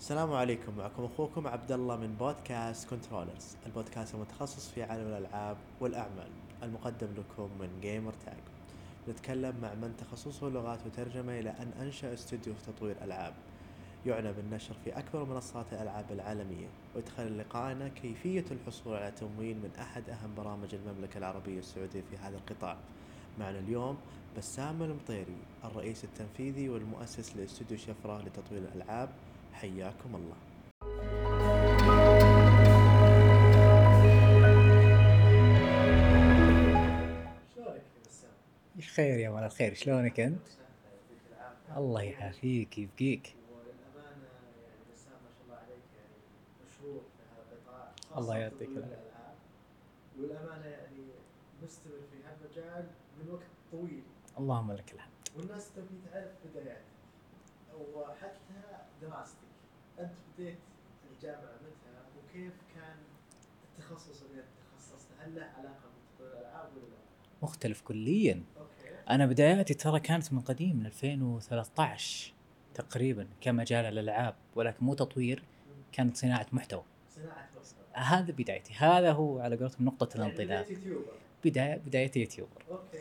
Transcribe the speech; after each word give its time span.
السلام 0.00 0.32
عليكم 0.32 0.76
معكم 0.78 1.04
أخوكم 1.04 1.46
عبد 1.46 1.72
الله 1.72 1.96
من 1.96 2.16
بودكاست 2.20 2.90
Controllers، 2.90 3.56
البودكاست 3.66 4.14
المتخصص 4.14 4.68
في 4.68 4.82
عالم 4.82 5.06
الألعاب 5.06 5.56
والأعمال، 5.80 6.28
المقدم 6.62 7.08
لكم 7.16 7.50
من 7.60 7.68
Gamer 7.82 8.12
Tag. 8.24 8.38
نتكلم 9.08 9.54
مع 9.62 9.74
من 9.74 9.96
تخصصه 9.98 10.48
لغات 10.48 10.78
وترجمة 10.86 11.38
إلى 11.38 11.50
أن 11.50 11.72
أنشأ 11.80 12.14
استوديو 12.14 12.54
في 12.54 12.72
تطوير 12.72 12.96
ألعاب. 13.02 13.34
يعنى 14.06 14.32
بالنشر 14.32 14.74
في 14.84 14.98
أكبر 14.98 15.24
منصات 15.24 15.66
الألعاب 15.72 16.04
العالمية، 16.10 16.66
ويدخل 16.94 17.38
لقائنا 17.38 17.88
كيفية 17.88 18.44
الحصول 18.50 18.96
على 18.96 19.10
تمويل 19.10 19.56
من 19.56 19.70
أحد 19.80 20.10
أهم 20.10 20.34
برامج 20.36 20.74
المملكة 20.74 21.18
العربية 21.18 21.58
السعودية 21.58 22.02
في 22.10 22.16
هذا 22.16 22.36
القطاع. 22.36 22.76
معنا 23.38 23.58
اليوم 23.58 23.96
بسام 24.38 24.82
المطيري 24.82 25.38
الرئيس 25.64 26.04
التنفيذي 26.04 26.68
والمؤسس 26.68 27.36
لإستوديو 27.36 27.78
شفره 27.78 28.22
لتطوير 28.22 28.62
الألعاب 28.62 29.08
حياكم 29.60 30.14
الله. 30.14 30.36
شلونك 37.54 37.82
يا 37.96 38.02
بسام؟ 38.06 38.30
خير 38.94 39.18
يا 39.18 39.30
ولد 39.30 39.52
خير. 39.52 39.74
شلونك 39.74 40.20
أنت؟ 40.20 40.38
يعطيك 40.48 41.20
العافية 41.30 41.78
الله 41.78 42.02
يعافيك 42.02 42.78
يبقيك. 42.78 43.26
يعني 43.26 43.36
بسام 44.92 45.18
ما 45.24 45.30
شاء 45.36 45.44
الله 45.44 45.56
عليك 45.56 45.84
يعني 45.98 46.16
مشهور 46.64 47.00
في 47.00 47.22
هذا 47.32 47.42
القطاع 47.52 47.92
خاصة 48.10 48.18
الله 48.18 48.34
في 48.34 48.40
يعطيك. 48.40 48.68
الألعاب 48.68 49.36
والأمانة 50.18 50.66
يعني 50.66 51.04
مستمر 51.62 52.00
في 52.10 52.16
هالمجال 52.26 52.86
من 53.18 53.30
وقت 53.30 53.50
طويل. 53.72 54.02
اللهم 54.38 54.72
لك 54.72 54.92
الحمد. 54.94 55.12
والناس 55.36 55.70
تبي 55.72 56.00
تعرف 56.12 56.32
بداياتك 56.44 56.82
وحتى 57.94 58.60
دراستك. 59.02 59.45
أنت 60.00 60.12
بديت 60.38 60.58
الجامعة 61.12 61.54
متى 61.54 62.04
وكيف 62.18 62.52
كان 62.74 62.96
التخصص 63.78 64.22
اللي 64.22 64.42
تخصصته؟ 64.72 65.14
هل 65.18 65.34
له 65.34 65.42
علاقة 65.42 65.90
بتطوير 66.14 66.32
الألعاب 66.32 66.68
ولا؟ 66.76 66.82
لا؟ 66.82 66.96
مختلف 67.42 67.80
كليا. 67.80 68.42
أوكي. 68.58 69.10
أنا 69.10 69.26
بداياتي 69.26 69.74
ترى 69.74 70.00
كانت 70.00 70.32
من 70.32 70.40
قديم 70.40 70.76
من 70.76 70.86
2013 70.86 72.32
تقريبا 72.74 73.28
كمجال 73.40 73.84
الألعاب 73.84 74.34
ولكن 74.54 74.86
مو 74.86 74.94
تطوير 74.94 75.42
كانت 75.92 76.16
صناعة 76.16 76.46
محتوى. 76.52 76.84
صناعة 77.10 77.48
مصدر 77.60 77.76
هذا 77.92 78.32
بدايتي. 78.32 78.74
هذا 78.74 79.12
هو 79.12 79.38
على 79.40 79.56
قولتهم 79.56 79.86
نقطة 79.86 80.18
يعني 80.18 80.32
الانطلاق. 80.32 80.70
YouTuber. 80.70 81.12
بدايه 81.44 81.76
بداية 81.76 82.10
YouTuber. 82.16 82.64
Okay. 82.70 82.98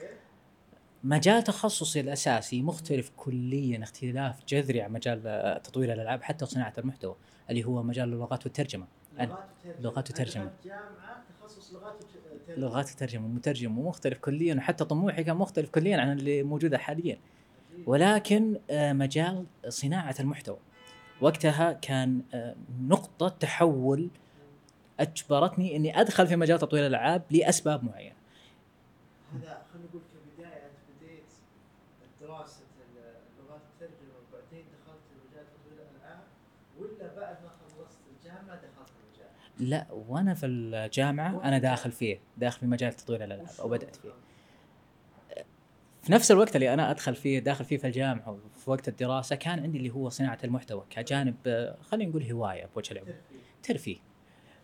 مجال 1.05 1.43
تخصصي 1.43 1.99
الأساسي 1.99 2.61
مختلف 2.61 3.11
كليا 3.17 3.83
اختلاف 3.83 4.35
جذري 4.47 4.81
عن 4.81 4.91
مجال 4.91 5.21
تطوير 5.63 5.93
الألعاب 5.93 6.23
حتى 6.23 6.45
صناعة 6.45 6.73
المحتوى 6.77 7.15
اللي 7.49 7.63
هو 7.63 7.83
مجال 7.83 8.13
اللغات 8.13 8.45
والترجمة. 8.45 8.87
لغات 9.79 10.21
جامعة 10.21 11.23
تخصص 11.39 11.73
لغات 11.73 11.95
وترجمة 11.95 12.57
لغات 12.57 12.89
الترجمة 12.91 13.27
مترجم 13.27 13.77
ومختلف 13.77 14.17
كليا 14.17 14.55
وحتى 14.55 14.85
طموحي 14.85 15.23
كان 15.23 15.37
مختلف 15.37 15.69
كليا 15.69 15.97
عن 15.97 16.19
اللي 16.19 16.43
موجودة 16.43 16.77
حاليا. 16.77 17.17
ولكن 17.85 18.57
آه، 18.69 18.93
مجال 18.93 19.45
صناعة 19.69 20.15
المحتوى. 20.19 20.57
وقتها 21.21 21.73
كان 21.73 22.21
آه، 22.33 22.55
نقطة 22.81 23.27
تحول 23.29 24.09
أجبرتني 24.99 25.75
أني 25.75 26.01
أدخل 26.01 26.27
في 26.27 26.35
مجال 26.35 26.59
تطوير 26.59 26.85
الألعاب 26.85 27.23
لأسباب 27.31 27.83
معينة. 27.83 28.15
هذا 29.33 29.65
خلينا 29.73 29.87
نقول 29.87 30.01
كبداية 30.13 30.65
أنت 30.65 30.79
بديت 30.89 31.25
دراسة 32.21 32.61
لغات 33.39 33.61
الترجمة 33.73 34.13
وبعدين 34.29 34.65
دخلت 34.73 35.01
مجال 35.29 35.45
تطوير 35.45 35.77
الألعاب 35.85 36.23
ولا 36.79 37.15
بعد 37.15 37.37
ما 37.43 37.49
خلصت 37.49 37.99
الجامعة 38.17 38.55
دخلت 38.55 38.89
المجال؟ 39.03 39.31
لا 39.59 39.85
وأنا 39.91 40.33
في 40.33 40.45
الجامعة 40.45 41.43
أنا 41.43 41.57
داخل 41.57 41.91
فيه 41.91 42.19
داخل 42.37 42.59
في 42.59 42.65
مجال 42.65 42.93
تطوير 42.93 43.23
الألعاب 43.23 43.49
أو 43.59 43.69
بدأت 43.69 43.95
فيه. 43.95 44.09
في 46.01 46.11
نفس 46.11 46.31
الوقت 46.31 46.55
اللي 46.55 46.73
أنا 46.73 46.91
أدخل 46.91 47.16
فيه 47.16 47.39
داخل 47.39 47.65
فيه 47.65 47.77
في 47.77 47.88
الجامعة 47.88 48.38
وفي 48.55 48.69
وقت 48.69 48.88
الدراسة 48.88 49.35
كان 49.35 49.59
عندي 49.59 49.77
اللي 49.77 49.89
هو 49.89 50.09
صناعة 50.09 50.38
المحتوى 50.44 50.85
كجانب 50.89 51.35
خلينا 51.81 52.09
نقول 52.09 52.23
هواية 52.31 52.69
بوجه 52.75 52.91
العموم 52.91 53.13
ترفيه. 53.63 53.97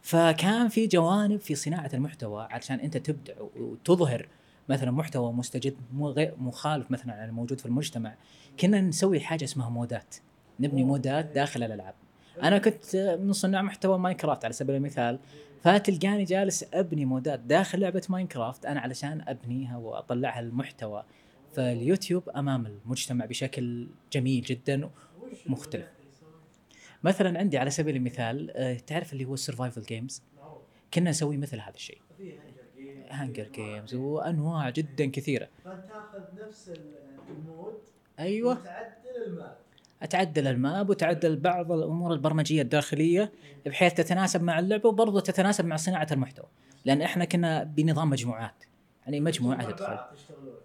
فكان 0.01 0.67
في 0.67 0.87
جوانب 0.87 1.39
في 1.39 1.55
صناعة 1.55 1.89
المحتوى 1.93 2.47
علشان 2.51 2.79
أنت 2.79 2.97
تبدع 2.97 3.33
وتظهر 3.55 4.27
مثلا 4.69 4.91
محتوى 4.91 5.33
مستجد 5.33 5.75
مو 5.93 6.09
غير 6.09 6.35
مخالف 6.37 6.91
مثلا 6.91 7.13
عن 7.13 7.29
الموجود 7.29 7.59
في 7.59 7.65
المجتمع. 7.65 8.15
كنا 8.59 8.81
نسوي 8.81 9.19
حاجة 9.19 9.43
اسمها 9.43 9.69
مودات. 9.69 10.15
نبني 10.59 10.83
مودات 10.83 11.25
داخل 11.25 11.63
الألعاب. 11.63 11.93
أنا 12.43 12.57
كنت 12.57 12.95
من 13.21 13.33
صناع 13.33 13.61
محتوى 13.61 13.97
Minecraft 13.99 14.45
على 14.45 14.53
سبيل 14.53 14.75
المثال 14.75 15.19
فتلقاني 15.63 16.23
جالس 16.23 16.65
أبني 16.73 17.05
مودات 17.05 17.39
داخل 17.39 17.79
لعبة 17.79 18.01
Minecraft 18.09 18.65
أنا 18.65 18.79
علشان 18.79 19.23
أبنيها 19.27 19.77
وأطلعها 19.77 20.39
المحتوى 20.39 21.03
فاليوتيوب 21.55 22.29
أمام 22.29 22.65
المجتمع 22.65 23.25
بشكل 23.25 23.87
جميل 24.13 24.41
جدا 24.41 24.89
مختلف. 25.45 25.87
مثلا 27.03 27.39
عندي 27.39 27.57
على 27.57 27.69
سبيل 27.69 27.95
المثال 27.95 28.51
آه، 28.51 28.73
تعرف 28.87 29.13
اللي 29.13 29.25
هو 29.25 29.33
ال 29.33 29.39
Survival 29.39 29.81
Games 29.81 30.21
كنا 30.93 31.09
نسوي 31.09 31.37
مثل 31.37 31.59
هذا 31.59 31.75
الشيء. 31.75 31.97
Hunger 33.09 33.47
Games 33.55 33.95
وأنواع 33.95 34.69
جدا 34.69 35.05
كثيرة. 35.05 35.47
فانت 35.65 35.85
تاخذ 35.85 36.47
نفس 36.47 36.69
ال- 36.69 36.95
ال 37.29 37.42
mod 37.42 37.79
أيوه. 38.19 38.51
وتعدل 38.59 39.23
ال 39.27 39.33
map. 39.33 39.57
أتعدل 40.01 40.47
ال 40.47 40.58
map 40.58 40.89
وتعدل 40.89 41.35
بعض 41.35 41.71
الأمور 41.71 42.13
البرمجية 42.13 42.61
الداخلية 42.61 43.31
بحيث 43.65 43.93
تتناسب 43.93 44.43
مع 44.43 44.59
اللعبة 44.59 44.89
وبرضه 44.89 45.19
تتناسب 45.19 45.65
مع 45.65 45.75
صناعة 45.75 46.07
المحتوى. 46.11 46.45
لأن 46.85 47.01
إحنا 47.01 47.25
كنا 47.25 47.63
بنظام 47.63 48.09
مجموعات. 48.09 48.63
يعني 49.05 49.19
مجموعة 49.19 49.71
تدخل. 49.71 49.97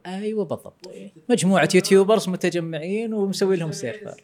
أيوه 0.06 0.44
بالضبط. 0.44 0.90
مجموعة 1.30 1.68
YouTubers 1.74 2.28
متجمعين 2.28 3.14
ومسوي 3.14 3.56
لهم 3.56 3.72
server. 3.72 4.14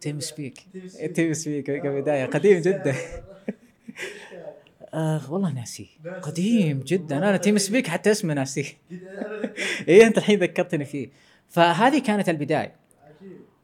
TeamSpeak 0.00 0.66
TeamSpeak 1.14 1.64
كبدايه 1.64 2.26
قديم؟ 2.26 2.60
جدا؟ 2.60 2.94
آه 4.94 5.32
والله 5.32 5.52
ناسي. 5.52 5.88
ناسي 6.04 6.20
قديم. 6.22 6.80
جدا. 6.80 7.18
أنا 7.18 7.36
Team. 7.36 7.58
Speak 7.58 7.86
حتى 7.86 8.10
اسمه 8.10 8.34
ذكرت. 8.34 8.76
إيه 9.88 10.06
أنت 10.06 10.18
الحين 10.18 10.38
ذكرتني 10.38 10.84
فيه. 10.84 11.08
فهذه 11.48 11.98
كانت 11.98 12.28
البداية. 12.28 12.74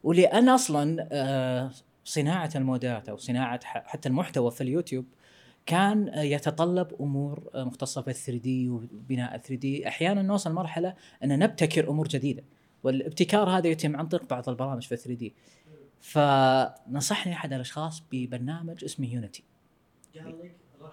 ولأن 0.06 0.48
أصلا 0.48 1.08
آه، 1.12 1.70
صناعة 2.04 2.50
المودات 2.56 3.08
أو 3.08 3.16
صناعة 3.16 3.60
حتى 3.64 4.08
المحتوى 4.08 4.50
في 4.50 4.60
اليوتيوب 4.60 5.04
كان 5.66 6.08
آه، 6.08 6.22
يتطلب 6.22 6.94
أمور 7.00 7.50
آه، 7.54 7.64
مختصة 7.64 8.00
بال 8.00 8.14
3D 8.14 8.68
وبناء 8.68 9.36
3D 9.38 9.88
أحيانا 9.88 10.22
نوصل 10.22 10.52
مرحلة 10.52 10.94
أن 11.24 11.38
نبتكر 11.38 11.90
أمور 11.90 12.08
جديدة 12.08 12.44
والابتكار 12.82 13.48
هذا 13.50 13.68
يتم 13.68 13.96
عن 13.96 14.08
طريق 14.08 14.28
بعض 14.28 14.48
البرامج 14.48 14.82
في 14.82 14.96
3D 14.96 15.34
فنصحني 16.00 17.32
أحد 17.32 17.52
الأشخاص 17.52 18.02
ببرنامج 18.12 18.84
اسمه 18.84 19.14
Unity 19.14 19.44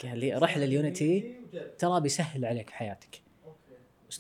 قال 0.03 0.19
لي 0.19 0.34
روح 0.34 0.57
لل 0.57 0.77
Unity. 0.77 1.35
وجرب. 1.53 1.78
ترى 1.78 2.01
بيسهل 2.01 2.45
عليك 2.45 2.69
حياتك 2.69 3.22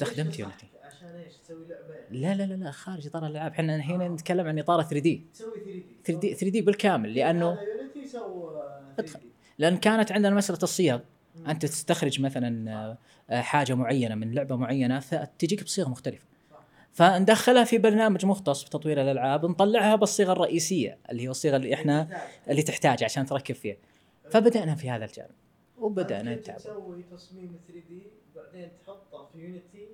ليش 0.01 0.39
Unity؟ 0.39 0.72
عشان 1.03 1.15
إيش؟ 1.15 1.37
تسوي 1.37 1.65
لعبة 1.67 1.93
يعني؟ 1.93 2.17
لا 2.21 2.35
لا 2.35 2.43
لا 2.53 2.63
لا 2.63 2.71
خارج 2.71 3.07
اطار 3.07 3.25
الالعاب 3.25 3.51
إحنا 3.51 3.75
هنا 3.75 4.07
نتكلم 4.07 4.47
عن 4.47 4.59
إطار 4.59 4.81
3 4.81 4.99
دي. 4.99 5.25
تسوي 5.33 5.51
3 5.53 5.63
دي. 5.63 5.85
3 6.05 6.19
دي 6.19 6.33
3 6.33 6.49
دي 6.49 6.61
بالكامل 6.61 7.13
لأنه 7.13 7.51
هذا 7.51 7.61
Unity 7.81 8.07
سوى 8.07 8.51
3 8.95 8.99
أدخل. 8.99 9.19
D. 9.19 9.25
لأن 9.57 9.77
كانت 9.77 10.11
عندنا 10.11 10.35
مسألة 10.35 10.59
الصيغ 10.63 10.99
أنت 11.47 11.65
تستخرج 11.65 12.21
مثلا 12.21 12.71
آه، 12.71 12.97
آه، 13.29 13.41
حاجة 13.41 13.73
معينة 13.73 14.15
من 14.15 14.33
لعبة 14.33 14.55
معينة 14.55 14.99
فتجيك 14.99 15.63
بصيغة 15.63 15.89
مختلفة. 15.89 16.25
فندخلها 16.91 17.63
في 17.63 17.77
برنامج 17.77 18.25
مختص 18.25 18.63
بتطوير 18.63 19.01
الألعاب 19.01 19.45
نطلعها 19.45 19.95
بالصيغة 19.95 20.31
الرئيسية 20.31 20.97
اللي 21.11 21.23
هي 21.23 21.29
الصيغة 21.29 21.55
اللي 21.55 21.73
إحنا. 21.73 22.21
اللي 22.49 22.61
تحتاج. 22.61 23.03
عشان 23.03 23.25
تركب 23.25 23.55
فيها. 23.55 23.77
فبدأنا 24.31 24.75
في 24.75 24.89
هذا 24.89 25.05
الجانب 25.05 25.29
وبدأنا 25.77 26.35
نتعب 26.35 26.57
تسوي 26.57 27.03
تصميم 27.03 27.59
3D 27.67 28.03
بعدين 28.35 28.69
تحطه 28.85 29.25
في 29.33 29.39
Unity 29.39 29.87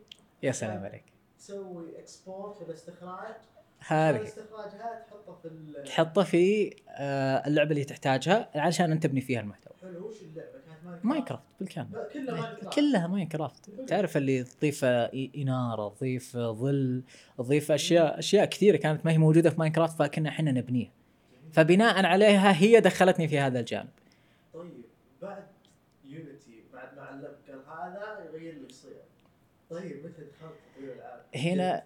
يا 0.44 0.52
سلام 0.52 0.84
عليك. 0.84 1.04
تسوي 1.40 2.00
export 2.00 2.62
ولا 2.62 2.74
استخراج 2.74 3.36
هذه 3.80 4.16
الاستخراجات 4.18 5.06
تحطه 5.08 5.34
في 5.44 5.50
تحطه 5.86 6.24
في 6.24 6.76
آه، 6.90 7.48
اللعبة 7.48 7.72
اللي 7.72 7.84
تحتاجها. 7.84 8.50
علشان 8.56 8.92
أنت 8.92 9.04
تبني 9.04 9.22
فيها 9.22 9.40
المحتوى. 9.42 9.74
حلو 9.82 10.08
وش 10.08 10.22
اللعبة؟ 10.22 10.50
كانت 10.84 11.06
Minecraft 11.06 11.44
بالكامل. 11.60 11.90
كلها 12.14 12.36
Minecraft 12.42 12.74
كلها 12.76 13.08
Minecraft 13.08 13.70
تعرف 13.88 14.18
اللي 14.18 14.44
تضيف 14.44 14.86
إي- 14.86 15.30
إنارة 15.38 15.90
تضيف 15.90 16.38
ظل 16.38 17.04
تضيف 17.38 17.72
أشياء 17.72 18.20
أشياء 18.20 18.46
كثيرة 18.46 18.78
كانت 18.78 19.06
ما 19.06 19.12
هي 19.12 19.18
موجودة 19.18 19.50
في 19.50 19.60
Minecraft 19.60 19.98
فكنا 20.00 20.30
إحنا 20.30 20.52
نبنيها. 20.52 20.92
فبناء 21.52 22.06
عليها 22.06 22.54
هي 22.62 22.80
دخلتني 22.82 23.28
في 23.28 23.40
هذا 23.40 23.60
الجانب 23.60 23.90
طيب 24.54 24.72
بعد 25.22 25.44
Unity 26.06 26.64
بعد 26.74 26.96
ما 26.96 27.02
علمك 27.02 27.28
قال 27.68 27.92
هذا 27.92 28.26
يغير 28.30 28.54
لك 28.64 28.72
صيغ 28.72 28.92
طيب؟ 29.70 30.12
هنا 31.36 31.84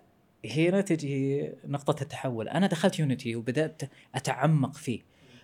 هنا 0.56 0.82
تجي 0.82 1.52
نقطة 1.66 2.02
التحول، 2.02 2.50
أنا 2.50 2.68
دخلت 2.68 3.00
Unity 3.00 3.36
وبدأت 3.36 3.82
أتعمق 4.16 4.76
فيه، 4.76 5.02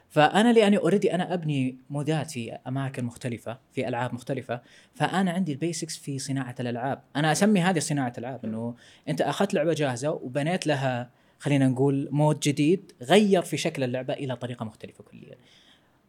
فأنا 0.09 0.53
لأني 0.53 0.77
already 0.77 1.13
أنا 1.13 1.33
أبني 1.33 1.77
مودات 1.89 2.31
في 2.31 2.51
أماكن 2.67 3.05
مختلفة 3.05 3.59
في 3.71 3.87
ألعاب 3.87 4.13
مختلفة 4.13 4.61
فأنا 4.95 5.31
عندي 5.31 5.51
ال 5.51 5.58
basics 5.58 5.97
في 5.97 6.19
صناعة 6.19 6.55
الألعاب. 6.59 7.01
أنا 7.15 7.31
أسمي 7.31 7.61
هذه 7.61 7.79
صناعة 7.79 8.13
العاب 8.17 8.45
إنه 8.45 8.75
أنت 9.07 9.21
أخذت 9.21 9.53
لعبة 9.53 9.73
جاهزة 9.73 10.11
وبنيت 10.11 10.67
لها 10.67 11.09
خلينا 11.39 11.67
نقول 11.67 12.09
mod 12.11 12.39
جديد 12.39 12.91
غير 13.01 13.41
في 13.41 13.57
شكل 13.57 13.83
اللعبة 13.83 14.13
إلى 14.13 14.35
طريقة 14.35 14.65
مختلفة 14.65 15.03
كليا. 15.03 15.35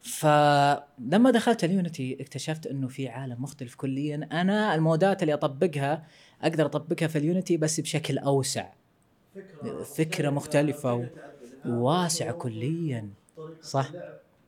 فلما 0.00 1.30
دخلت 1.30 1.64
ال 1.64 1.73
Unity 1.73 2.16
اكتشفت 2.20 2.66
إنه 2.66 2.88
في 2.88 3.08
عالم 3.08 3.42
مختلف 3.42 3.74
كليا. 3.74 4.28
أنا 4.32 4.74
المودات 4.74 5.22
اللي 5.22 5.34
أطبقها 5.34 6.06
أقدر 6.42 6.66
أطبقها 6.66 7.08
في 7.08 7.18
اليونيتي 7.18 7.56
بس 7.56 7.80
بشكل 7.80 8.18
أوسع. 8.18 8.68
فكرة 9.34 9.82
فكرة 9.82 10.30
مختلفة 10.30 10.94
و- 10.94 10.98
طريقة 11.06 11.14
ألعاب، 11.64 11.64
وواسعة 11.64 12.30
طرق، 12.32 12.38
كليا. 12.42 13.08
صح. 13.62 13.90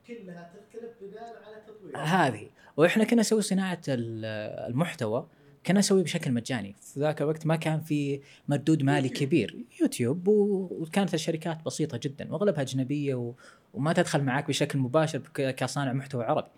كلها 0.07 0.53
تختلف 0.53 0.91
بناء 1.01 1.43
على 1.45 1.63
تطوير 1.67 1.97
هذه. 1.97 2.49
وإحنا 2.77 3.03
كنا 3.03 3.19
نسوي 3.19 3.41
صناعة 3.41 3.81
ال- 3.87 4.25
المحتوى. 4.71 5.27
كنا 5.67 5.79
نسويه 5.79 6.03
بشكل 6.03 6.31
مجاني. 6.31 6.75
في 6.81 6.99
ذاك 6.99 7.21
الوقت 7.21 7.45
ما 7.45 7.55
كان 7.55 7.81
في 7.81 8.21
مردود 8.47 8.83
مالي. 8.83 9.09
كبير. 9.09 9.65
يوتيوب 9.81 10.27
وكانت 10.27 11.13
الشركات 11.13 11.65
بسيطة 11.65 11.99
جدا 12.03 12.31
وأغلبها 12.31 12.61
أجنبية 12.61 13.15
و... 13.15 13.33
وما 13.73 13.93
تدخل 13.93 14.23
معك 14.23 14.47
بشكل 14.47 14.79
مباشر 14.79 15.21
كصانع 15.35 15.93
محتوى 15.93 16.23
عربي. 16.23 16.49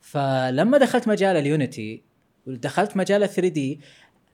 فلما 0.00 0.78
دخلت 0.78 1.08
مجال 1.08 1.36
ال 1.36 1.47
Unity 1.47 2.02
ودخلت 2.46 2.96
مجال 2.96 3.22
ال 3.22 3.28
3D 3.28 3.80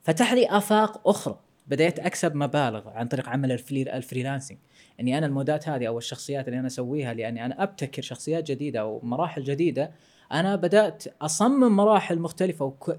فتح 0.02 0.32
لي 0.32 0.46
آفاق 0.46 1.08
أخرى. 1.08 1.38
بديت 1.66 1.98
أكسب 1.98 2.34
مبالغ 2.34 2.88
عن 2.88 3.08
طريق 3.08 3.28
عمل 3.28 3.52
ال 3.52 3.58
free 3.58 3.82
ال 3.82 3.88
freelancing 3.88 4.58
إني 5.00 5.18
أنا 5.18 5.26
ال 5.26 5.35
mods 5.35 5.68
هذه 5.68 5.86
أو 5.86 5.98
الشخصيات 5.98 6.48
اللي 6.48 6.58
أنا 6.58 6.66
أسويها 6.66 7.14
لأني 7.14 7.44
أنا 7.46 7.62
أبتكر 7.62 8.02
شخصيات 8.02 8.50
جديدة 8.50 8.80
أو 8.80 9.00
مراحل 9.02 9.44
جديدة 9.44 9.90
أنا 10.32 10.56
بدأت 10.56 11.04
أصمم 11.22 11.76
مراحل 11.76 12.18
مختلفة 12.18 12.64
وك... 12.64 12.96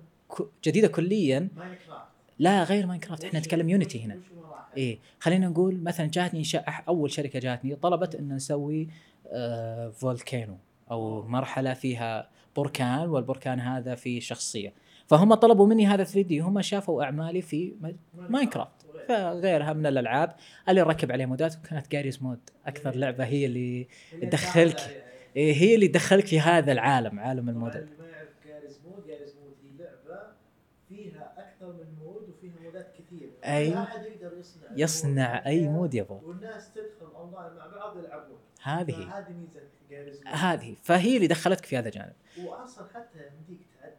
جديدة 0.65 0.87
كليا. 0.87 1.47
لا 2.39 2.63
غير 2.63 2.85
Minecraft 2.85 3.25
إحنا 3.25 3.39
نتكلم 3.39 3.69
Unity 3.69 4.03
هنا؟ 4.03 4.19
إيه 4.77 4.99
خلينا 5.19 5.47
نقول 5.47 5.81
مثلا 5.83 6.05
جاتني 6.05 6.43
أول 6.87 7.11
شركة 7.11 7.39
جاتني 7.39 7.75
طلبت 7.75 8.15
إن 8.15 8.33
نسوي 8.33 8.87
آه 9.27 9.89
volcano 9.89 10.57
أو 10.91 11.23
مرحلة 11.27 11.73
فيها 11.73 12.29
بركان 12.55 13.09
والبركان 13.09 13.59
هذا 13.59 13.95
فيه 13.95 14.19
شخصية. 14.19 14.73
فهم 15.07 15.33
طلبوا 15.33 15.67
مني 15.67 15.87
هذا 15.87 16.03
3D 16.03 16.39
هم 16.39 16.61
شافوا 16.61 17.03
أعمالي 17.03 17.41
في 17.41 17.73
Minecraft. 18.29 18.85
فغيرها 19.07 19.73
من 19.73 19.85
الألعاب. 19.85 20.35
اللي 20.69 20.81
ركب 20.81 21.11
عليه 21.11 21.25
mods؟ 21.25 21.57
وكانت 21.57 21.91
Garry's 21.91 22.23
Mod 22.23 22.39
أكثر 22.65 22.95
لعبة 22.95 23.25
هي 23.25 23.45
اللي 23.45 23.87
تدخلك. 24.21 25.03
إيه 25.35 25.53
هي 25.53 25.75
اللي 25.75 25.87
تدخلك 25.87 26.25
في 26.25 26.39
هذا 26.39 26.71
العالم 26.71 27.19
عالم 27.19 27.49
ال 27.49 27.56
mods 27.56 27.83
اللي 27.83 27.97
ما 27.99 28.07
يعرف 28.07 28.29
Garry's 28.47 28.79
Mod 28.85 29.07
Garry's 29.07 29.35
Mod 29.35 29.53
هي 29.63 29.77
لعبه 29.77 30.21
فيها 30.89 31.33
أكثر 31.37 31.73
من 31.73 32.05
mod 32.05 32.29
وفيها 32.29 32.51
يقدر 33.43 34.43
يصنع. 34.75 35.45
أي 35.45 35.67
mod. 35.67 35.93
يبغى 35.93 36.19
والناس 36.23 36.73
تدخل 36.73 37.15
أونلاين 37.15 37.53
مع 37.57 37.67
بعض 37.67 37.97
يلعبون 37.97 38.37
هذه. 38.61 39.17
هذه 39.17 39.29
ميزة 39.33 39.61
هذه. 40.27 40.75
فهي 40.83 41.15
اللي 41.15 41.27
دخلتك 41.27 41.65
في 41.65 41.77
هذا 41.77 41.87
الجانب 41.87 42.13
واصلا 42.37 42.87
حتى 42.93 43.19
يمديك 43.19 43.67
تعدل 43.81 43.95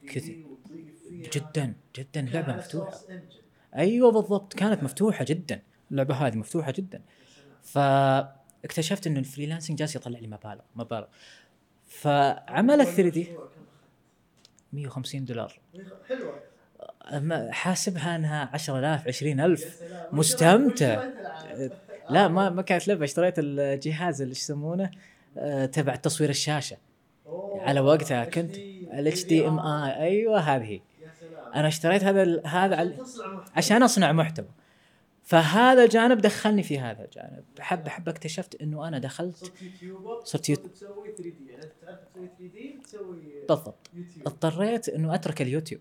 فيها 0.00 0.12
كثير. 0.12 0.34
3D 0.34 0.46
وتضيف 0.50 1.08
فيها. 1.08 1.30
جدا 1.30 1.74
جدا. 1.96 2.20
لعبة 2.22 2.56
مفتوحة. 2.56 3.00
أيوه 3.76 4.12
بالضبط. 4.12 4.54
كانت 4.54 4.82
مفتوحة 4.82 5.24
جدا. 5.28 5.62
اللعبة 5.90 6.14
هذه 6.14 6.36
مفتوحة 6.36 6.72
جدا. 6.72 7.02
فاكتشفت 7.62 9.06
انه 9.06 9.18
ال 9.18 9.23
freelancing 9.23 9.78
جالس 9.78 9.96
يطلع 9.96 10.18
لي 10.18 10.26
مبالغ 10.26 10.60
مبالغ. 10.76 11.06
فعمل 11.86 12.80
ال 12.80 12.86
3D 12.86 13.22
المشروع 13.22 13.46
كم 13.46 13.62
150 14.72 15.24
دولار؟ 15.24 15.60
حلوة. 16.08 16.42
حاسبها 17.50 18.16
أنها 18.16 18.50
10000 18.52 19.02
يا 19.06 19.08
20000 19.08 19.60
سلام 19.60 20.06
مستمتع. 20.12 21.04
لا 22.10 22.28
ما 22.28 22.50
ما 22.50 22.62
كانت 22.62 22.88
لعبة. 22.88 23.04
اشتريت 23.04 23.34
الجهاز 23.38 24.22
اللي 24.22 24.32
يسمونه 24.32 24.90
آه، 25.38 25.66
تبع 25.66 25.96
تصوير 25.96 26.30
الشاشة. 26.30 26.76
على 27.56 27.80
وقتها 27.80 28.24
كنت 28.24 28.56
ال 28.58 29.24
HDMI 29.24 30.02
أيوه 30.02 30.40
هذه. 30.40 30.80
أنا 31.54 31.68
اشتريت 31.68 32.04
هذا 32.04 32.46
هذا. 32.46 32.96
عشان 33.56 33.82
أصنع 33.82 34.12
محتوى. 34.12 34.48
فهذا 35.24 35.84
الجانب 35.84 36.18
دخلني 36.20 36.62
في 36.62 36.78
هذا 36.78 37.04
الجانب. 37.04 37.44
حبه 37.60 37.90
حبه 37.90 38.12
اكتشفت 38.12 38.62
إنه 38.62 38.88
أنا 38.88 38.98
دخلت 38.98 39.36
صرت 39.36 39.62
YouTuber 40.48 40.68
تسوي 40.74 41.12
3D. 41.18 41.54
انت 41.54 41.72
تعرف 41.82 41.98
تسوي 42.04 42.28
3D 42.38 42.80
تسوي 42.84 43.16
بالضبط. 43.48 43.90
اضطريت 44.26 44.88
إنه 44.88 45.14
أترك 45.14 45.42
اليوتيوب. 45.42 45.80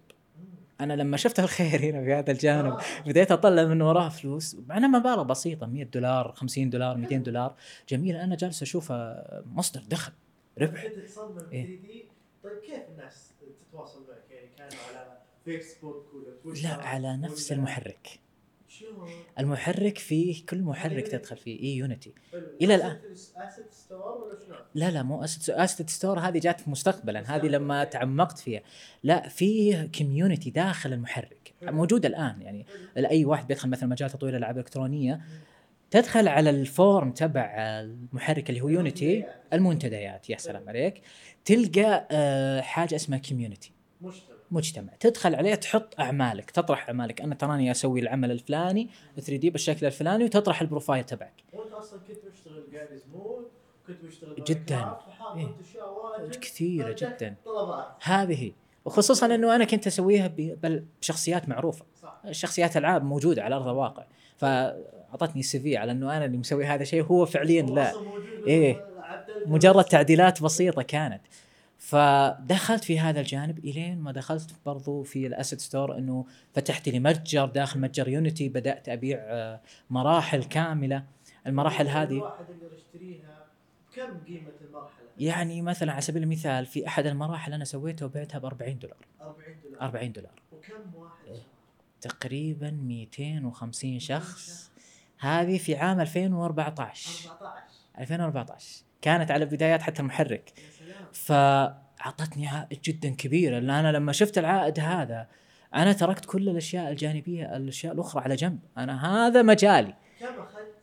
أنا 0.82 0.94
لما 0.94 1.18
شفت 1.18 1.40
الخير 1.40 1.80
هنا 1.80 2.04
في 2.04 2.14
هذا 2.14 2.32
الجانب. 2.32 2.80
بديت 3.06 3.32
أطلع 3.32 3.64
من 3.64 3.82
وراه 3.82 4.10
فلوس 4.10 4.58
مع 4.68 4.78
انها 4.78 5.00
مبالغ 5.00 5.24
بسيطة 5.24 5.68
100 5.68 5.84
دولار 5.84 6.32
50 6.32 6.70
دولار 6.70 6.98
200 6.98 7.18
دولار 7.18 7.56
جميل 7.90 8.16
أنا 8.16 8.36
جالس 8.36 8.62
اشوفها 8.62 9.28
مصدر 9.46 9.82
دخل 9.90 10.12
ربح 10.62 10.88
كنت 10.88 11.00
تصمم 11.06 11.38
3 11.38 11.52
إيه. 11.52 11.80
طيب 12.44 12.58
كيف 12.60 12.90
الناس 12.90 13.32
تتواصل 13.72 14.00
معك 14.08 14.32
يعني 14.32 14.48
كانوا 14.58 14.84
على 14.90 15.18
فيسبوك 15.46 16.14
ولا 16.14 16.36
تويتر 16.44 16.64
لا 16.64 16.74
على 16.74 17.18
نفس 17.18 17.52
المحرك؟ 17.52 18.20
المحرك 19.40 19.98
فيه 19.98 20.46
كل 20.46 20.62
محرك 20.62 21.08
تدخل 21.08 21.38
فيه 21.38 21.60
اي 21.64 21.76
يونيتي 21.78 22.16
ولا 22.34 22.50
شلون؟ 22.80 22.98
لا 24.76 24.92
لا 24.92 25.04
مو 25.04 25.24
asset 25.24 25.50
Asset 25.50 25.90
Store 25.90 26.20
هذه 26.20 26.40
جات 26.40 26.68
مستقبلا. 26.70 27.36
هذه 27.36 27.48
لما 27.48 27.84
تعمقت 27.84 28.40
فيها. 28.40 28.62
لا 29.04 29.30
في 29.30 29.88
community 29.98 30.50
داخل 30.50 30.94
المحرك. 30.94 31.56
موجود 31.70 32.06
الآن 32.06 32.42
يعني. 32.42 32.66
اي 32.98 33.26
واحد 33.26 33.48
بيدخل 33.48 33.70
مثلا 33.70 33.90
مجال 33.90 34.10
تطوير 34.10 34.34
الالعاب 34.34 34.56
الالكترونيه 34.56 35.22
تدخل 35.92 36.28
على 36.28 36.50
ال 36.50 36.60
forum 36.60 37.12
تبع 37.12 37.56
المحرك 37.82 38.50
اللي 38.50 38.62
هو 38.62 38.70
Unity 38.70 39.26
المنتديات. 39.54 40.30
يا 40.30 40.38
سلام 40.38 40.70
عليك. 40.70 41.02
تلقى 41.46 42.08
آه، 42.12 42.62
حاجة 42.62 42.96
اسمها 42.96 43.20
community 43.20 43.72
مجتمع 44.02 44.37
مجتمع. 44.52 44.94
تدخل 45.00 45.36
عليه 45.36 45.56
تحط 45.56 46.00
أعمالك 46.00 46.52
تطرح 46.52 46.88
أعمالك. 46.90 47.22
أنا 47.22 47.36
تراني 47.36 47.72
أسوي 47.72 48.00
العمل 48.00 48.32
الفلاني 48.32 48.90
3D 49.16 49.50
بالشكل 49.50 49.86
الفلاني 49.86 50.24
وتطرح 50.24 50.62
ال 50.62 50.67
profile 50.67 51.04
تبعك. 51.04 51.34
وأنت 51.54 51.72
أصلا 51.72 52.00
كنت 52.08 52.18
مشتغل 52.34 52.64
Garry's 52.72 53.02
Mod 53.14 53.48
كنت 53.88 54.04
مشتغل 54.04 54.44
جدا. 54.44 54.96
إيه. 55.36 55.48
كثيرة 56.42 56.96
جدا. 57.00 57.36
طلبات. 57.46 57.88
هذه 58.04 58.52
وخصوصا 58.86 59.26
إنه 59.36 59.56
أنا 59.56 59.66
كنت 59.66 59.88
أسويها 59.88 60.28
بل- 60.38 60.86
بشخصيات 61.02 61.50
معروفة. 61.50 61.86
صح. 62.02 62.22
شخصيات 62.32 62.78
العاب 62.78 63.04
موجودة 63.04 63.44
على 63.44 63.56
أرض 63.56 63.68
الواقع. 63.68 64.04
فأعطتني 64.38 65.44
CV 65.44 65.78
على 65.78 65.92
إنه 65.92 66.18
أنا 66.18 66.26
اللي 66.26 66.38
مسوي 66.38 66.66
هذا 66.66 66.82
الشيء 66.82 67.04
هو 67.04 67.26
فعليا 67.26 67.62
هو 67.64 67.76
لا. 67.76 67.94
إيه. 68.48 68.86
عدلت 69.00 69.48
مجرد. 69.48 69.84
تعديلات 69.86 70.42
بسيطة 70.44 70.82
كانت. 70.82 71.22
فدخلت 71.78 72.84
في 72.84 73.00
هذا 73.00 73.20
الجانب 73.20 73.60
إلين 73.60 74.00
ما 74.00 74.12
دخلت 74.12 74.56
برضو 74.66 75.04
في 75.04 75.28
ال 75.28 75.33
Asset 75.33 75.60
Store 75.60 75.98
إنه 75.98 76.26
فتحت 76.54 76.90
لي 76.90 77.00
متجر 77.00 77.46
داخل 77.46 77.80
متجر 77.80 78.08
يونيتي 78.08 78.50
بدأت 78.50 78.90
أبيع 78.90 79.18
آه، 79.22 79.62
مراحل 79.90 80.44
كاملة. 80.44 81.04
المراحل 81.48 81.88
هذه 81.88 82.12
الواحد 82.12 82.46
يقدر 82.50 82.76
يشتريها 82.76 83.46
كم 83.96 84.20
قيمة 84.28 84.52
المرحلة؟ 84.62 85.08
يعني 85.18 85.62
مثلا 85.62 85.92
على 85.92 86.02
سبيل 86.02 86.24
المثال 86.24 86.66
في 86.66 86.88
أحد 86.88 87.06
المراحل 87.06 87.54
أنا 87.54 87.66
سويتها 87.66 88.06
وبعتها 88.06 88.40
ب 88.40 88.46
40 88.46 88.80
دولار. 88.80 88.98
40 89.22 89.62
دولار. 89.64 89.82
40 89.82 90.12
دولار. 90.12 90.42
وكم 90.52 90.96
واحد؟ 90.96 91.28
إيه. 91.28 91.42
تقريبا 92.02 92.72
250 92.72 94.00
شخص. 94.00 94.72
هذه 95.20 95.58
في 95.58 95.76
عام 95.76 96.00
2014 96.00 97.30
14 97.30 97.64
2014 98.00 98.87
كانت 99.02 99.32
على 99.32 99.46
بدايات 99.46 99.82
حتى 99.82 100.02
المحرك 100.02 100.54
فأعطتني 101.14 102.48
عائد 102.48 102.82
جدا 102.82 103.10
كبير 103.10 103.52
لأن 103.54 103.70
أنا 103.70 103.92
لما 103.92 104.12
شفت 104.12 104.38
العائد 104.38 104.80
هذا 104.80 105.28
أنا 105.74 105.94
تركت 105.94 106.26
كل 106.26 106.50
الأشياء 106.50 106.92
الجانبية 106.92 107.58
الأشياء 107.58 107.94
الأخرى 107.94 108.24
على 108.24 108.36
جنب. 108.36 108.60
أنا 108.78 109.28
هذا 109.28 109.42
مجالي. 109.42 109.94
كم 110.20 110.26
أخذت 110.26 110.76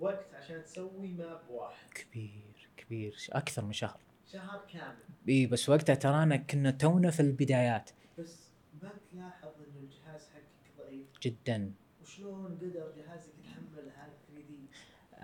وقت 0.00 0.34
عشان 0.34 0.64
تسوي 0.64 1.12
ماب 1.12 1.40
واحد؟ 1.50 1.88
كبير 1.94 2.68
كبير 2.76 3.16
أكثر 3.30 3.64
من 3.64 3.72
شهر. 3.72 3.98
شهر 4.32 4.64
كامل. 4.72 4.96
إي 5.28 5.46
بس 5.46 5.68
وقتها 5.68 5.94
ترانا 5.94 6.36
كنا 6.36 6.70
تونا 6.70 7.10
في 7.10 7.20
البدايات. 7.20 7.90
بس 8.18 8.48
ما 8.82 8.90
تلاحظ 9.12 9.48
إنه 9.58 9.80
الجهاز 9.80 10.28
حقك 10.34 10.86
ضعيف؟ 10.86 11.06
جدا. 11.22 11.72
وشلون 12.02 12.54
قدر 12.54 12.92
جهازك 12.96 13.30
يتحمل 13.38 13.90
هذا 13.96 14.12
3 14.28 14.46
دي؟ 14.48 14.68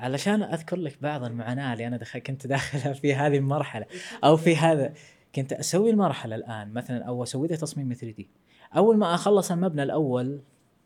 علشان 0.00 0.42
أذكر 0.42 0.76
لك 0.76 1.02
بعض 1.02 1.25
المعاناة 1.25 1.73
اللي 1.73 1.87
أنا 1.87 1.97
دخل 1.97 2.19
كنت 2.19 2.47
داخلها 2.47 2.92
في 2.92 3.14
هذه 3.14 3.37
المرحلة. 3.37 3.87
أو 4.25 4.37
في 4.37 4.57
هذا 4.57 4.92
كنت 5.35 5.52
أسوي 5.52 5.90
المرحلة 5.90 6.37
الآن 6.37 6.73
مثلا 6.73 7.04
أو 7.04 7.23
أسوي 7.23 7.49
لها 7.49 7.57
تصميم 7.57 7.92
3D. 7.93 8.31
أول 8.76 8.97
ما 8.97 9.14
أخلص 9.14 9.50
المبنى 9.50 9.83
الأول 9.83 10.40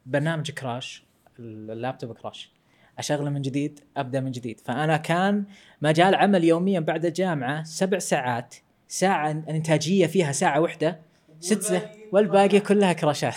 برنامج 0.06 0.50
crash 0.50 1.04
اللابتوب 1.38 2.12
crash. 2.12 2.52
أشغله 2.98 3.30
من 3.30 3.42
جديد 3.42 3.80
أبدأ 3.96 4.20
من 4.20 4.30
جديد. 4.30 4.60
فأنا 4.60 4.96
كان 4.96 5.44
مجال 5.82 6.14
عمل 6.14 6.44
يوميا 6.44 6.80
بعد 6.80 7.04
الجامعة 7.04 7.62
سبع 7.62 7.98
ساعات. 7.98 8.54
ساعة 8.88 9.30
إنتاجية 9.30 10.06
فيها 10.06 10.32
ساعة 10.32 10.60
واحدة 10.60 11.00
ست 11.40 11.82
والباقي 12.12 12.60
كلها 12.60 12.92
crash 12.92 13.22
ات. 13.22 13.34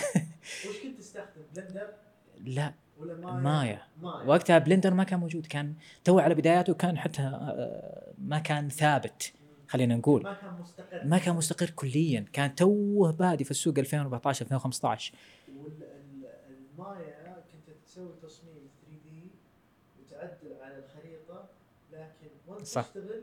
وش 0.68 0.76
كنت 0.82 0.98
تستخدم؟ 0.98 1.42
Blender 1.56 1.88
لا. 2.44 2.72
ولا 3.00 3.14
Maya؟ 3.14 3.32
Maya 3.40 3.82
Maya 4.02 4.24
وقتها 4.26 4.58
Blender 4.58 4.94
ما 4.94 5.04
كان 5.04 5.20
موجود 5.20 5.46
كان 5.46 5.74
تو 6.04 6.18
على 6.18 6.34
بداياته 6.34 6.74
كان 6.74 6.98
حتى 6.98 7.22
آه، 7.22 8.12
ما 8.18 8.38
كان 8.38 8.68
ثابت 8.68 9.32
خلينا 9.68 9.96
نقول. 9.96 10.22
ما 10.22 10.34
كان 10.34 10.52
مستقر. 10.60 11.04
ما 11.04 11.18
كان 11.18 11.36
مستقر 11.36 11.70
كليا 11.70 12.24
كان 12.32 12.54
توه 12.54 13.12
بادي 13.12 13.44
في 13.44 13.50
السوق 13.50 13.78
2014 13.78 14.44
2015 14.44 15.14
والمايا 15.48 17.44
كنت 17.52 17.76
تسوي 17.86 18.12
تصميم 18.22 18.68
3D 18.82 19.30
وتعدل 20.00 20.52
على 20.62 20.78
الخريطة 20.78 21.48
لكن 21.92 22.28
وانت. 22.46 22.62
تشتغل 22.62 23.22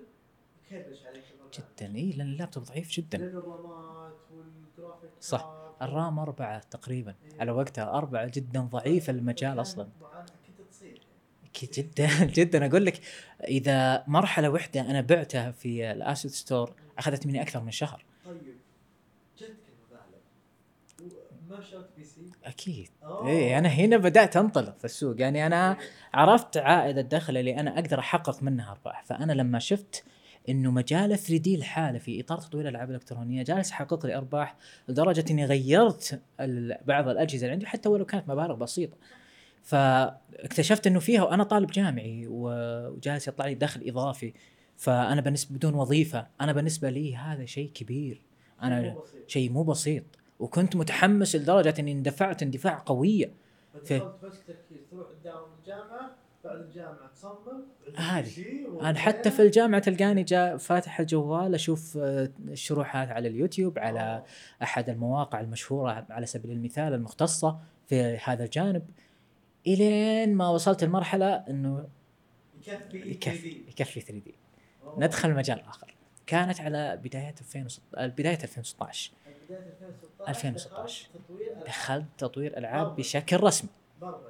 ي 0.71 0.77
crash 0.77 1.05
عليك. 1.05 1.23
جدا. 1.53 1.95
اي 1.95 2.11
لأن 2.11 2.27
اللابتوب 2.27 2.63
ضعيف 2.63 2.89
جدا. 2.91 3.17
لأن 3.17 3.37
صح. 5.25 5.49
ال 5.81 5.91
RAM 5.91 6.19
أربعة 6.19 6.59
تقريبا. 6.59 7.15
على 7.39 7.51
وقتها 7.51 7.97
أربعة 7.97 8.31
جدا 8.33 8.61
ضعيف 8.61 9.09
المجال 9.09 9.61
أصلا 9.61 9.87
جدا 11.63 12.25
جدا 12.37 12.65
أقول 12.65 12.85
لك 12.85 13.01
إذا 13.43 14.03
مرحلة 14.07 14.49
واحدة 14.49 14.81
أنا 14.81 15.01
بعتها 15.01 15.51
في 15.51 15.91
ال 15.91 15.98
Asset 15.98 16.31
Store 16.31 16.73
أخذت 16.97 17.27
مني 17.27 17.41
أكثر 17.41 17.61
من 17.61 17.71
شهر 17.71 18.05
طيب 18.25 18.37
جد 19.41 19.55
شريت 21.71 21.85
PC 21.97 22.31
أكيد 22.43 22.89
أوه. 23.03 23.27
إيه 23.27 23.57
أنا 23.57 23.69
هنا 23.69 23.97
بدأت 23.97 24.37
أنطلق 24.37 24.77
في 24.77 24.85
السوق 24.85 25.21
يعني 25.21 25.47
أنا 25.47 25.77
عرفت 26.13 26.57
عائد 26.57 26.97
الدخل 26.97 27.37
اللي 27.37 27.59
أنا 27.59 27.75
أقدر 27.79 27.99
أحقق 27.99 28.43
منها 28.43 28.71
أرباح 28.71 29.03
فأنا 29.03 29.33
لما 29.33 29.59
شفت 29.59 30.03
إنه 30.49 30.71
مجال 30.71 31.17
3D 31.19 31.57
لحاله 31.57 31.99
في 31.99 32.21
إطار 32.21 32.37
تطوير 32.37 32.63
الألعاب 32.67 32.89
الإلكترونية 32.89 33.43
جالس 33.43 33.71
يحقق 33.71 34.05
لي 34.05 34.15
أرباح 34.17 34.55
لدرجة 34.89 35.25
إني 35.31 35.45
غيرت 35.45 36.21
بعض 36.85 37.07
الأجهزة 37.07 37.41
اللي 37.41 37.51
عندي 37.51 37.65
حتى 37.65 37.89
ولو 37.89 38.05
كانت 38.05 38.29
مبالغ 38.29 38.55
بسيطة. 38.55 38.97
فاكتشفت 39.63 40.87
إنه 40.87 40.99
فيها 40.99 41.23
وأنا 41.23 41.43
طالب 41.43 41.71
جامعي 41.71 42.27
وجالس 42.29 43.27
يطلع 43.27 43.45
لي 43.45 43.55
دخل 43.55 43.81
إضافي 43.89 44.33
فأنا 44.77 45.21
بالنسبة 45.21 45.55
بدون 45.55 45.73
وظيفة 45.73 46.27
أنا 46.41 46.53
بالنسبة 46.53 46.89
لي 46.89 47.15
هذا 47.15 47.45
شيء 47.45 47.71
كبير 47.73 48.21
أنا. 48.63 48.95
شيء 49.27 49.51
مو 49.51 49.63
بسيط 49.63 50.03
وكنت 50.39 50.75
متحمس 50.75 51.35
لدرجة 51.35 51.73
إني 51.79 51.91
اندفعت 51.91 52.43
اندفاع 52.43 52.83
قوية 52.85 53.31
تركيز 54.47 54.77
تروح 54.91 55.07
الجامعة 55.59 56.15
بعد 56.45 56.59
الجامعة 56.61 57.07
تصمم 57.13 57.65
هذه. 57.95 58.45
أنا 58.81 58.99
حتى 58.99 59.31
في 59.31 59.41
الجامعة 59.41 59.81
تلقاني 59.81 60.23
جا 60.23 60.57
فاتح 60.57 60.99
الجوال 60.99 61.55
أشوف 61.55 61.97
آه، 61.97 62.29
الشروحات 62.47 63.09
على 63.09 63.27
اليوتيوب 63.27 63.79
على 63.79 64.23
أحد 64.63 64.89
المواقع 64.89 65.39
المشهورة 65.39 66.05
على 66.09 66.25
سبيل 66.25 66.51
المثال 66.51 66.93
المختصة 66.93 67.59
في 67.87 68.19
هذا 68.23 68.43
الجانب 68.43 68.83
إلين 69.67 70.35
ما 70.35 70.49
وصلت 70.49 70.83
لمرحله 70.83 71.33
إنه 71.33 71.87
يكفي 72.67 72.97
يكفي 72.97 73.61
3D. 73.61 73.69
يكفي 73.69 74.01
3 74.01 74.13
دي. 74.13 74.35
ندخل 74.97 75.33
مجال 75.33 75.59
آخر 75.59 75.95
كانت 76.27 76.61
على 76.61 76.97
بدايات 77.03 77.41
2016 77.41 78.07
بداية 78.07 78.39
2016 78.43 79.11
بداية 79.49 79.59
2016 80.29 80.29
2016. 80.29 81.09
دخلت 81.65 82.05
تطوير 82.17 82.57
ألعاب. 82.57 82.95
بشكل 82.95 83.43
رسمي. 83.43 83.69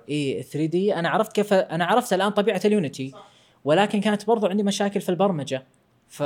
إي 0.10 0.44
3 0.44 0.66
دي 0.66 0.96
أنا 0.96 1.10
عرفت 1.10 1.32
كيف 1.32 1.54
أنا 1.54 1.86
عرفت 1.86 2.14
الآن 2.14 2.32
طبيعة 2.32 2.62
اليونيتي 2.66 3.10
صح. 3.10 3.30
ولكن 3.64 4.02
كانت 4.02 4.28
برضو 4.28 4.48
عندي 4.48 4.64
مشاكل 4.64 5.02
في 5.02 5.10
البرمجة. 5.10 5.64
ف 6.08 6.24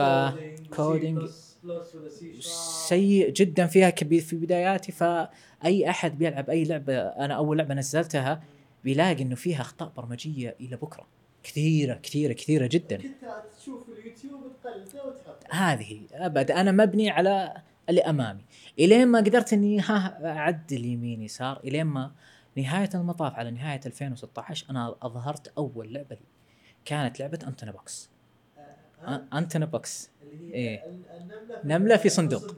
كودينج. 0.75 1.29
سيء 2.87 3.29
جدا 3.29 3.65
فيها 3.65 3.89
كبير 3.89 4.21
في 4.21 4.35
بداياتي. 4.35 4.91
فأي 4.91 5.89
أحد 5.89 6.17
بيلعب 6.17 6.49
أي 6.49 6.63
لعبة 6.63 6.97
أنا 6.97 7.33
أول 7.33 7.57
لعبة 7.57 7.73
نزلتها 7.73 8.43
بيلاقي 8.83 9.23
إنه 9.23 9.35
فيها 9.35 9.61
أخطاء 9.61 9.91
برمجية 9.97 10.55
إلى 10.61 10.75
بكرة. 10.75 11.07
كثيرة 11.43 11.93
كثيرة 11.93 12.33
كثيرة 12.33 12.67
جدا. 12.67 12.97
كنت 12.97 13.13
تشوف 13.59 13.83
اليوتيوب 13.89 14.41
تقلده 14.63 15.05
وتحط. 15.05 15.53
هذه 15.53 16.01
أبد. 16.13 16.51
أنا 16.51 16.71
مبني 16.71 17.09
على 17.09 17.53
اللي 17.89 18.01
امامي 18.01 18.41
إلين 18.79 19.07
ما 19.07 19.19
قدرت 19.19 19.53
إني 19.53 19.79
ها 19.79 20.19
أعدل 20.25 20.85
يمين 20.85 21.21
يسار 21.21 21.59
إلين 21.63 21.85
ما 21.85 22.11
نهاية 22.61 22.89
المطاف 22.95 23.33
على 23.33 23.51
نهاية 23.51 23.79
2016 23.85 24.65
أنا 24.69 24.95
أظهرت 25.01 25.53
أول 25.57 25.93
لعبة 25.93 26.15
لي 26.15 26.21
كانت 26.85 27.19
لعبة 27.19 27.39
Ant 27.47 27.62
in 27.62 27.71
a 27.71 27.81
Box 27.81 28.09
ها؟ 29.03 29.25
Ant 29.33 29.53
in 29.53 29.65
a 29.65 29.76
Box 29.76 30.09
اللي 30.21 30.49
هي 30.49 30.53
إيه. 30.53 30.83
ال- 30.85 31.03
النملة 31.21 31.61
نملة 31.77 31.97
في 31.97 32.09
صندوق. 32.09 32.53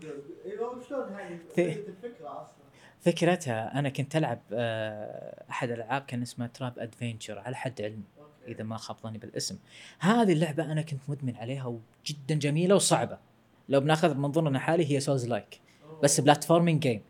بدت 1.58 1.88
الفكرة 1.88 2.42
أصلا 2.42 2.56
فكرتها 3.02 3.80
أنا 3.80 3.90
كنت 3.90 4.16
ألعب 4.16 4.40
آه، 4.54 5.44
أحد 5.50 5.72
الالعاب 5.72 6.02
كان 6.02 6.22
اسمها 6.22 6.48
Trap 6.48 6.80
Adventure 6.80 7.40
على 7.40 7.56
حد 7.56 7.82
علمي. 7.82 8.04
إذا 8.48 8.64
ما 8.64 8.78
خاب 8.78 8.98
ظني 9.04 9.18
بالاسم 9.18 9.58
هذه 10.00 10.34
اللعبة 10.34 10.72
أنا 10.72 10.82
كنت 10.82 11.00
مدمن 11.08 11.36
عليها 11.36 11.66
وجدا 11.66 12.36
جميلة 12.36 12.76
وصعبة 12.76 13.18
لو 13.70 13.80
بناخذ 13.80 14.14
بمنظورنا 14.14 14.50
الحالي 14.58 14.92
هي 14.96 15.00
souls-like. 15.00 15.60
بس 16.04 16.20
platforming 16.20 16.82
game 16.82 17.02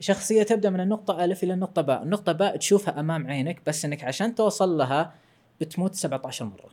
شخصية 0.00 0.42
تبدأ 0.42 0.70
من 0.70 0.80
النقطة 0.80 1.24
الف 1.24 1.44
إلى 1.44 1.54
النقطة 1.54 1.82
باء 1.82 2.02
النقطة 2.02 2.32
باء 2.32 2.56
تشوفها 2.56 3.00
أمام 3.00 3.26
عينك 3.26 3.60
بس 3.66 3.84
إنك 3.84 4.04
عشان 4.04 4.34
توصل 4.34 4.78
لها 4.78 5.14
بتموت 5.60 5.94
17 5.94 6.44
مرة. 6.44 6.70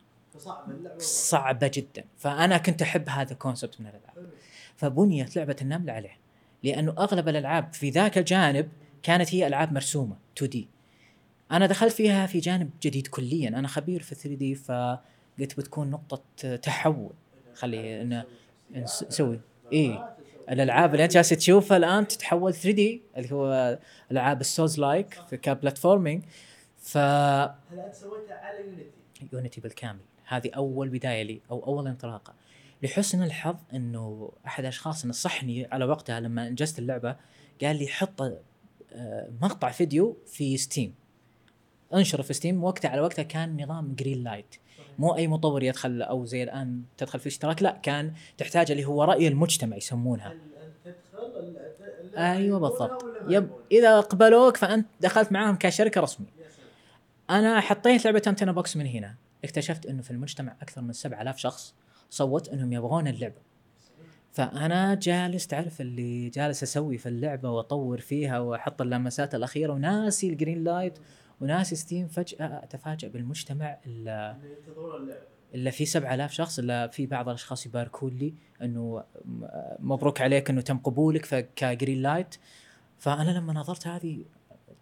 اللعبه 0.67 0.99
صعبة 0.99 1.71
جدا. 1.73 2.03
فأنا 2.17 2.57
كنت 2.57 2.81
أحب 2.81 3.09
هذا 3.09 3.33
الكونسبت 3.33 3.81
من 3.81 3.87
الألعاب. 3.87 4.29
فبنيت 4.75 5.35
لعبة 5.35 5.55
النمل 5.61 5.89
عليه. 5.89 6.17
لأنه 6.63 6.91
أغلب 6.91 7.29
الألعاب 7.29 7.73
في 7.73 7.89
ذاك 7.89 8.17
الجانب 8.17 8.69
كانت 9.03 9.35
هي 9.35 9.47
ألعاب 9.47 9.73
مرسومة 9.73 10.15
2 10.37 10.49
دي. 10.49 10.69
أنا 11.51 11.65
دخلت 11.65 11.93
فيها 11.93 12.25
في 12.25 12.39
جانب 12.39 12.69
جديد 12.81 13.07
كليا. 13.07 13.49
أنا 13.49 13.67
خبير 13.67 14.01
في 14.01 14.15
3 14.15 14.35
دي 14.35 14.55
فقلت 14.55 15.57
بتكون 15.57 15.91
نقطة 15.91 16.55
تحول. 16.55 17.13
خلي 17.53 18.23
نسوي 18.71 19.39
إيه. 19.73 20.12
الألعاب 20.49 20.93
اللي 20.93 21.03
أنت 21.03 21.13
جالس 21.13 21.29
تشوفها 21.29 21.77
الآن 21.77 22.07
تتحول 22.07 22.53
3 22.53 22.71
دي 22.71 23.01
اللي 23.17 23.31
هو 23.31 23.79
ألعاب 24.11 24.41
ال 24.41 24.79
souls-like 24.79 25.13
في 25.29 25.37
ك 25.37 25.44
platforming. 25.44 26.23
ف 26.77 26.97
هل 26.97 27.55
انت 27.71 27.95
سويتها 27.95 28.35
على 28.35 28.59
Unity؟ 28.65 28.91
Unity 29.33 29.61
بالكامل. 29.61 29.99
هذه 30.27 30.51
أول 30.55 30.89
بداية 30.89 31.23
لي 31.23 31.41
أو 31.51 31.65
أول 31.65 31.87
انطلاقة. 31.87 32.33
لحسن 32.83 33.23
الحظ 33.23 33.55
إنه 33.73 34.31
أحد 34.45 34.63
الاشخاص 34.63 35.05
نصحني 35.05 35.67
على 35.71 35.85
وقتها 35.85 36.19
لما 36.19 36.47
أنجزت 36.47 36.79
اللعبة 36.79 37.15
قال 37.61 37.75
لي 37.75 37.87
حط 37.87 38.21
آه، 38.21 39.29
مقطع 39.41 39.71
فيديو 39.71 40.17
في 40.25 40.57
Steam 40.57 40.95
انشره 41.93 42.21
في 42.21 42.33
Steam 42.33 42.63
وقتها 42.63 42.89
على 42.89 43.01
وقتها 43.01 43.23
كان 43.23 43.63
نظام 43.63 43.95
Greenlight 43.95 44.55
مو 44.99 45.15
أي 45.15 45.27
مطور 45.27 45.63
يدخل 45.63 46.01
أو 46.01 46.25
زي 46.25 46.43
الآن 46.43 46.81
تدخل 46.97 47.19
في 47.19 47.27
اشتراك 47.27 47.63
لا 47.63 47.71
كان 47.83 48.13
تحتاج 48.37 48.71
اللي 48.71 48.85
هو 48.85 49.03
رأي 49.03 49.27
المجتمع 49.27 49.77
يسمونها. 49.77 50.33
تدخل 50.85 51.57
أيوه 52.17 52.59
بالضبط. 52.59 53.05
Yep؟ 53.27 53.49
إذا 53.71 53.99
قبلوك 53.99 54.57
فأنت 54.57 54.87
دخلت 55.01 55.31
معاهم 55.31 55.55
كشركة 55.55 56.05
سلام. 56.05 56.27
أنا 57.29 57.59
حطيت 57.59 58.05
لعبة 58.05 58.21
Ant 58.27 58.42
in 58.42 58.51
a 58.51 58.58
Box 58.58 58.77
من 58.77 58.85
هنا. 58.85 59.15
اكتشفت 59.43 59.85
إنه 59.85 60.01
في 60.01 60.11
المجتمع 60.11 60.55
أكثر 60.61 60.81
من 60.81 60.93
7000 60.93 61.37
شخص 61.37 61.73
صوت 62.09 62.49
إنهم 62.49 62.73
يبغون 62.73 63.07
اللعبة. 63.07 63.53
فأنا 64.33 64.95
جالس 64.95 65.47
تعرف 65.47 65.81
اللي 65.81 66.29
جالس 66.29 66.63
أسوي 66.63 66.97
في 66.97 67.09
اللعبة 67.09 67.49
وأطور 67.49 67.99
فيها 67.99 68.39
وأحط 68.39 68.81
اللمسات 68.81 69.35
الأخيرة 69.35 69.73
وناسي 69.73 70.29
ال 70.29 70.63
Greenlight 70.63 70.99
وناسي 71.43 71.75
Steam 71.75 72.07
فجأة 72.07 72.45
اتفاجئ 72.63 73.09
بالمجتمع 73.09 73.77
اللي 73.85 74.35
الا 75.55 75.71
في 75.71 75.85
7000 75.85 76.31
شخص 76.31 76.59
الا 76.59 76.87
في 76.87 77.05
بعض 77.05 77.27
الأشخاص 77.29 77.65
يباركون 77.65 78.13
لي 78.17 78.33
إنه 78.61 79.03
مبروك 79.79 80.21
عليك 80.21 80.49
إنه 80.49 80.61
تم 80.61 80.77
قبولك 80.77 81.49
ك 81.55 82.01
Greenlight 82.01 82.35
فأنا 82.99 83.31
لما 83.31 83.53
نظرت 83.53 83.87
هذه 83.87 84.25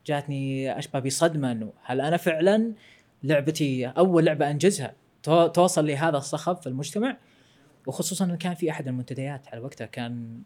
جاتني 0.06 0.78
أشبه 0.80 1.00
بصدمة 1.00 1.52
إنه 1.52 1.74
هل 1.84 2.02
أنا 2.02 2.18
فعلا 2.18 2.74
لعبتي 3.24 3.88
أول 3.88 4.26
لعبة 4.26 4.52
أنجزها 4.52 4.94
تو- 5.24 5.48
توصل 5.48 5.88
لهذا 5.88 6.18
الصخب 6.18 6.56
في 6.58 6.68
المجتمع؟ 6.68 7.18
وخصوصا 7.88 8.26
انه 8.26 8.36
كان 8.36 8.54
في 8.54 8.72
أحد 8.72 8.88
المنتديات 8.88 9.48
على 9.48 9.62
وقتها 9.62 9.86
كان 9.86 10.42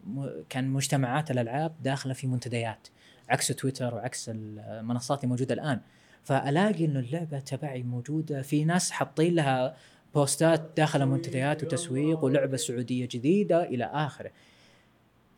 كان 0.48 0.68
مجتمعات 0.68 1.30
الألعاب 1.30 1.72
داخلة 1.82 2.12
في 2.12 2.26
منتديات 2.26 2.88
عكس 3.28 3.46
تويتر 3.48 3.94
وعكس 3.94 4.28
المنصات 4.34 5.18
اللي 5.18 5.28
موجودة 5.30 5.54
الآن. 5.54 5.80
فألاقي 6.26 6.84
إنه 6.84 6.98
اللعبة 7.00 7.38
تبعي 7.38 7.82
موجودة. 7.82 8.42
في 8.42 8.64
ناس 8.64 8.90
حاطين 8.90 9.34
لها 9.34 9.76
posts 10.14 10.70
داخل 10.76 11.06
منتديات 11.06 11.64
وتسويق 11.64 12.24
ولعبة 12.24 12.56
سعودية 12.56 13.08
جديدة 13.10 13.64
إلى 13.64 13.84
آخره. 13.84 14.30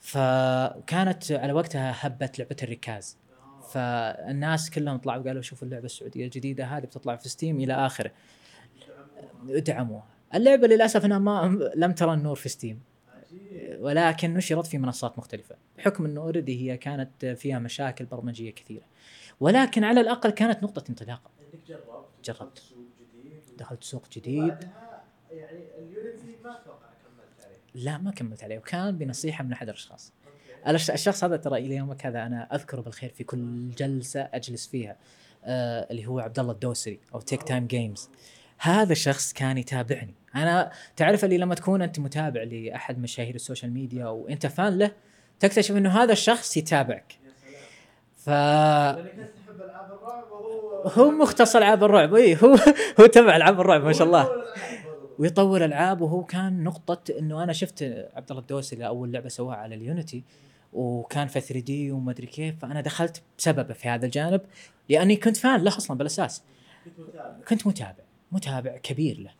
فكانت 0.00 1.32
على 1.32 1.52
وقتها 1.52 1.94
هبت 1.96 2.38
لعبة 2.38 2.56
الركاز. 2.62 3.16
فالناس 3.68 4.70
كلهم 4.70 4.98
طلعوا 4.98 5.22
قالوا 5.22 5.42
شوفوا 5.42 5.66
اللعبة 5.68 5.84
السعودية 5.84 6.24
الجديدة 6.24 6.64
هذه 6.64 6.84
بتطلع 6.84 7.16
في 7.16 7.28
Steam 7.28 7.60
إلى 7.60 7.72
آخره. 7.72 8.10
دعموها 9.44 10.04
اللعبة 10.34 10.66
للأسف 10.66 11.04
إنها 11.04 11.18
ما 11.18 11.70
لم 11.76 11.92
ترى 11.92 12.14
النور 12.14 12.36
في 12.36 12.48
Steam. 12.48 12.80
ولكن 13.78 14.34
نشرت 14.34 14.66
في 14.66 14.78
منصات 14.78 15.18
مختلفة. 15.18 15.54
بحكم 15.78 16.04
إنه 16.04 16.20
already 16.20 16.70
هي 16.70 16.76
كانت 16.76 17.26
فيها 17.26 17.58
مشاكل 17.58 18.04
برمجية 18.04 18.50
كثيرة. 18.50 18.84
ولكن 19.40 19.84
على 19.84 20.00
الأقل 20.00 20.30
كانت 20.30 20.62
نقطة 20.62 20.84
انطلاق. 20.90 21.30
إنك 21.40 21.66
جربت 21.68 22.06
جربت. 22.24 22.38
دخلت 22.38 22.58
سوق 22.58 22.88
جديد. 23.00 23.56
دخلت 23.58 23.84
سوق 23.84 24.08
جديد. 24.12 24.68
يعني 25.30 25.64
ال 25.78 25.88
Unity 25.88 26.36
ما 26.44 26.60
أتوقع 26.62 26.86
كملت 26.86 27.46
عليه. 27.46 27.84
لا 27.84 27.98
ما 27.98 28.10
كملت 28.10 28.44
عليه. 28.44 28.58
وكان 28.58 28.98
بنصيحة 28.98 29.44
من 29.44 29.52
أحد 29.52 29.68
الأشخاص. 29.68 30.12
الشخص 30.68 31.24
هذا 31.24 31.36
ترى 31.36 31.58
إلى 31.58 31.76
يومك 31.76 32.06
هذا 32.06 32.26
أنا 32.26 32.54
أذكره 32.54 32.80
بالخير 32.80 33.10
في 33.10 33.24
كل 33.24 33.70
جلسة 33.70 34.20
أجلس 34.20 34.66
فيها. 34.66 34.96
آه 35.44 35.86
اللي 35.90 36.06
هو 36.06 36.18
عبد 36.18 36.38
الله 36.38 36.52
الدوسري 36.52 37.00
أو 37.14 37.20
Tick 37.20 37.42
Time 37.42 37.66
Games 37.66 38.10
هذا 38.58 38.92
الشخص 38.92 39.32
كان 39.32 39.58
يتابعني. 39.58 40.14
أنا 40.34 40.72
تعرف 40.96 41.24
اللي 41.24 41.38
لما 41.38 41.54
تكون 41.54 41.82
أنت 41.82 41.98
متابع 41.98 42.42
لأحد 42.42 42.98
مشاهير 42.98 43.34
ال 43.34 43.40
social 43.40 43.72
media 43.72 44.06
وأنت 44.06 44.46
fan 44.46 44.78
له 44.78 44.92
تكتشف 45.40 45.76
إنه 45.76 46.02
هذا 46.02 46.12
الشخص 46.12 46.56
يتابعك. 46.56 47.18
ف 48.28 48.30
هو 50.98 51.10
مختص 51.10 51.56
ألعاب 51.56 51.84
الرعب. 51.84 52.14
اي 52.14 52.36
هو 52.36 52.56
هو 53.00 53.06
تبع 53.06 53.36
ألعاب 53.36 53.60
الرعب 53.60 53.84
ما 53.84 53.92
شاء 53.92 54.06
الله. 54.06 54.28
ويطور 55.18 55.64
العاب 55.64 56.00
وهو 56.00 56.24
كان 56.24 56.64
نقطة 56.64 57.18
إنه 57.18 57.42
أنا 57.42 57.52
شفت 57.52 57.82
عبد 58.14 58.30
الله 58.30 58.42
الدوسري 58.42 58.86
أول 58.86 59.12
لعبة 59.12 59.28
سواها 59.28 59.56
على 59.56 59.74
اليونيتي 59.74 60.24
وكان 60.72 61.26
في 61.26 61.40
3 61.40 61.60
دي 61.60 61.92
وما 61.92 62.10
أدري 62.10 62.26
كيف 62.26 62.58
فأنا 62.58 62.80
دخلت 62.80 63.22
بسببه 63.38 63.74
في 63.74 63.88
هذا 63.88 64.06
الجانب 64.06 64.40
لأني 64.88 65.16
كنت 65.16 65.36
فان 65.36 65.60
له 65.60 65.76
أصلا 65.76 65.98
بالأساس. 65.98 66.42
كنت 67.48 67.66
متابع. 67.66 68.04
متابع 68.32 68.76
كبير 68.76 69.20
له. 69.20 69.30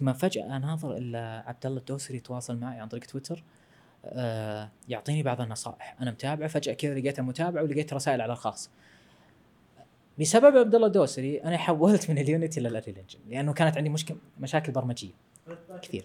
ثم 0.00 0.12
فجأة 0.12 0.56
أناظر 0.56 0.96
الا 0.96 1.44
عبد 1.46 1.66
الله 1.66 1.78
الدوسري 1.78 2.16
يتواصل 2.16 2.56
معي 2.56 2.80
عن 2.80 2.88
طريق 2.88 3.04
تويتر. 3.04 3.42
يعطيني 4.88 5.22
بعض 5.22 5.40
النصائح. 5.40 5.96
أنا 6.00 6.10
متابع 6.10 6.46
فجأة 6.46 6.72
كذا 6.72 6.94
لقيته 6.94 7.22
متابع 7.22 7.62
ولقيت 7.62 7.92
رسائل 7.92 8.20
على 8.20 8.32
الخاص. 8.32 8.70
بسبب 10.20 10.56
عبد 10.56 10.74
الله 10.74 10.86
الدوسري 10.86 11.42
أنا 11.42 11.58
حولت 11.58 12.10
من 12.10 12.18
ال 12.18 12.25
Unity 12.25 12.60
لل 12.60 12.98
Unreal 12.98 13.08
Engine 13.08 13.18
لأنه 13.28 13.52
كانت 13.52 13.76
عندي 13.76 13.88
مشكله 13.88 14.16
مشاكل 14.40 14.72
برمجية 14.72 15.12
كثير. 15.82 16.04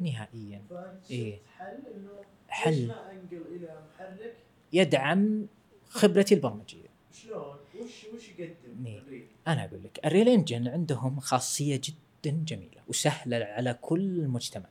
نهائيا. 0.00 0.62
فانت 0.70 1.10
إيه. 1.10 1.38
حل. 2.48 2.92
يدعم 4.72 5.46
خبرتي 5.88 6.34
البرمجية. 6.34 6.88
شلون 7.12 7.56
وش 7.80 8.06
وش 8.14 8.28
يقدم؟ 8.28 9.00
أنا 9.48 9.64
أقول 9.64 9.82
لك 9.84 10.00
ال 10.04 10.28
Unreal 10.28 10.48
Engine 10.48 10.68
عندهم 10.68 11.20
خاصية 11.20 11.80
جدا 11.84 12.44
جميلة 12.44 12.82
وسهلة 12.88 13.36
على 13.36 13.74
كل 13.80 14.00
المجتمع 14.00 14.66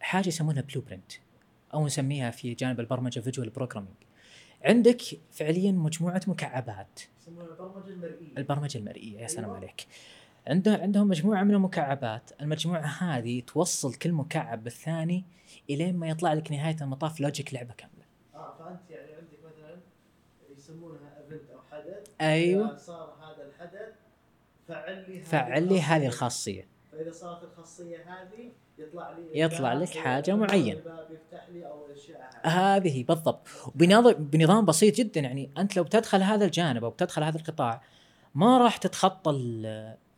حاجة 0.00 0.28
يسمونها 0.28 0.62
Blueprint 0.62 1.12
أو 1.74 1.86
نسميها 1.86 2.30
في 2.30 2.54
جانب 2.54 2.80
البرمجة 2.80 3.20
visual 3.20 3.50
programming 3.50 3.94
عندك 4.64 5.02
فعليا 5.30 5.72
مجموعة 5.72 6.20
مكعبات. 6.26 7.00
يسمونها 7.20 7.46
البرمجة 7.46 7.88
المرئية. 7.88 8.32
البرمجة 8.38 8.78
المرئية 8.78 9.20
يا 9.20 9.26
سلام 9.26 9.44
أيوة. 9.44 9.56
عليك. 9.56 9.86
عنده 10.46 10.76
عندهم 10.76 11.08
مجموعة 11.08 11.42
من 11.42 11.54
المكعبات. 11.54 12.30
المجموعة 12.40 12.80
هذه 12.80 13.40
توصل 13.40 13.94
كل 13.94 14.12
مكعب 14.12 14.64
بالثاني 14.64 15.24
الين 15.70 15.96
ما 15.96 16.08
يطلع 16.08 16.32
لك 16.32 16.52
نهاية 16.52 16.76
المطاف 16.80 17.20
logic 17.20 17.54
لعبة 17.54 17.74
كاملة. 17.74 18.04
آه 18.34 18.54
فأنت 18.58 18.90
يعني 18.90 19.12
عندك 19.14 19.38
مثلا 19.44 19.80
يسمونها 20.56 21.18
event 21.18 21.50
أو 21.50 21.60
حدث. 21.70 22.10
أيوه. 22.20 22.76
صار 22.76 23.16
هذا 23.20 23.46
الحدث 23.48 23.94
فعل 24.68 25.04
لي 25.08 25.20
هذه 25.20 25.24
فعل 25.24 25.68
لي 25.68 25.80
هذه. 25.80 26.06
الخاصية. 26.06 26.68
فإذا 26.92 27.12
صارت 27.12 27.42
الخاصية 27.44 27.96
هذه 27.96 28.52
يطلع 28.78 29.10
لي 29.10 29.40
يطلع 29.40 29.72
لك 29.72 29.96
أو 31.66 31.86
الاشياء 31.86 32.30
هذه 32.44 33.04
بالضبط. 33.04 33.48
بنظام 33.74 34.12
بنظام 34.12 34.64
بسيط 34.64 34.94
جدا. 34.94 35.20
يعني 35.20 35.50
أنت 35.58 35.76
لو 35.76 35.84
بتدخل 35.84 36.22
هذا 36.22 36.44
الجانب 36.44 36.84
أو 36.84 36.90
بتدخل 36.90 37.22
هذا 37.22 37.36
القطاع 37.38 37.82
ما 38.34 38.58
راح 38.58 38.76
تتخطى 38.76 39.32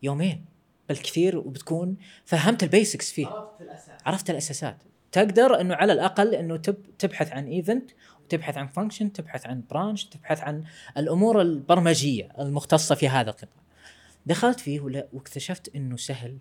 يومين. 0.03 0.45
بالكثير 0.89 1.37
وبتكون 1.37 1.97
فهمت 2.25 2.63
ال 2.63 2.70
basics 2.70 3.11
فيه. 3.11 3.27
عرفت 3.27 3.61
الأساس. 3.61 4.01
عرفت 4.05 4.29
الأساسات. 4.29 4.77
تقدر 5.11 5.61
إنه 5.61 5.75
على 5.75 5.93
الأقل 5.93 6.35
إنه 6.35 6.57
تب 6.57 6.77
تبحث 6.99 7.31
عن 7.31 7.47
event 7.47 7.91
وتبحث 8.25 8.57
عن 8.57 8.67
function 8.67 9.13
تبحث 9.13 9.45
عن 9.47 9.63
branch 9.69 10.05
تبحث 10.05 10.41
عن 10.41 10.63
الأمور 10.97 11.41
البرمجية 11.41 12.29
المختصة 12.39 12.95
في 12.95 13.09
هذا 13.09 13.29
القطاع. 13.29 13.63
دخلت 14.25 14.59
فيه 14.59 14.79
ولا- 14.79 15.07
واكتشفت 15.13 15.75
إنه 15.75 15.97
سهل. 15.97 16.37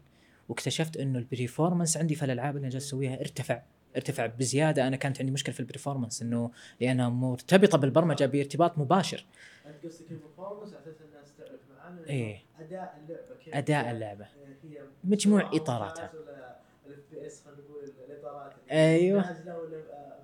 واكتشفت 0.49 0.97
إنه 0.97 1.19
ال 1.19 1.25
performance 1.25 1.97
عندي 1.97 2.15
في 2.15 2.25
الألعاب 2.25 2.57
اللي 2.57 2.65
أنا 2.65 2.73
جالس 2.73 2.87
أسويها 2.87 3.21
ارتفع 3.21 3.63
ارتفع 3.97 4.27
بزيادة. 4.27 4.87
أنا 4.89 4.97
كانت 4.97 5.21
عندي 5.21 5.33
مشكلة 5.33 5.55
في 5.55 5.61
ال 5.61 5.66
performance 5.66 6.23
إنه 6.23 6.51
لأنها 6.81 7.09
مرتبطة 7.09 7.79
بالبرمجة 7.79 8.27
بارتباط 8.27 8.79
مباشر. 8.79 9.27
أنت 9.67 9.85
قصدك 9.87 10.11
ال 10.11 10.16
performance 10.16 10.73
على 10.75 10.83
أساس 10.83 10.97
الناس 11.03 11.33
تعرف 11.39 11.61
معانا؟ 11.79 12.07
إيه. 12.09 12.43
أداء 12.61 12.99
اللعبة 13.05 13.35
كيف؟ 13.45 13.55
أداء 13.55 13.91
اللعبة. 13.91 14.25
هي 14.65 14.81
مجموع 15.05 15.41
آه، 15.41 15.51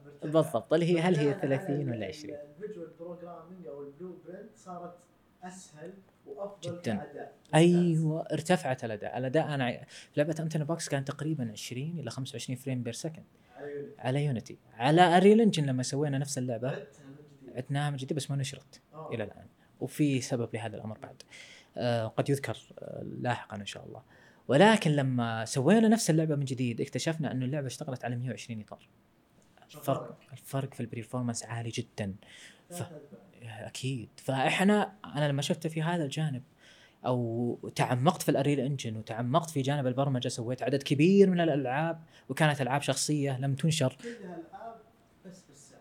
مرتفعة. 0.07 0.31
بالضبط. 0.33 0.73
اللي 0.73 0.87
هي 0.97 1.01
هل 1.01 1.17
هي 1.17 1.35
فبناءً 1.35 1.49
على 1.49 1.59
30 1.59 1.89
ولا 1.89 1.97
ال- 1.97 2.05
20 2.05 2.37
ال 2.63 2.67
visual 2.67 2.91
programming 3.01 3.67
أو 3.67 3.83
ال 3.83 4.19
Blueprint 4.27 4.57
صارت 4.57 4.95
أسهل 5.43 5.93
وأفضل 6.37 6.81
جداً. 6.83 7.07
أيوه 7.55 8.27
ارتفعت 8.33 8.85
الأداء. 8.85 9.19
الأداء 9.19 9.55
أنا 9.55 9.85
لعبة 10.17 10.37
انتنا 10.41 10.65
بوكس 10.65 10.89
كان 10.89 11.05
تقريبا 11.05 11.51
20 11.53 11.99
إلى 11.99 12.11
25 12.11 12.57
frame 12.57 12.83
per 12.83 12.93
second. 12.93 13.25
على 13.99 14.25
Unity. 14.25 14.59
على 14.75 15.17
Unreal 15.17 15.41
Engine 15.41 15.67
لما 15.67 15.83
سوينا 15.83 16.19
نفس 16.19 16.39
اللعبة. 16.39 16.87
عدناها 17.55 17.91
من 17.91 17.97
جديد 17.97 18.17
بس 18.17 18.31
ما 18.31 18.37
نشرت 18.37 18.81
آه. 18.95 19.11
إلى 19.13 19.25
الآن. 19.25 19.47
وفي 19.81 20.21
سبب 20.21 20.55
لهذا 20.55 20.77
الأمر 20.77 20.99
بعد. 20.99 21.23
آه 21.77 22.07
قد 22.07 22.29
يذكر 22.29 22.59
آه 22.79 23.03
لاحقا 23.03 23.57
إن 23.57 23.67
شاء 23.67 23.87
الله. 23.87 24.03
ولكن 24.49 24.91
لما 24.91 25.45
سوينا 25.45 25.89
نفس 25.89 26.11
اللعبة 26.11 26.37
من 26.37 26.45
جديد 26.45 26.81
اكتشفنا 26.81 27.33
انه 27.33 27.45
اللعبة 27.45 27.67
اشتغلت 27.67 28.05
على 28.05 28.17
120 28.17 28.61
إطار. 28.61 28.89
الفرق 29.75 30.19
الفرق 30.33 30.75
في 30.75 30.81
ال 30.81 30.86
performance 30.86 31.45
عالي 31.45 31.71
جدا. 31.71 32.15
ف-. 32.71 32.83
أكيد. 33.43 34.09
فإحنا 34.17 34.93
أنا 35.05 35.29
لما 35.29 35.43
شفت 35.43 35.67
في 35.67 35.83
هذا 35.83 36.05
الجانب 36.05 36.43
أو 37.07 37.71
تعمقت 37.75 38.23
في 38.23 38.29
ال 38.29 38.61
Unreal 38.61 38.79
Engine 38.79 38.97
وتعمقت 38.97 39.51
في 39.51 39.63
جانب 39.63 39.87
البرمجة 39.87 40.29
سويت 40.29 40.63
عدد 40.63 40.83
كبير 40.83 41.31
من 41.31 41.41
الألعاب 41.41 42.03
وكانت 42.29 42.61
ألعاب 42.61 42.83
شخصية 42.83 43.39
لم 43.39 43.55
تنشر. 43.55 43.97
العاب 44.05 44.77
بس 45.27 45.43
بالساعة 45.49 45.81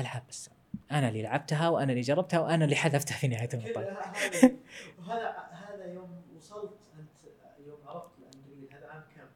ألعاب 0.00 0.22
بس. 0.28 0.50
أنا 0.92 1.08
اللي 1.08 1.22
لعبتها 1.22 1.68
وأنا 1.68 1.92
اللي 1.92 2.02
جربتها 2.02 2.40
وأنا 2.40 2.64
اللي 2.64 2.76
حذفتها 2.76 3.16
في 3.16 3.28
نهاية 3.28 3.48
المطاف. 3.54 3.84
هذا 5.08 5.36
هذا 5.50 5.84
يوم 5.84 6.22
وصلت 6.36 6.78
أنت 6.98 7.32
يوم 7.66 7.78
عرفت 7.86 8.10
ال 8.18 8.25
Unreal 8.25 8.68
هذا 8.72 8.86
عام 8.86 9.02
كم؟ 9.16 9.26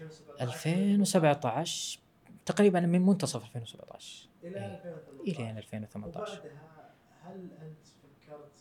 2017 0.00 0.42
2017 0.42 2.00
تقريبا 2.46 2.80
من 2.80 3.02
منتصف 3.02 3.44
2017 3.44 4.28
إلى 4.44 4.56
إيه. 4.56 4.66
2018 4.66 5.50
إلى 5.50 5.58
2018 5.58 6.32
وبعدها 6.32 6.71
هل 7.24 7.50
أنت 7.62 7.86
فكرت 7.86 8.58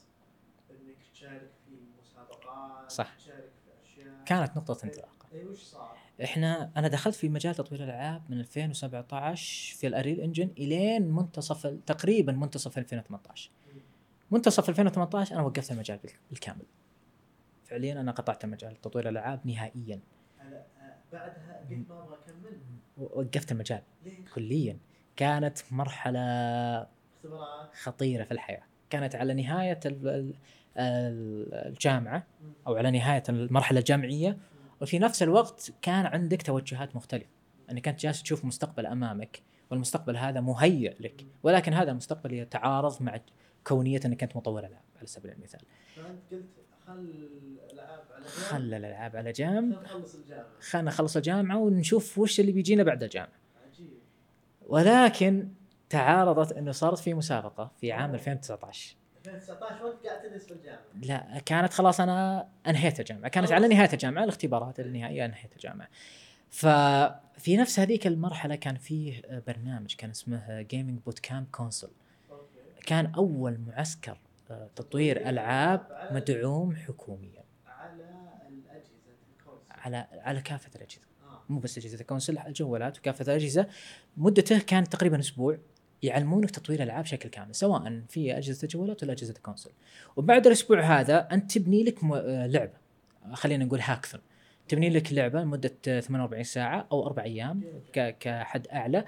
إنك 0.71 0.97
تشارك 1.13 1.52
في 1.65 1.71
مسابقات؟ 2.02 2.91
صح. 2.91 3.15
تشارك 3.17 3.52
في 3.65 3.71
أشياء؟ 3.84 4.24
كانت 4.26 4.58
نقطة 4.58 4.86
انطلاق 4.86 5.26
اي 5.34 5.45
وش 5.45 5.63
صار؟ 5.63 5.97
إحنا 6.24 6.71
أنا 6.78 6.88
دخلت 6.88 7.15
في 7.15 7.30
مجال 7.30 7.56
تطوير 7.56 7.84
الألعاب 7.84 8.21
من 8.30 8.39
2017 8.39 9.76
في 9.78 9.88
الأريل 9.88 10.19
انجن 10.21 10.50
إلين 10.58 11.12
منتصف 11.12 11.67
تقريبا 11.67 12.32
منتصف 12.34 12.78
2018 12.78 13.52
منتصف 14.32 14.69
2018 14.69 15.36
أنا 15.36 15.41
وقفت 15.43 15.71
المجال 15.71 15.97
بال- 15.97 16.12
بالكامل 16.30 16.65
فعليا 17.65 18.02
أنا 18.02 18.12
قطعت 18.12 18.45
مجال 18.45 18.82
تطوير 18.82 19.10
الألعاب 19.10 19.47
نهائيا 19.47 20.00
آه، 20.41 20.63
بعدها 21.13 21.65
قلت 21.69 21.89
ما 21.89 22.04
أبغى 22.04 22.15
أكمل 22.17 22.60
وقفت 22.97 23.52
المجال 23.52 23.82
ليه؟ 24.06 24.26
كليا 24.36 24.78
كانت 25.15 25.58
مرحلة 25.71 26.21
خطيرة 27.84 28.23
في 28.23 28.31
الحياة. 28.31 28.63
كانت 28.89 29.15
على 29.15 29.34
نهاية 29.34 29.79
ال- 29.86 30.07
ال- 30.07 30.34
ال- 30.77 31.53
الجامعة 31.53 32.27
أو 32.67 32.75
على 32.75 32.91
نهاية 32.91 33.23
المرحلة 33.29 33.79
الجامعية 33.79 34.38
وفي 34.81 34.99
نفس 34.99 35.23
الوقت 35.23 35.73
كان 35.81 36.05
عندك 36.05 36.41
توجهات 36.41 36.95
مختلفة. 36.95 37.29
أنك 37.71 37.88
انت 37.88 37.99
جالس 37.99 38.23
تشوف 38.23 38.45
مستقبل 38.45 38.86
أمامك 38.86 39.41
والمستقبل 39.71 40.17
هذا 40.17 40.39
مهيئ 40.41 40.95
لك 40.99 41.25
ولكن 41.43 41.73
هذا 41.73 41.91
المستقبل 41.91 42.34
يتعارض 42.34 43.01
مع 43.01 43.19
كونية 43.67 43.99
أنك 44.05 44.23
انت 44.23 44.36
مطور 44.36 44.60
العاب 44.60 44.81
على 44.97 45.07
سبيل 45.07 45.31
المثال. 45.31 45.62
فأنت 45.95 46.19
قلت 46.31 46.45
خل 46.88 46.93
الألعاب 46.93 48.03
على 48.12 48.23
جنب. 48.23 48.31
خل 48.34 48.57
الألعاب 48.73 49.15
على 49.15 49.31
جنب. 49.31 49.75
خل 49.75 49.81
نخلص 49.84 50.15
الجامعة. 50.15 50.45
خلنا 50.60 50.91
نخلص 50.91 51.15
الجامعة 51.15 51.57
ونشوف 51.57 52.17
وش 52.17 52.39
اللي 52.39 52.51
بيجينا 52.51 52.84
بعد 52.84 53.03
الجامعة. 53.03 53.39
عجيب. 53.67 53.88
ولكن 54.67 55.47
تعارضت 55.91 56.51
إنه 56.51 56.71
صارت 56.71 56.99
في 56.99 57.13
مسابقة 57.13 57.71
في 57.82 57.91
عام 57.91 58.13
2019 58.13 58.95
2019 59.25 59.86
وانت 59.86 60.06
قاعد 60.06 60.21
تدرس 60.21 60.45
في 60.45 60.51
الجامعة. 60.54 60.82
لا 61.01 61.39
كانت 61.45 61.73
خلاص 61.73 61.99
أنا 61.99 62.47
أنهيت 62.67 62.99
الجامعة. 62.99 63.30
كانت 63.30 63.51
على 63.51 63.67
نهاية 63.67 63.89
الجامعة 63.93 64.23
الاختبارات 64.23 64.80
النهائية 64.80 65.25
أنهيت 65.25 65.54
الجامعة. 65.54 65.88
ففي 66.49 67.58
نفس 67.58 67.80
هذيك 67.80 68.08
المرحلة 68.08 68.56
كان 68.56 68.75
فيه 68.75 69.21
برنامج 69.47 69.95
كان 69.95 70.10
اسمه 70.10 70.62
Gaming 70.62 71.00
Boot 71.06 71.19
Camp 71.19 71.47
Console 71.52 71.91
كان 72.86 73.06
أول 73.15 73.60
معسكر 73.67 74.17
آه، 74.51 74.69
تطوير 74.75 75.30
ألعاب 75.30 76.08
مدعوم 76.12 76.75
حكوميا. 76.75 77.43
على 77.67 78.04
الأجهزة 78.49 79.12
ال 79.39 79.42
console. 79.42 79.63
على 79.71 80.08
على 80.12 80.41
كافة 80.41 80.69
الأجهزة. 80.75 81.01
آه. 81.23 81.41
مو 81.49 81.60
بس 81.60 81.77
أجهزة 81.77 82.01
ال 82.02 82.06
console 82.06 82.38
الجوالات 82.38 82.99
وكافة 82.99 83.23
الأجهزة. 83.23 83.67
مدته 84.17 84.60
كانت 84.60 84.88
تقريبا 84.91 85.19
أسبوع. 85.19 85.58
يعلمونك 86.04 86.52
تطوير 86.52 86.84
العاب 86.84 87.04
بشكل 87.04 87.30
كامل 87.30 87.56
سواء 87.56 88.02
في 88.10 88.38
أجهزة 88.38 88.64
الجوالات 88.64 89.04
ولا 89.04 89.12
اجهزه 89.12 89.34
ال 89.38 89.42
console 89.42 89.71
وبعد 90.16 90.48
الأسبوع 90.48 90.82
هذا 90.82 91.28
أنت 91.32 91.58
تبني 91.58 91.84
لك 91.84 92.04
م- 92.04 92.14
آه، 92.14 92.48
لعبة. 92.48 92.74
خلينا 93.34 93.66
نقول 93.66 93.80
هاكثون. 93.82 94.22
تبني 94.68 94.90
لك 94.90 95.14
لعبة 95.14 95.42
لمدة 95.42 95.72
آه، 95.88 96.00
48 96.00 96.44
ساعة 96.44 96.88
أو 96.92 97.06
أربع 97.08 97.24
أيام 97.24 97.64
ك- 97.94 98.18
كحد 98.20 98.68
أعلى. 98.68 99.06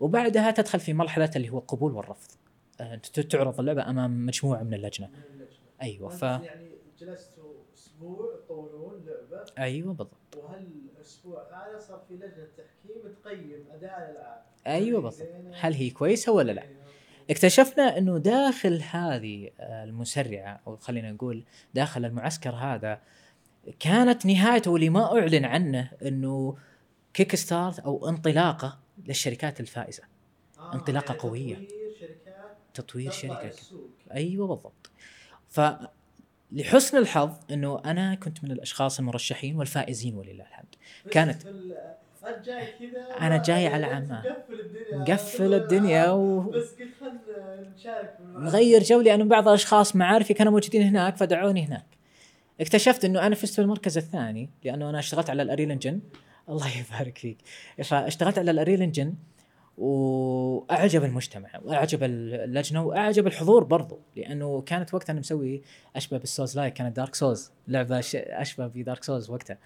وبعدها 0.00 0.50
تدخل 0.50 0.80
في 0.80 0.92
مرحلة 0.94 1.30
اللي 1.36 1.50
هو 1.50 1.58
القبول 1.58 1.92
والرفض. 1.92 2.30
آه، 2.80 2.94
أنت 2.94 3.20
تعرض 3.20 3.60
اللعبة 3.60 3.90
أمام 3.90 4.26
مجموعة 4.26 4.62
من 4.62 4.74
اللجنة. 4.74 5.10
أيوه 5.82 6.08
ف 6.08 6.22
وأنت 6.24 6.44
يعني 6.44 6.70
جلستوا 7.00 7.54
أسبوع 7.74 8.36
تطورون 8.44 9.04
لعبة. 9.06 9.44
أيوه 9.58 9.94
بالضبط. 9.94 10.36
وهالأسبوع 10.36 11.42
هذا 11.68 11.78
صار 11.78 12.04
في 12.08 12.14
لجنة 12.14 12.48
تحكيم 12.56 13.12
تقيم 13.22 13.64
أداء 13.72 14.10
الألعاب. 14.10 14.42
أيوه 14.66 15.00
بالضبط؟ 15.00 15.28
هل 15.60 15.74
هي 15.74 15.90
كويسة 15.90 16.32
ولا 16.32 16.52
لا. 16.52 16.62
اكتشفنا 17.30 17.98
إنه 17.98 18.18
داخل 18.18 18.82
هذه 18.90 19.50
آه، 19.60 19.84
المسرعة 19.84 20.60
أو 20.66 20.76
خلينا 20.76 21.12
نقول 21.12 21.44
داخل 21.74 22.04
المعسكر 22.04 22.54
هذا 22.54 23.00
كانت 23.80 24.26
نهايته 24.26 24.70
واللي 24.70 24.88
ما 24.88 25.18
أعلن 25.18 25.44
عنه 25.44 25.90
إنه 26.02 26.56
kick 27.14 27.34
start 27.36 27.78
أو 27.78 28.08
انطلاقة 28.08 28.78
للشركات 29.06 29.60
الفائزة 29.60 30.02
آه، 30.58 30.74
انطلاقة 30.74 31.12
يعني 31.12 31.20
قوية. 31.20 31.54
تطوير 31.54 31.90
شركات 32.00 32.56
تطوير 32.74 33.10
شركة. 33.10 33.52
أيوه 34.14 34.46
بالضبط 34.46 34.90
ف 35.48 35.60
لحسن 36.52 36.98
الحظ 36.98 37.30
إنه 37.50 37.82
أنا 37.84 38.14
كنت 38.14 38.44
من 38.44 38.52
الأشخاص 38.52 38.98
المرشحين 38.98 39.56
والفائزين 39.56 40.14
ولله 40.14 40.44
الحمد 40.44 40.74
كانت. 41.10 41.42
جاي 42.44 42.66
كذا 42.78 43.00
أنا 43.26 43.42
جاي 43.42 43.68
ما- 43.68 43.74
على 43.74 43.86
عمان. 43.86 44.22
مقفل 44.24 44.60
الدنيا. 44.60 44.98
مقفل 45.14 45.54
الدنيا 45.54 46.10
و... 46.10 46.40
بس 46.40 46.62
قلت 46.62 46.88
خلنا 47.00 47.70
نشارك. 47.76 48.16
مغير 48.36 48.82
جو 48.82 49.00
لأنه 49.00 49.24
بعض 49.24 49.48
الأشخاص 49.48 49.96
معارفي 49.96 50.34
كانوا 50.34 50.52
موجودين 50.52 50.82
هناك 50.82 51.16
فدعوني 51.16 51.66
هناك. 51.66 51.86
اكتشفت 52.60 53.04
إنه 53.04 53.26
أنا 53.26 53.34
فزت 53.34 53.54
في 53.54 53.60
المركز 53.60 53.98
الثاني 53.98 54.50
لأنه 54.64 54.90
أنا 54.90 54.98
اشتغلت 54.98 55.30
على 55.30 55.42
ال 55.42 55.70
Unreal 55.70 55.85
Engine 55.85 56.00
الله 56.48 56.66
يبارك 56.78 57.18
فيك. 57.18 57.38
فاشتغلت 57.84 58.38
على 58.38 58.50
ال 58.50 58.82
Unreal 58.82 58.98
Engine 58.98 59.14
وأعجب 59.78 61.04
المجتمع 61.04 61.48
وأعجب 61.64 62.02
اللجنة 62.02 62.84
وأعجب 62.84 63.26
الحضور 63.26 63.64
برضو 63.64 63.98
لأنه 64.16 64.60
كانت 64.60 64.94
وقتها 64.94 65.12
أنا 65.12 65.20
مسوي 65.20 65.62
أشبه 65.96 66.18
بال 66.18 66.56
souls-like 66.58 66.74
كانت 66.74 66.96
Dark 66.96 67.14
Souls 67.14 67.50
لعبة 67.68 68.02
أشبه 68.14 68.66
ب 68.66 68.74
Dark 68.74 69.04
Souls 69.04 69.30
وقتها. 69.30 69.58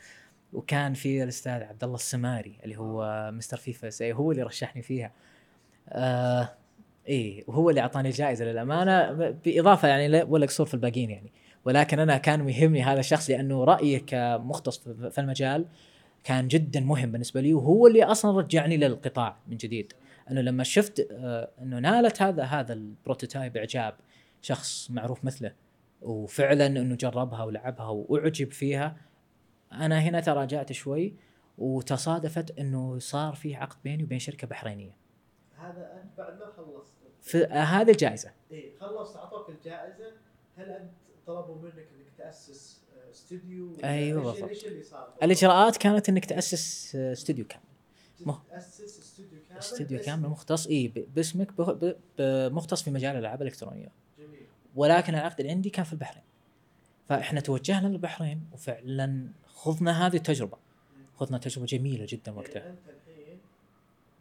وكان 0.53 0.95
في 0.95 1.23
الأستاذ 1.23 1.53
عبد 1.63 1.85
الله 1.85 1.95
السماري 1.97 2.59
اللي 2.65 2.77
هو 2.79 3.31
Mr. 3.35 3.57
FIFA 3.57 4.13
هو 4.13 4.33
اللي 4.33 4.43
رشحني 4.43 4.83
فيها. 4.83 5.13
آه 5.89 6.49
إيه 7.09 7.45
وهو 7.47 7.71
اللي 7.71 7.81
أعطاني 7.81 8.09
الجائزه 8.09 8.45
للأمانة 8.45 9.13
بإضافة 9.45 9.89
يعني 9.89 10.09
لا- 10.09 10.25
ولا 10.25 10.47
قصور 10.47 10.67
في 10.67 10.75
الباقيين 10.75 11.11
يعني. 11.11 11.33
ولكن 11.65 11.99
أنا 11.99 12.17
كان 12.19 12.49
يهمني 12.49 12.83
هذا 12.83 13.01
الشخص 13.01 13.31
لأنه 13.31 13.65
رايه 13.65 13.99
كمختص 14.07 14.79
في 14.79 15.11
في 15.11 15.21
المجال 15.21 15.67
كان 16.25 16.49
جدا 16.49 16.81
مهم 16.81 17.13
بالنسبة 17.13 17.41
لي 17.41 17.55
وهو 17.55 17.87
اللي 17.87 18.05
أصلا 18.05 18.39
رجعني 18.41 18.77
للقطاع 18.77 19.37
من 19.49 19.57
جديد. 19.57 19.93
أنه 20.31 20.41
لما 20.41 20.65
شفت 20.65 21.07
آه، 21.13 21.51
أنه 21.63 21.79
نالت 21.79 22.23
هذا 22.23 22.43
هذا 22.43 22.73
البروتوتايب 22.73 23.57
إعجاب 23.57 23.95
شخص 24.43 24.91
معروف 24.91 25.25
مثله 25.25 25.53
وفعلا 26.03 26.67
أنه 26.67 26.95
جربها 26.95 27.43
ولعبها 27.45 27.87
وأعجب 27.89 28.51
فيها 28.53 28.97
أنا 29.73 30.01
هنا 30.01 30.21
تراجعت 30.21 30.73
شوي 30.73 31.15
وتصادفت 31.59 32.59
إنه 32.59 32.99
صار 32.99 33.35
في 33.35 33.55
عقد 33.55 33.77
بيني 33.85 34.03
وبين 34.05 34.19
شركة 34.19 34.47
بحرينية. 34.47 34.97
هذا 35.59 36.03
أنت 36.03 36.19
بعد 36.19 36.39
ما 36.39 36.47
خلصت. 36.57 36.93
في 37.23 37.45
آه، 37.45 37.63
هذه 37.63 37.91
الجائزة. 37.91 38.31
إيه 38.51 38.77
خلصت 38.79 39.17
أعطوك 39.17 39.49
الجائزة. 39.51 40.13
هل 40.57 40.71
أنت 40.71 40.91
طلبوا 41.27 41.63
منك 41.63 41.75
إنك 41.75 42.13
تأسس 42.19 42.81
آه، 43.07 43.11
استوديو 43.11 43.77
أيوة 43.85 44.23
إيش- 44.23 44.27
بالضبط. 44.27 44.49
إيش 44.49 44.65
اللي 44.65 44.83
صار؟ 44.83 45.15
الإجراءات 45.23 45.77
كانت 45.77 46.09
إنك 46.09 46.25
تأسس 46.25 46.97
آه، 46.97 47.13
استوديو 47.13 47.45
كامل. 47.45 47.65
مه- 48.27 48.43
تأسس 48.51 48.99
استوديو 48.99 49.39
كامل 49.49 49.59
استوديو. 49.59 50.01
كامل 50.01 50.29
مختص 50.29 50.67
إي 50.67 50.89
باسمك 51.15 51.49
مختص 52.53 52.83
في 52.83 52.91
مجال 52.91 53.13
الألعاب 53.17 53.43
الإلكترونية. 53.43 53.89
جميل. 54.19 54.47
ولكن 54.77 55.15
العقد 55.15 55.41
اللي 55.41 55.53
عندي 55.53 55.71
كان 55.71 55.85
في 55.85 55.93
البحرين. 55.93 56.23
فإحنا 57.09 57.41
توجهنا 57.41 57.89
للبحرين 57.89 58.43
وفعلا 58.53 59.29
خضنا 59.61 60.07
هذه 60.07 60.17
التجربة. 60.17 60.59
خضنا 61.17 61.39
تجربة 61.39 61.67
جميلة 61.67 62.07
جدا 62.09 62.33
وقتها. 62.33 62.61
يعني 62.61 62.71
أنت 62.71 62.89
الحين 62.89 63.41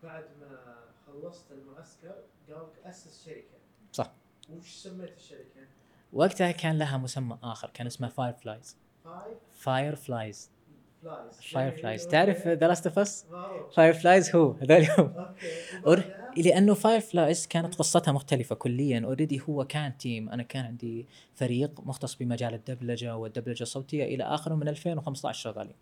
بعد 0.03 0.25
ما 0.41 0.79
خلصت 1.07 1.51
المعسكر 1.51 2.15
قالوا 2.49 2.67
لك 2.67 2.85
أسس 2.85 3.25
شركة. 3.25 3.57
صح. 3.93 4.11
وش 4.53 4.75
سميت 4.75 5.17
الشركة؟ 5.17 5.67
وقتها 6.13 6.51
كان 6.51 6.77
لها 6.77 6.97
مسمى 6.97 7.37
آخر 7.43 7.69
كان 7.69 7.87
اسمها 7.87 8.09
Fireflies 8.09 8.77
Fireflies 9.53 10.49
Fireflies 11.51 12.07
تعرف 12.07 12.47
The 12.47 12.67
Last 12.67 12.87
of 12.87 12.99
Us 12.99 13.25
Fireflies 13.75 14.35
هو 14.35 14.51
هذول 14.51 14.87
هم. 14.97 15.13
Okay. 15.19 15.79
أور-؟ 15.85 16.19
لأنه 16.37 16.73
Fireflies 16.73 17.47
كانت 17.47 17.75
قصتها 17.75 18.11
مختلفة 18.11 18.55
كليا. 18.55 19.01
Already 19.05 19.41
هو 19.49 19.65
كان 19.65 19.97
team 19.97 20.29
أنا 20.29 20.43
كان 20.43 20.65
عندي 20.65 21.05
فريق 21.35 21.81
مختص 21.85 22.15
بمجال 22.15 22.53
الدبلجة 22.53 23.15
والدبلجة 23.17 23.63
الصوتية 23.63 24.03
إلى 24.03 24.23
آخره 24.23 24.55
من 24.55 24.67
2015 24.67 25.39
شغالين 25.41 25.75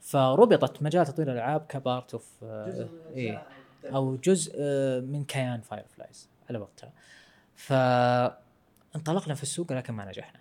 فربطت 0.00 0.82
مجال 0.82 1.06
تطوير 1.06 1.28
الألعاب 1.32 1.66
ك 1.68 1.77
part 1.77 2.14
of 2.14 2.26
من 2.42 2.88
إيه. 3.14 3.42
أو 3.84 4.16
جزء 4.16 4.52
آه، 4.58 5.00
من 5.00 5.24
كيان 5.24 5.60
Fireflies 5.60 6.28
على 6.50 6.58
وقتها. 6.58 6.92
فانطلقنا 7.56 9.34
في 9.34 9.42
السوق 9.42 9.72
لكن 9.72 9.94
ما 9.94 10.04
نجحنا. 10.04 10.40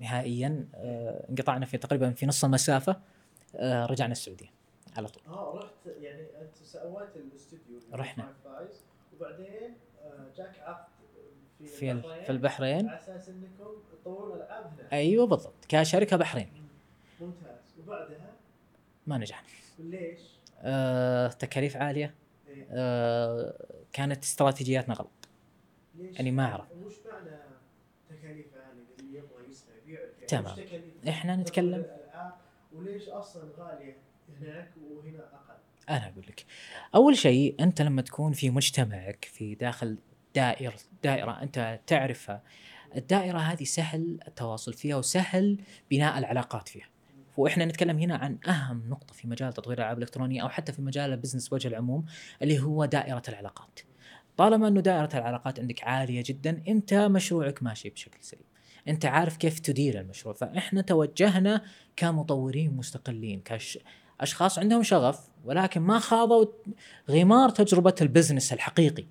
نهائيا 0.00 0.64
آه، 0.74 1.26
انقطعنا 1.30 1.66
في 1.66 1.78
تقريبا 1.78 2.10
في 2.10 2.26
نص 2.26 2.44
المسافة. 2.44 2.92
آه، 2.92 3.00
رجعنا 3.54 4.12
السعودية 4.12 4.50
على 4.96 5.08
طول. 5.08 5.22
آه 5.34 5.54
رحت 5.58 5.96
يعني 6.00 6.40
أنت 6.42 6.56
سويت 6.56 7.16
الاستوديو 7.16 7.80
رحنا. 7.92 8.34
وبعدين 9.16 9.76
آه، 10.02 10.26
جاك 10.36 10.58
عقد 10.60 10.88
في 11.58 11.66
في 11.66 11.90
ال- 11.90 11.96
البحرين 11.96 12.24
في 12.24 12.30
البحرين. 12.32 12.88
على 12.88 12.98
أساس 13.00 13.28
إنكم 13.28 13.82
تطورون 13.92 14.36
ألعاب 14.36 14.64
هنا 14.66 14.92
أيوه 14.92 15.26
بالضبط. 15.26 15.54
كشركة 15.68 16.16
بحرين. 16.16 16.52
ممتاز. 17.20 17.74
وبعدها؟ 17.78 18.32
ما 19.06 19.18
نجحنا. 19.18 19.48
ليش؟ 19.78 20.20
آه، 20.62 21.28
تكاليف 21.28 21.76
عالية. 21.76 22.14
إيه. 22.48 22.66
آه، 22.70 23.66
كانت 23.92 24.22
استراتيجياتنا 24.24 24.94
غلط. 24.94 25.10
ليش؟ 25.94 26.16
يعني 26.16 26.30
ما 26.30 26.44
أعرف. 26.44 26.72
وش 26.72 26.94
معنى 27.12 27.36
تكاليف 28.08 28.46
عالية؟ 28.54 28.84
اللي 29.00 29.18
يبغى 29.18 29.48
يسمع 29.50 29.74
يبيع 29.86 30.00
تمام. 30.28 30.56
إحنا 31.08 31.36
نتكلم- 31.36 31.86
وليش 32.72 33.08
أصلا 33.08 33.42
غالية 33.58 33.96
هناك 34.40 34.70
وهنا 34.90 35.18
أقل؟ 35.18 35.54
أنا 35.88 36.08
أقول 36.08 36.24
لك 36.28 36.46
أول 36.94 37.16
شيء 37.16 37.56
أنت 37.60 37.82
لما 37.82 38.02
تكون 38.02 38.32
في 38.32 38.50
مجتمعك 38.50 39.24
في 39.24 39.54
داخل 39.54 39.98
دائره 40.34 40.74
دائرة 41.02 41.42
أنت 41.42 41.80
تعرفها 41.86 42.42
الدائرة 42.96 43.38
هذه 43.38 43.64
سهل 43.64 44.20
التواصل 44.28 44.72
فيها 44.72 44.96
وسهل 44.96 45.58
بناء 45.90 46.18
العلاقات 46.18 46.68
فيها. 46.68 46.88
وإحنا 47.36 47.64
نتكلم 47.64 47.98
هنا 47.98 48.16
عن 48.16 48.38
أهم 48.48 48.88
نقطة 48.88 49.14
في 49.14 49.28
مجال 49.28 49.52
تطوير 49.52 49.78
الألعاب 49.78 49.96
الإلكترونية 49.98 50.42
أو 50.42 50.48
حتى 50.48 50.72
في 50.72 50.82
مجال 50.82 51.12
البزنس 51.12 51.48
بوجه 51.48 51.68
العموم 51.68 52.04
اللي 52.42 52.60
هو 52.60 52.84
دائرة 52.84 53.22
العلاقات. 53.28 53.80
طالما 54.36 54.68
إنه 54.68 54.80
دائرة 54.80 55.10
العلاقات 55.14 55.60
عندك 55.60 55.84
عالية 55.84 56.22
جدا 56.26 56.62
أنت 56.68 56.94
مشروعك 56.94 57.62
ماشي 57.62 57.90
بشكل 57.90 58.18
سليم. 58.20 58.49
أنت 58.88 59.06
عارف 59.06 59.36
كيف 59.36 59.58
تدير 59.58 60.00
المشروع. 60.00 60.34
فإحنا 60.34 60.80
توجهنا 60.80 61.62
كمطورين 61.96 62.76
مستقلين 62.76 63.40
كش 63.40 63.78
اشخاص 64.20 64.58
عندهم 64.58 64.82
شغف 64.82 65.28
ولكن 65.44 65.80
ما 65.80 65.98
خاضوا 65.98 66.46
غمار 67.10 67.48
تجربة 67.48 67.94
ال 68.00 68.06
business 68.06 68.52
الحقيقي. 68.52 69.04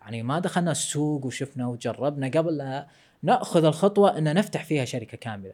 يعني 0.00 0.22
ما 0.22 0.38
دخلنا 0.38 0.70
السوق 0.70 1.26
وشفنا 1.26 1.66
وجربنا 1.66 2.26
قبل 2.26 2.56
لا 2.56 2.86
نأخذ 3.22 3.64
الخطوة 3.64 4.18
إن 4.18 4.34
نفتح 4.34 4.64
فيها 4.64 4.84
شركة 4.84 5.16
كاملة. 5.16 5.52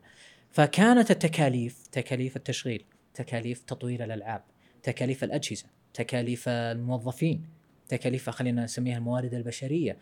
فكانت 0.50 1.10
التكاليف 1.10 1.86
تكاليف 1.92 2.36
التشغيل 2.36 2.84
تكاليف 3.14 3.62
تطوير 3.62 4.04
الألعاب 4.04 4.42
تكاليف 4.82 5.24
الأجهزة 5.24 5.64
تكاليف 5.94 6.48
الموظفين 6.48 7.46
تكاليف 7.88 8.30
خلينا 8.30 8.64
نسميها 8.64 8.98
الموارد 8.98 9.34
البشرية 9.34 9.96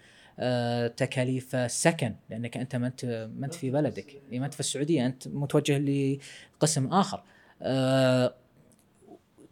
تكاليف 0.96 1.54
السكن 1.54 2.14
لأنك 2.30 2.56
أنت 2.56 2.76
ما 2.76 2.86
انت 2.86 3.28
ما 3.36 3.46
أنت 3.46 3.54
في 3.54 3.70
بلدك 3.70 4.22
إي، 4.32 4.38
ما 4.40 4.46
أنت 4.46 4.54
في 4.54 4.60
السعودية 4.60 5.06
أنت 5.06 5.28
متوجه 5.28 5.78
لقسم 5.78 6.86
آخر 6.86 7.22
آه، 7.62 8.34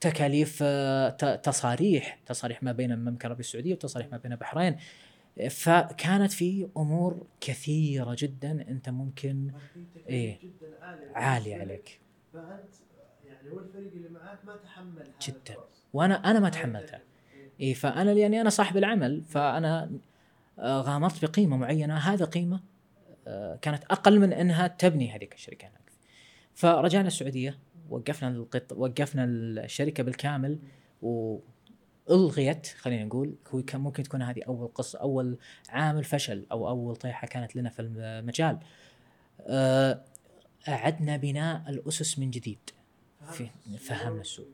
تكاليف 0.01 0.59
آه، 0.63 1.09
تصاريح 1.37 2.19
تصاريح 2.27 2.63
ما 2.63 2.73
بين 2.73 2.93
المملكة 2.93 3.27
العربية 3.27 3.41
السعودية 3.41 3.75
وتصاريح 3.75 4.09
ما 4.13 4.17
بين 4.17 4.33
البحرين 4.33 4.77
فكانت 5.51 6.33
في 6.33 6.69
أمور 6.77 7.27
كثيرة 7.41 8.17
جدا 8.19 8.51
أنت 8.69 8.89
ممكن 8.89 9.51
إيه. 10.09 10.39
بالنسبة 10.41 10.69
لك. 10.69 11.17
عليك 11.17 12.01
فانت 12.33 12.75
يعني 13.27 13.51
والفريق 13.51 13.93
اللي 13.93 14.09
معاك 14.09 14.39
ما 14.45 14.57
تحمل 14.57 15.05
جداً. 15.29 15.57
وأنا 15.93 16.15
أنا 16.15 16.41
ما 16.41 16.49
تحملتها. 16.49 17.03
إيه. 17.61 17.69
اي 17.69 17.75
فأنا 17.75 18.11
لأني 18.11 18.41
أنا 18.41 18.51
صاحب 18.51 18.77
العمل 18.77 19.23
فأنا 19.25 19.83
آه، 19.83 19.91
غامرت 20.61 21.25
بقيمة 21.25 21.57
معينة. 21.57 21.97
هذه 21.97 22.25
قيمة 22.25 22.61
آه، 23.27 23.57
كانت 23.63 23.85
أقل 23.85 24.21
من 24.21 24.33
أنها 24.33 24.67
تبني 24.67 25.11
هذيك 25.17 25.35
الشركة 25.35 25.69
هناك. 25.69 25.93
فرجعنا 26.55 27.07
السعودية 27.07 27.59
وقفنا 27.91 28.29
القط 28.29 28.73
وقفنا 28.73 29.25
الشركة 29.25 30.03
بالكامل 30.03 30.59
وألغيت 31.03 32.67
خلينا 32.67 33.05
نقول 33.05 33.35
كان 33.67 33.81
ممكن 33.81 34.03
تكون 34.03 34.23
هذه 34.23 34.43
أول 34.49 34.69
قصه 34.75 34.99
أول 35.01 35.39
عامل 35.69 36.05
فشل 36.05 36.47
أو 36.53 36.69
أول 36.69 36.97
طيحة 36.97 37.27
كانت 37.27 37.57
لنا 37.57 37.71
في 37.71 37.83
المجال. 37.83 38.59
آه، 39.41 40.05
أعدنا 40.69 41.17
بناء 41.17 41.71
الأسس 41.71 42.19
من 42.19 42.31
جديد. 42.31 42.59
في- 43.33 43.49
فهمنا 43.79 44.21
السوق. 44.21 44.49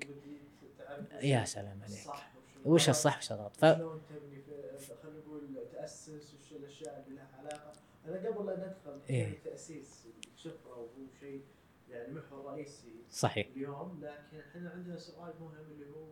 يا 1.23 1.45
سلام 1.45 1.81
عليك. 1.83 2.23
وش. 2.65 2.89
الصح 2.89 3.19
وش 3.19 3.33
الغلط؟ 3.33 3.57
ف... 3.57 3.65
شلون 3.65 4.01
تبني 4.09 4.43
في- 4.79 4.93
خلينا 5.03 5.19
نقول 5.19 5.41
تأسس 5.81 6.35
وش 6.35 6.53
الأشياء 6.53 7.05
اللي 7.07 7.17
لها 7.17 7.37
علاقة 7.39 7.73
أنا 8.07 8.29
قبل 8.29 8.47
لا 8.47 8.57
ندخل 8.67 9.01
في 9.01 9.11
إيه. 9.11 9.29
التاسيس 9.33 10.07
شفره 10.37 10.77
وهو 10.77 11.07
شيء 11.21 11.45
يعني 11.91 12.13
محور 12.15 12.45
رئيسي 12.53 13.03
صحيح 13.11 13.47
اليوم 13.47 14.01
لكن 14.05 14.39
إحنا 14.39 14.71
عندنا 14.71 14.97
سؤال 14.97 15.35
مهم 15.41 15.71
اللي 15.73 15.87
هو 15.91 16.07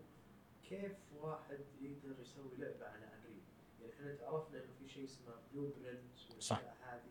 كيف 0.69 0.93
واحد 1.21 1.59
يقدر 1.81 2.21
يسوي 2.21 2.57
لعبة 2.59 2.87
على 2.87 3.05
Unreal؟ 3.05 3.43
يعني 3.81 3.93
إحنا 3.93 4.15
تعرفنا 4.15 4.59
إنه 4.59 4.73
في 4.79 4.89
شيء 4.89 5.05
اسمه 5.05 5.35
Blueprint 5.53 6.19
صح. 6.41 6.63
هذه 6.83 7.03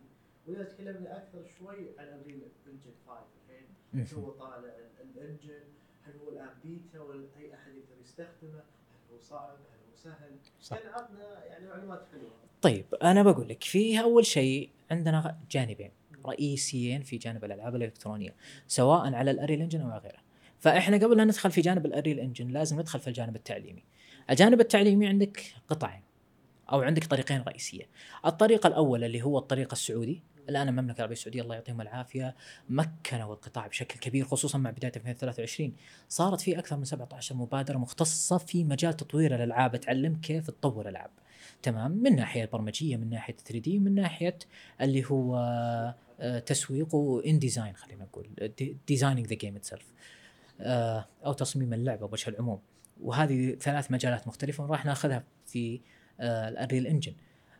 وإذا 0.47 0.63
تكلمنا 0.63 1.17
أكثر 1.17 1.45
شوي 1.59 1.99
عن 1.99 2.07
Unreal 2.07 2.41
Engine 2.67 2.91
5 3.07 3.25
الحين. 3.93 4.23
هو 4.23 4.31
طالع 4.31 4.57
ال- 4.57 4.91
ال 5.01 5.10
engine 5.10 5.63
هل 6.03 6.17
هو 6.17 6.29
الآن 6.29 6.49
بيتا 6.63 6.99
ولا 7.01 7.27
أي 7.37 7.53
أحد 7.53 7.71
يقدر 7.75 8.01
يستخدمه؟ 8.01 8.59
هل 8.59 9.13
هو 9.13 9.19
صعب؟ 9.19 9.49
هل 9.59 9.76
هو 9.97 10.11
سهل؟ 10.11 10.37
صح. 10.61 10.77
كان 10.77 10.93
عطنا 10.93 11.45
يعني 11.45 11.67
معلومات 11.67 12.05
حلوة 12.11 12.31
طيب 12.61 12.85
أنا 13.03 13.23
بقول 13.23 13.49
لك 13.49 13.63
في 13.63 14.01
أول 14.01 14.25
شيء 14.25 14.69
عندنا 14.91 15.37
جانبين 15.51 15.91
رئيسيين 16.25 17.01
في 17.01 17.17
جانب 17.17 17.45
الألعاب 17.45 17.75
الإلكترونية 17.75 18.35
سواء 18.67 19.13
على 19.13 19.31
الأريل 19.31 19.61
إنجن 19.61 19.81
أو 19.81 19.97
غيره 19.97 20.19
فإحنا 20.59 20.97
قبل 20.97 21.17
لا 21.17 21.23
ندخل 21.23 21.51
في 21.51 21.61
جانب 21.61 21.85
الأريل 21.85 22.19
إنجن 22.19 22.47
لازم 22.47 22.79
ندخل 22.79 22.99
في 22.99 23.07
الجانب 23.07 23.35
التعليمي 23.35 23.83
الجانب 24.29 24.59
التعليمي 24.59 25.07
عندك 25.07 25.43
قطعين 25.67 26.01
أو 26.71 26.81
عندك 26.81 27.05
طريقين 27.05 27.41
رئيسية 27.41 27.87
الطريقة 28.25 28.67
الأول 28.67 29.03
اللي 29.03 29.21
هو 29.21 29.37
الطريق 29.37 29.71
السعودي 29.71 30.23
الآن 30.49 30.67
المملكة 30.67 30.97
العربية 30.97 31.13
السعودية 31.13 31.41
الله 31.41 31.55
يعطيهم 31.55 31.81
العافية 31.81 32.35
مكنوا 32.69 33.33
القطاع 33.33 33.67
بشكل 33.67 33.99
كبير 33.99 34.25
خصوصا 34.25 34.57
مع 34.57 34.69
بداية 34.69 34.91
2023 34.95 35.73
صارت 36.09 36.41
في 36.41 36.59
أكثر 36.59 36.77
من 36.77 36.85
17 36.85 37.35
مبادرة 37.35 37.77
مختصة 37.77 38.37
في 38.37 38.63
مجال 38.63 38.93
تطوير 38.93 39.35
الألعاب. 39.35 39.75
تعلم 39.75 40.15
كيف 40.15 40.47
تطور 40.47 40.89
العاب 40.89 41.11
تمام. 41.63 41.91
من 41.91 42.15
ناحية 42.15 42.43
البرمجية 42.43 42.97
من 42.97 43.09
ناحية 43.09 43.33
3D 43.33 43.79
من 43.79 43.95
ناحية 43.95 44.39
اللي 44.81 45.03
هو 45.11 45.35
آه، 46.19 46.39
تسويق 46.39 46.95
و 46.95 47.10
in 47.10 47.39
design 47.39 47.75
خلينا 47.75 48.03
نقول 48.03 48.29
designing 48.87 49.27
the 49.27 49.35
game 49.35 49.55
itself 49.55 49.85
أو 51.25 51.33
تصميم 51.33 51.73
اللعبة 51.73 52.07
بوجه 52.07 52.29
العموم. 52.29 52.59
وهذه 53.01 53.55
ثلاث 53.55 53.91
مجالات 53.91 54.27
مختلفة 54.27 54.63
وراح 54.63 54.85
ناخذها 54.85 55.23
في 55.45 55.81
آه، 56.19 56.49
ال 56.49 56.87
Unreal 56.87 57.00
Engine 57.00 57.13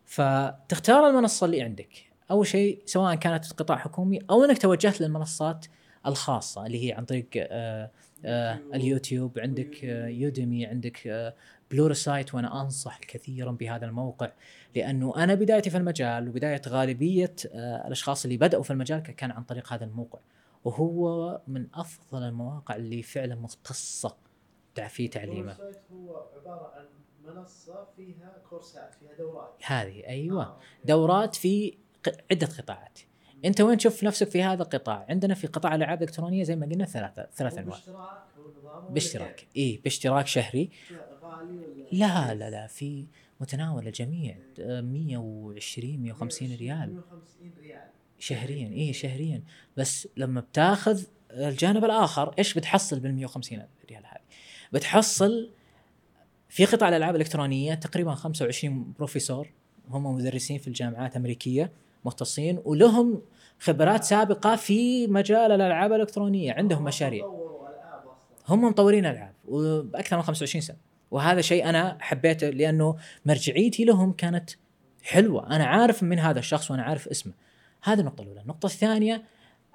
فتختار 0.06 1.10
المنصة 1.10 1.46
اللي 1.46 1.62
عندك. 1.62 2.07
أول 2.32 2.48
شيء 2.48 2.82
سواء 2.86 3.16
كانت 3.16 3.54
قطاع 3.54 3.78
حكومي 3.78 4.20
أو 4.30 4.44
إنك 4.44 4.58
توجهت 4.58 5.02
للمنصات 5.02 5.66
الخاصة 6.06 6.66
اللي 6.66 6.88
هي 6.88 6.94
عن 6.94 7.06
طريق 7.06 7.28
آه، 7.38 7.92
آه، 8.26 8.60
اليوتيوب. 8.74 9.40
عندك 9.40 9.86
آه، 9.86 10.08
Udemy 10.08 10.66
عندك 10.66 11.08
آه، 11.08 11.34
Pluralsight 11.72 12.36
وأنا 12.36 12.62
أنصح 12.62 13.00
كثيرا 13.00 13.52
بهذا 13.52 13.86
الموقع 13.86 14.32
لأنه 14.76 15.24
أنا 15.24 15.36
بدايتي 15.36 15.70
في 15.70 15.78
المجال 15.78 16.30
وبداية 16.30 16.62
غالبية 16.68 17.36
آه، 17.52 17.88
الأشخاص 17.88 18.24
اللي 18.26 18.38
بدأوا 18.38 18.64
في 18.64 18.72
المجال 18.72 19.00
كان 19.00 19.32
عن 19.32 19.44
طريق 19.44 19.74
هذا 19.74 19.86
الموقع. 19.86 20.20
وهو 20.64 21.42
من 21.48 21.68
أفضل 21.74 22.24
المواقع 22.24 22.76
اللي 22.76 23.04
فعلا 23.04 23.36
مختصة 23.36 24.16
في 24.88 25.08
تعليمه. 25.08 25.54
Site 25.54 25.78
هو 25.92 26.28
عبارة 26.36 26.74
عن 26.76 26.86
منصة 27.26 27.88
فيها 27.96 28.42
كورسات 28.50 28.94
فيها 28.94 29.14
دورات. 29.18 29.56
هذه 29.66 30.08
أيوه. 30.08 30.44
آه،. 30.44 30.60
دورات 30.86 31.36
في 31.36 31.78
عدة 32.32 32.48
قطاعات. 32.48 33.00
أنت 33.46 33.62
وين 33.62 33.78
تشوف 33.78 34.04
نفسك 34.04 34.30
في 34.30 34.44
هذا 34.44 34.64
القطاع؟ 34.64 35.06
عندنا 35.10 35.34
في 35.34 35.48
قطاع 35.48 35.76
الألعاب 35.76 35.98
الإلكترونية 35.98 36.44
زي 36.44 36.56
ما 36.56 36.66
قلنا 36.66 36.86
ثلاثة 36.86 37.28
ثلاث 37.36 37.58
أنواع. 37.58 37.78
باشتراك. 38.90 39.48
اي 39.58 39.82
باشتراك 39.84 40.28
شهري. 40.28 40.70
لا 41.92 42.34
لا 42.34 42.50
لا 42.50 42.68
في 42.68 43.06
متناول 43.42 43.88
الجميع. 43.88 44.38
آه، 44.60 44.82
120 44.82 46.00
150 46.00 46.56
ريال 46.56 46.94
150 46.94 47.54
ريال. 47.62 47.88
شهريا 48.20 48.68
اي 48.68 48.94
شهريا. 48.94 49.44
بس 49.78 50.08
لما 50.18 50.42
بتاخذ 50.42 51.04
الجانب 51.32 51.86
الآخر 51.86 52.34
إيش 52.40 52.54
بتحصل 52.54 53.00
بال 53.00 53.16
150 53.16 53.64
ريال 53.90 54.06
هذه؟ 54.06 54.22
بتحصل 54.74 55.50
في 56.50 56.66
قطاع 56.66 56.90
الألعاب 56.90 57.16
الإلكترونية 57.16 57.74
تقريبا 57.74 58.16
25 58.16 58.94
بروفيسور. 58.98 59.50
هم 59.90 60.16
مدرسين 60.16 60.58
في 60.58 60.68
الجامعات 60.68 61.12
الامريكيه 61.12 61.72
مختصين 62.08 62.60
ولهم 62.66 63.22
خبرات 63.60 64.04
سابقة 64.04 64.56
في 64.56 65.08
مجال 65.08 65.52
الألعاب 65.52 65.94
الإلكترونية 65.94 66.54
عندهم 66.54 66.80
هم 66.80 66.86
مشاريع. 66.86 67.26
هم 68.48 68.64
مطورين 68.64 69.06
ألعاب 69.06 69.34
وبأكثر 69.48 70.18
من 70.18 70.24
25 70.24 70.62
سنة. 70.62 70.78
وهذا 71.12 71.42
شيء 71.42 71.70
أنا 71.70 71.98
حبيته 72.00 72.50
لأنه 72.50 72.96
مرجعيتي 73.26 73.86
لهم 73.86 74.12
كانت 74.12 74.50
حلوة. 75.04 75.56
أنا 75.56 75.66
عارف 75.66 76.04
من 76.04 76.20
هذا 76.20 76.40
الشخص 76.40 76.72
وأنا 76.72 76.84
عارف 76.84 77.08
اسمه. 77.08 77.34
هذه 77.84 78.00
النقطة 78.00 78.22
الأولى. 78.22 78.42
النقطة 78.42 78.66
الثانية 78.66 79.24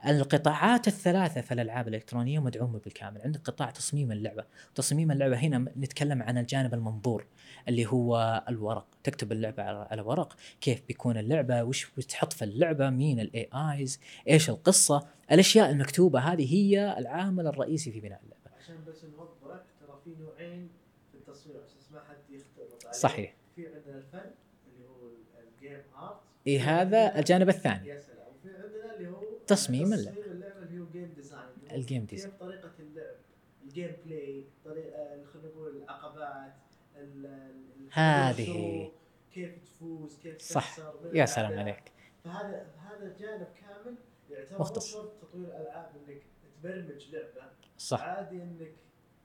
القطاعات 0.06 0.88
الثلاثة 0.88 1.40
في 1.40 1.54
الألعاب 1.54 1.88
الإلكترونية 1.88 2.38
مدعومة 2.38 2.78
بالكامل. 2.78 3.22
عندك 3.22 3.40
قطاع 3.40 3.70
تصميم 3.70 4.12
اللعبة. 4.12 4.44
تصميم 4.74 5.10
اللعبة 5.10 5.36
هنا 5.36 5.58
نتكلم 5.58 6.22
عن 6.22 6.38
الجانب 6.38 6.74
المنظور 6.74 7.26
اللي 7.68 7.86
هو 7.86 8.42
الورق. 8.48 8.86
تكتب 9.04 9.32
اللعبة 9.32 9.62
على 9.62 10.02
ورق 10.02 10.36
كيف 10.60 10.82
بيكون 10.88 11.16
اللعبة 11.16 11.62
وش 11.64 11.90
بتحط 11.96 12.32
في 12.32 12.44
اللعبة 12.44 12.90
مين 12.90 13.20
ال 13.20 13.48
AIs 13.54 14.00
إيش 14.28 14.50
القصة. 14.50 15.06
الأشياء 15.32 15.70
المكتوبة 15.70 16.20
هذه 16.20 16.54
هي 16.54 16.98
العامل 16.98 17.46
الرئيسي 17.46 17.92
في 17.92 18.00
بناء 18.00 18.20
اللعبة. 18.24 18.56
عشان 18.58 18.84
بس 18.88 19.04
نوضح 19.04 19.60
ترى 19.80 20.00
في 20.04 20.10
نوعين 20.22 20.68
في 21.12 21.18
التصوير 21.18 21.56
عشان 21.64 21.76
ما 21.92 22.00
حد 22.00 22.16
يختلط 22.30 22.94
صحيح. 22.94 23.34
في 23.56 23.66
عندنا 23.66 23.98
الفن 23.98 24.18
اللي 24.18 24.88
هو 24.88 25.06
ال- 25.06 25.46
ال 25.62 25.66
game 25.66 25.80
art 25.96 26.20
اي 26.46 26.58
هذا 26.58 27.18
الجانب 27.18 27.48
الثاني. 27.48 27.88
يا 27.88 28.00
سلام 28.00 28.26
وفي 28.34 28.48
عندنا 28.48 28.96
اللي 28.96 29.08
هو 29.08 29.22
تصميم 29.56 29.92
اللعبة 29.92 30.20
اللي 30.62 30.80
هو 30.80 30.86
game 30.92 31.12
design 31.14 31.42
ال 31.72 31.78
game 31.78 32.00
كيف 32.06 32.10
design. 32.10 32.32
طريقة 32.40 32.72
اللعب 32.80 33.16
ال 33.64 33.96
gameplay 34.06 34.44
طريقه 34.64 35.24
خلينا 35.24 35.48
نقول 35.48 35.76
العقبات 35.76 36.54
ال- 36.96 37.26
ال- 37.26 37.88
هذه. 37.92 38.90
كيف 39.32 39.58
تفوز 39.64 40.18
كيف 40.18 40.40
صح. 40.40 40.76
تخسر 40.76 41.00
من 41.04 41.16
يا 41.16 41.26
سلام. 41.26 41.58
عليك 41.58 41.92
فهذا 42.24 42.66
هذا 42.78 43.16
جانب 43.18 43.46
كامل 43.60 43.94
يعتبر 44.30 44.60
مختص. 44.60 44.96
تطوير 44.96 45.46
الألعاب 45.48 45.90
إنك 45.96 46.22
تبرمج 46.62 47.14
لعبة 47.14 47.52
صح 47.78 48.02
عادي 48.02 48.42
إنك 48.42 48.72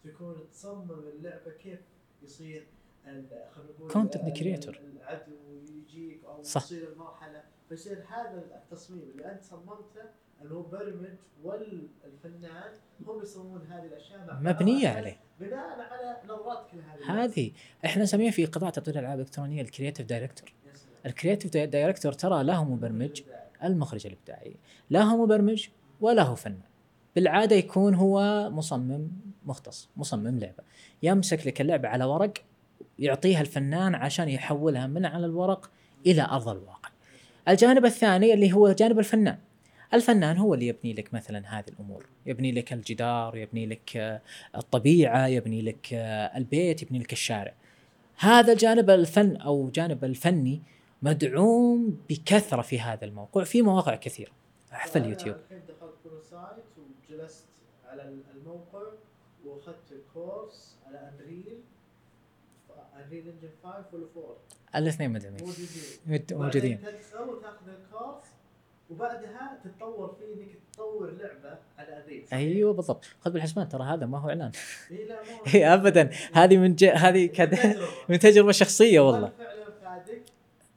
تكون 0.03 0.49
تصمم 0.51 0.91
اللعبة 0.91 1.51
كيف 1.51 1.79
يصير 2.23 2.67
خلينا 3.05 3.71
نقول 3.79 3.91
ال- 3.91 4.33
creature. 4.35 4.77
العدو 4.79 5.31
يجيك 5.69 6.23
أو 6.25 6.43
صح. 6.43 6.61
تصير 6.63 6.91
المرحله 6.93 7.43
فيصير 7.69 8.03
هذا 8.09 8.43
التصميم 8.55 9.03
اللي 9.13 9.31
أنت 9.31 9.43
صممته 9.43 10.03
المبرمج 10.41 11.15
والفنان 11.43 12.71
هم 13.07 13.21
يصممون 13.21 13.61
هذه 13.69 13.85
الأشياء 13.85 14.39
مبنية 14.41 14.89
عليه 14.89 15.19
بناء 15.39 15.79
على 15.79 16.17
نظرتك 16.25 16.73
لهذه. 16.73 17.23
هذه 17.23 17.51
إحنا 17.85 18.03
نسميها 18.03 18.31
في 18.31 18.45
قطاع 18.45 18.69
تطوير 18.69 18.99
الألعاب 18.99 19.19
الإلكترونية 19.19 19.61
ال 19.61 19.66
creative 19.66 20.05
director. 20.05 20.53
ال 21.05 21.11
creative 21.11 21.57
director 21.57 22.13
ترى 22.13 22.43
له 22.43 22.63
مبرمج 22.63 23.21
المخرج 23.63 24.07
الإبداعي 24.07 24.55
لا 24.89 25.03
هو 25.03 25.25
مبرمج 25.25 25.67
ولا 26.01 26.23
هو 26.23 26.35
فنان 26.35 26.61
بالعادة 27.15 27.55
يكون 27.55 27.93
هو 27.95 28.49
مصمم 28.49 29.07
مختص 29.45 29.89
مصمم 29.97 30.39
لعبة 30.39 30.63
يمسك 31.03 31.47
لك 31.47 31.61
اللعبة 31.61 31.87
على 31.87 32.05
ورق 32.05 32.33
يعطيها 32.99 33.41
الفنان 33.41 33.95
عشان 33.95 34.29
يحولها 34.29 34.87
من 34.87 35.05
على 35.05 35.25
الورق 35.25 35.71
إلى 36.05 36.21
أرض 36.21 36.49
الواقع. 36.49 36.76
الجانب 37.47 37.85
الثاني 37.85 38.33
اللي 38.33 38.53
هو 38.53 38.71
جانب 38.71 38.99
الفنان. 38.99 39.37
الفنان 39.93 40.37
هو 40.37 40.53
اللي 40.53 40.67
يبني 40.67 40.93
لك 40.93 41.13
مثلا 41.13 41.59
هذه 41.59 41.65
الأمور، 41.69 42.05
يبني 42.25 42.51
لك 42.51 42.73
الجدار، 42.73 43.37
يبني 43.37 43.65
لك 43.65 43.97
آه، 43.97 44.21
الطبيعة، 44.55 45.27
يبني 45.27 45.61
لك 45.61 45.93
آه، 45.93 46.37
البيت، 46.37 46.81
يبني 46.81 46.99
لك 46.99 47.13
الشارع. 47.13 47.53
هذا 48.17 48.53
الجانب 48.53 48.89
الفن 48.89 49.35
أو 49.35 49.69
جانب 49.69 50.03
الفني 50.03 50.61
مدعوم 51.01 51.97
بكثرة 52.09 52.61
في 52.61 52.79
هذا 52.79 53.05
الموقع 53.05 53.43
في 53.43 53.61
مواقع 53.61 53.95
كثيرة 53.95 54.31
فأنا 54.67 55.05
اليوتيوب 55.05 55.35
الحين 55.35 55.61
دخلت 55.67 56.23
site 56.23 56.65
وجلست 57.09 57.45
على 57.89 58.15
الموقع 58.35 58.81
وأخذت 59.45 59.91
ال 59.91 60.03
course 60.03 60.75
على 60.87 61.11
Unreal 61.13 61.59
Unreal 63.05 63.27
Engine 63.27 63.49
5 63.63 63.85
ولا 63.93 64.05
4 64.17 64.37
الاثنين 64.75 65.13
مدعومين 65.13 65.43
موجودين. 66.31 66.77
تدخل 66.81 67.29
وتاخذ 67.29 67.67
ال 67.69 67.77
course 67.77 68.23
وبعدها 68.89 69.59
تتطور 69.63 70.15
فيه 70.19 70.33
إنك 70.43 70.49
تطور 70.73 71.11
لعبة 71.11 71.57
على 71.77 71.97
Unreal 72.03 72.25
أيوه 72.33 72.73
بالضبط. 72.73 73.05
خذ 73.21 73.31
بالحسبان 73.31 73.69
ترى 73.69 73.83
هذا 73.83 74.05
ما 74.05 74.17
هو 74.19 74.29
إعلان. 74.29 74.51
إي 74.91 75.05
لا 75.05 75.19
مو 75.23 75.63
ابدا. 75.73 76.09
هذه 76.33 76.57
من 76.57 76.75
ج... 76.75 76.83
هذه 76.85 77.25
كد... 77.25 77.77
من 78.09 78.19
تجربة 78.19 78.51
شخصية 78.51 78.99
والله. 78.99 79.31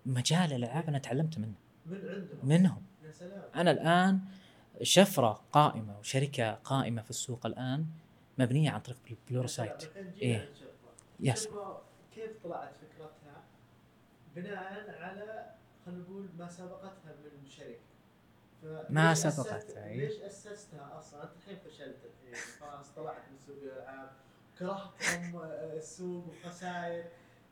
مجال 0.06 0.52
الألعاب 0.52 0.88
أنا 0.88 0.98
تعلمت 0.98 1.38
منه. 1.38 1.52
من 1.86 1.96
عندهم. 1.96 2.38
منهم. 2.42 2.82
يا 3.06 3.12
سلام. 3.12 3.42
أنا 3.56 3.70
الآن 3.70 4.18
شفرة 4.82 5.40
قائمة 5.52 5.98
وشركة 5.98 6.52
قائمة 6.54 7.02
في 7.02 7.10
السوق 7.10 7.46
الآن 7.46 7.86
مبنية 8.38 8.70
عن 8.70 8.80
طريق 8.80 8.98
ال 9.10 9.46
Pluralsight. 9.46 9.82
للشغلة. 10.22 10.48
Yes. 11.20 11.48
كيف 12.14 12.30
طلعت؟ 12.44 12.72
بناء 14.36 14.90
على 15.00 15.54
خلينا 15.86 16.00
نقول 16.00 16.28
ما 16.38 16.48
سبقتها 16.48 17.14
من 17.42 17.48
شركة 17.48 17.90
ما 18.90 19.14
أي. 19.76 19.96
ليش 19.96 20.20
أسستها 20.20 20.98
أصلا؟ 20.98 21.22
انت 21.22 21.32
الحين 21.36 21.58
فشلت 21.58 21.96
الحين 22.04 22.34
خلاص 22.60 22.90
طلعت 22.90 23.22
من 23.30 23.38
سوق 23.38 23.56
الالعاب 23.62 24.10
كرهتم 24.58 25.36
آه، 25.36 25.76
السوق 25.76 26.26
وخسائر 26.28 27.04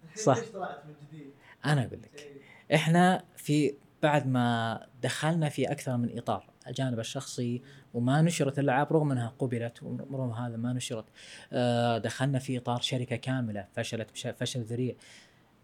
الحين 0.05 0.25
صح. 0.25 0.38
ليش 0.38 0.49
طلعت 0.49 0.85
من 0.87 0.95
جديد؟ 1.03 1.33
أنا 1.64 1.85
أقول 1.85 2.03
لك 2.03 2.14
إيه. 2.14 2.41
إحنا 2.75 3.25
في 3.37 3.75
بعد 4.03 4.27
ما 4.27 4.87
دخلنا 5.03 5.49
في 5.49 5.73
أكثر 5.73 5.97
من 5.97 6.19
إطار 6.19 6.51
الجانب 6.67 6.99
الشخصي 6.99 7.62
وما 7.95 8.23
نشرت 8.23 8.59
الألعاب 8.59 8.93
رغم 8.93 9.12
أنها 9.12 9.35
قبلت 9.38 9.83
ورغم 9.83 10.31
هذا 10.31 10.57
ما 10.57 10.73
نشرت 10.73 11.05
آه، 11.53 11.99
دخلنا 11.99 12.38
في 12.38 12.59
إطار 12.59 12.81
شركة 12.81 13.17
كاملة 13.17 13.69
فشلت 13.73 14.11
فشل 14.41 14.61
ذريع 14.61 14.95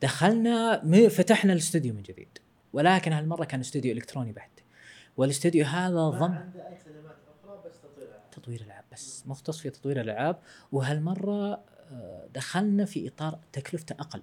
دخلنا 0.05 1.09
فتحنا 1.09 1.53
الاستوديو 1.53 1.95
من 1.95 2.03
جديد. 2.03 2.39
ولكن 2.73 3.13
هالمرة 3.13 3.45
كان 3.45 3.61
استوديو 3.61 3.93
إلكتروني 3.93 4.33
بحت 4.33 4.51
والإستوديو 5.17 5.65
هذا 5.65 6.09
ضم 6.09 6.23
عنده 6.23 6.69
أي 6.69 6.79
خدمات 6.79 7.17
أخرى 7.45 7.63
بس 7.67 7.81
تطوير 7.81 8.09
العاب 8.09 8.31
تطوير 8.31 8.61
العاب 8.61 8.85
بس 8.93 9.25
مختص 9.27 9.59
في 9.59 9.71
تطوير 9.71 10.01
الألعاب. 10.01 10.39
وهالمرة 10.73 11.53
آه، 11.93 12.29
دخلنا 12.35 12.85
في 12.85 13.09
إطار 13.09 13.39
تكلفته 13.53 13.93
أقل. 13.93 14.23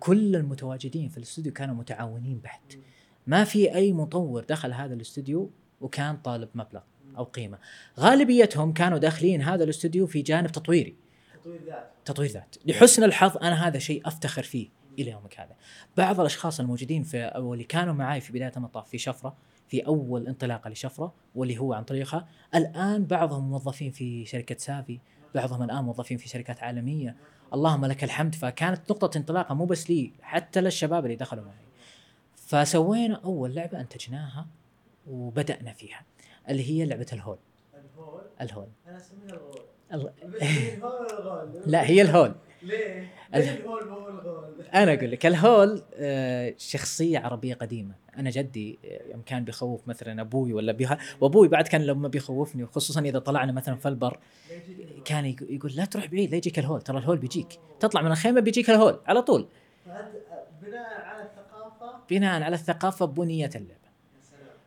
كل 0.00 0.36
المتواجدين 0.36 1.08
في 1.08 1.18
الاستوديو 1.18 1.52
كانوا 1.52 1.74
متعاونين 1.74 2.38
بحت 2.38 2.78
ما 3.26 3.44
في 3.44 3.74
أي 3.74 3.92
مطور 3.92 4.44
دخل 4.44 4.72
هذا 4.72 4.94
الاستوديو 4.94 5.50
وكان 5.80 6.16
طالب 6.16 6.48
مبلغ 6.54 6.80
أو 7.16 7.24
قيمة. 7.24 7.58
غالبيتهم 7.98 8.72
كانوا 8.72 8.98
داخلين 8.98 9.42
هذا 9.42 9.64
الاستوديو 9.64 10.06
في 10.06 10.22
جانب 10.22 10.52
تطويري. 10.52 10.96
تطوير 11.34 11.60
ذات. 11.66 11.92
تطوير 12.04 12.30
ذات. 12.30 12.56
لحسن 12.66 13.04
الحظ 13.04 13.36
أنا 13.36 13.68
هذا 13.68 13.78
شيء 13.78 14.08
أفتخر 14.08 14.42
فيه. 14.42 14.79
إلى 14.98 15.10
يومك 15.10 15.40
هذا. 15.40 15.56
بعض 15.96 16.20
الأشخاص 16.20 16.60
الموجودين 16.60 17.02
في 17.02 17.22
أو 17.22 17.52
اللي 17.54 17.64
كانوا 17.64 17.94
معي 17.94 18.20
في 18.20 18.32
بداية 18.32 18.52
المطاف 18.56 18.88
في 18.88 18.98
شفرة 18.98 19.36
في 19.68 19.86
أول 19.86 20.26
انطلاقة 20.26 20.70
لشفرة 20.70 21.12
واللي 21.34 21.58
هو 21.58 21.72
عن 21.72 21.84
طريقها 21.84 22.28
الآن 22.54 23.04
بعضهم 23.04 23.50
موظفين 23.50 23.90
في 23.90 24.26
شركة 24.26 24.56
سافي 24.58 24.98
بعضهم 25.34 25.62
الآن 25.62 25.84
موظفين 25.84 26.16
في 26.16 26.28
شركات 26.28 26.62
عالمية. 26.62 27.16
اللهم 27.54 27.86
لك 27.86 28.04
الحمد. 28.04 28.34
فكانت 28.34 28.90
نقطة 28.90 29.18
انطلاقة 29.18 29.54
مو 29.54 29.64
بس 29.64 29.90
لي 29.90 30.12
حتى 30.22 30.60
للشباب 30.60 31.04
اللي 31.04 31.16
دخلوا 31.16 31.44
معي. 31.44 31.54
فسوينا 32.36 33.20
أول 33.24 33.54
لعبة 33.54 33.80
أنتجناها 33.80 34.46
وبدأنا 35.06 35.72
فيها 35.72 36.02
اللي 36.48 36.70
هي 36.70 36.86
لعبة 36.86 37.06
الهول. 37.12 37.38
الهول؟ 37.74 38.22
الهول. 38.40 38.68
أنا 38.88 38.96
أسميها 38.96 39.34
الغول. 39.34 39.60
الهول؟ 39.92 41.62
لا 41.66 41.86
هي 41.86 42.02
الهول. 42.02 42.34
ليه؟ 42.62 43.08
ليه 43.34 43.50
الهول 43.50 43.88
مو 43.88 44.08
الغول؟ 44.08 44.64
أنا 44.74 44.94
أقول 44.94 45.10
لك 45.10 45.26
الهول 45.26 45.82
آه، 45.94 46.54
شخصية 46.58 47.18
عربية 47.18 47.54
قديمة 47.54 47.94
أنا 48.18 48.30
جدي 48.30 48.78
آه، 48.84 49.10
يوم 49.12 49.22
كان 49.22 49.44
بيخوف 49.44 49.88
مثلا 49.88 50.20
أبوي 50.20 50.52
ولا 50.52 50.72
بيها 50.72 50.98
وأبوي 51.20 51.48
بعد 51.48 51.68
كان 51.68 51.86
لما 51.86 52.08
بيخوفني 52.08 52.66
خصوصا 52.66 53.00
إذا 53.00 53.18
طلعنا 53.18 53.52
مثلا 53.52 53.76
في 53.76 53.88
البر 53.88 54.18
الهول؟ 54.50 55.02
كان 55.04 55.26
يق- 55.26 55.46
يقول 55.50 55.72
لا 55.76 55.84
تروح 55.84 56.06
بعيد 56.06 56.30
لا 56.30 56.36
يجيك 56.36 56.58
الهول 56.58 56.82
ترى 56.82 56.98
الهول 56.98 57.16
بيجيك 57.18 57.58
تطلع 57.80 58.02
من 58.02 58.10
الخيمة 58.10 58.40
بيجيك 58.40 58.70
الهول 58.70 59.00
على 59.06 59.22
طول 59.22 59.46
فأنت 59.86 60.12
بناء 60.62 61.00
على 61.04 61.22
الثقافة 61.22 62.00
بناء 62.10 62.42
على 62.42 62.54
الثقافة 62.54 63.06
بنيت 63.06 63.56
اللعبة 63.56 63.80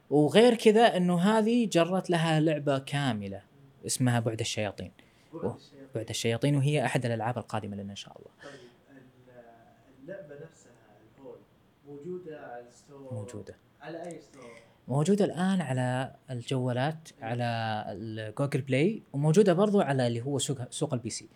وغير 0.09 0.55
كذا 0.55 0.97
إنه 0.97 1.19
هذه 1.21 1.65
جرت 1.71 2.09
لها 2.09 2.39
لعبة 2.39 2.77
كاملة 2.79 3.41
اسمها 3.85 4.19
بعد 4.19 4.39
الشياطين 4.39 4.91
بعد 5.33 5.43
أوه. 5.43 5.57
بعد 5.95 6.09
الشياطين 6.09 6.55
وهي 6.55 6.85
أحد 6.85 7.05
الألعاب 7.05 7.37
القادمة 7.37 7.75
لنا 7.75 7.91
إن 7.91 7.95
شاء 7.95 8.17
الله. 8.17 8.29
طيب 8.43 8.59
ال- 8.91 10.03
اللعبة 10.03 10.45
نفسها 10.45 10.71
الهول 11.17 11.37
موجودة 11.87 12.39
على 12.47 12.67
ال 12.67 12.74
store؟ 12.74 13.13
موجودة. 13.13 13.55
على 13.81 14.05
أي 14.07 14.21
store؟ 14.21 14.51
موجودة 14.87 15.25
الآن 15.25 15.61
على 15.61 16.15
الجوالات 16.29 17.09
على 17.21 17.83
ال 17.87 17.98
Google 17.98 18.61
Play 18.61 19.03
وموجودة 19.13 19.53
برضو 19.53 19.81
على 19.81 20.07
اللي 20.07 20.21
هو 20.21 20.39
سوق 20.39 20.71
سوق 20.71 20.93
ال 20.93 21.09
PC 21.09 21.29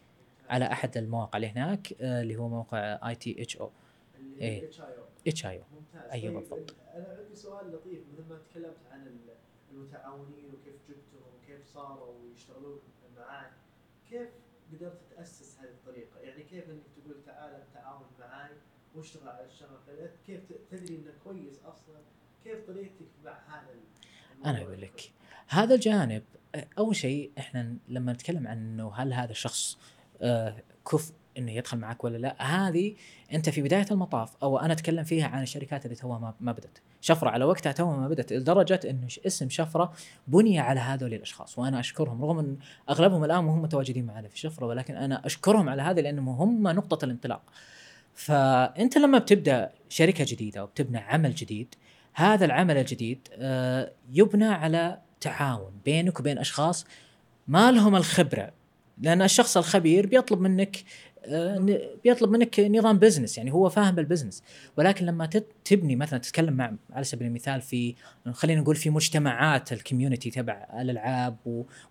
على 0.50 0.66
أحد 0.66 0.98
المواقع 0.98 1.38
اللي 1.38 1.48
هناك 1.50 1.94
آه، 2.02 2.22
اللي 2.22 2.36
هو 2.36 2.50
موقع 2.50 3.10
I 3.10 3.16
T 3.16 3.42
H 3.42 3.58
O. 3.58 3.72
إيه. 4.42 4.66
إتش 4.68 4.82
آي 4.82 4.98
أو. 4.98 5.04
إتش 5.28 5.46
آي 5.46 5.58
أو. 5.58 5.64
ممتاز. 5.76 6.12
أيوة 6.12 6.34
طيب، 6.34 6.50
بالضبط. 6.50 6.76
أنا 6.96 7.18
عندي 7.20 7.36
سؤال 7.36 7.72
لطيف. 7.74 8.00
مثل 8.14 8.30
ما 8.30 8.38
تكلمت 8.52 8.78
عن 8.92 9.08
ال- 9.08 9.36
المتعاونين 9.72 10.46
وكيف 10.54 10.76
جبتهم 10.90 11.22
وكيف 11.44 11.66
صاروا 11.74 12.14
يشتغلون 12.36 12.80
معاك 13.18 13.52
كيف 14.10 14.30
قدرت 14.74 15.00
تأسس 15.16 15.58
هذه 15.60 15.70
الطريقة؟ 15.70 16.20
يعني 16.20 16.44
كيف 16.44 16.70
إنك 16.70 16.84
تقول 17.02 17.24
تعال 17.26 17.64
تعاون 17.74 18.06
معاي 18.20 18.52
واشتغل 18.96 19.28
على 19.30 19.46
الشغل 19.46 19.78
كيف 20.28 20.42
تدري 20.72 20.96
إنه 20.96 21.12
كويس 21.24 21.60
أصلا؟ 21.66 22.00
كيف 22.44 22.68
طريقتك 22.68 23.08
مع 23.26 23.32
هذا 23.48 23.68
أنا 24.46 24.62
أقول 24.62 24.82
لك 24.82 25.12
هذا 25.48 25.76
الجانب 25.76 26.24
أول 26.78 26.96
شيء 26.96 27.32
إحنا 27.38 27.76
لما 27.88 28.14
نتكلم 28.14 28.48
عن 28.48 28.58
إنه 28.58 28.94
هل 28.94 29.14
هذا 29.14 29.32
الشخص 29.32 29.78
آه، 30.22 30.64
كفء 30.92 31.14
إنه 31.38 31.52
يدخل 31.52 31.78
معك 31.78 32.04
ولا 32.04 32.18
لا 32.18 32.42
هذه 32.42 32.96
أنت 33.34 33.50
في 33.50 33.62
بداية 33.62 33.86
المطاف 33.92 34.36
أو 34.44 34.58
أنا 34.60 34.74
أتكلم 34.74 35.04
فيها 35.04 35.28
عن 35.28 35.44
الشركات 35.44 35.86
اللي 35.86 35.96
توها 35.96 36.20
ما- 36.20 36.36
ما 36.40 36.52
شفرة 37.08 37.30
على 37.30 37.46
وقتها 37.46 37.72
توها 37.72 37.98
ما 37.98 38.08
بدت 38.08 38.34
لدرجة 38.34 38.80
إنه 38.90 39.08
ش- 39.08 39.20
اسم 39.26 39.50
شفرة 39.50 39.94
بني 40.28 40.60
على 40.60 40.80
هذول 40.80 41.14
الأشخاص 41.14 41.60
وأنا 41.60 41.80
أشكرهم 41.80 42.26
رغم 42.26 42.40
أن 42.40 42.58
أغلبهم 42.90 43.24
الآن 43.24 43.46
وهم 43.46 43.62
متواجدين 43.62 44.06
معنا 44.06 44.28
في 44.28 44.40
شفرة 44.40 44.66
ولكن 44.66 44.96
أنا 44.96 45.26
أشكرهم 45.26 45.70
على 45.70 45.82
هذا 45.82 46.02
لأنهم 46.02 46.30
هم 46.30 46.68
نقطة 46.68 47.06
الانطلاق. 47.06 47.42
فأنت 48.14 48.98
لما 48.98 49.18
بتبدأ 49.18 49.72
شركة 49.90 50.26
جديدة 50.28 50.64
وبتبنى 50.64 50.98
عمل 50.98 51.36
جديد 51.36 51.76
هذا 52.14 52.46
العمل 52.46 52.78
الجديد 52.78 53.28
آه، 53.34 53.92
يبنى 54.12 54.46
على 54.48 54.98
تعاون 55.22 55.72
بينك 55.86 56.20
وبين 56.20 56.38
أشخاص 56.38 56.86
ما 57.48 57.72
لهم 57.72 57.96
الخبرة. 57.96 58.52
لأن 59.02 59.22
الشخص 59.22 59.58
الخبير 59.58 60.08
بيطلب 60.08 60.40
منك 60.42 60.84
بيطلب 62.04 62.30
منك 62.30 62.60
نظام 62.60 63.00
business 63.00 63.38
يعني 63.38 63.54
هو 63.54 63.70
فاهم 63.70 63.96
بال 63.96 64.05
business 64.05 64.44
ولكن 64.78 65.06
لما 65.06 65.30
تبني 65.66 65.96
مثلا 65.96 66.20
تتكلم 66.20 66.54
مع 66.54 66.74
على 66.94 67.04
سبيل 67.04 67.28
المثال 67.28 67.62
في 67.62 67.96
خلينا 68.32 68.62
نقول 68.62 68.76
في 68.76 68.90
مجتمعات 68.90 69.74
ال 69.74 69.79
community 69.79 70.30
تبع 70.30 70.68
الألعاب 70.80 71.38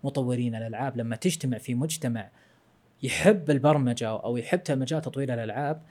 ومطورين 0.03 0.55
الألعاب 0.55 0.97
لما 0.97 1.15
تجتمع 1.15 1.57
في 1.57 1.75
مجتمع 1.75 2.29
يحب 3.03 3.51
البرمجة 3.51 4.07
أو 4.07 4.37
يحب 4.37 4.61
مجال 4.69 5.01
تطوير 5.01 5.33
الألعاب 5.33 5.81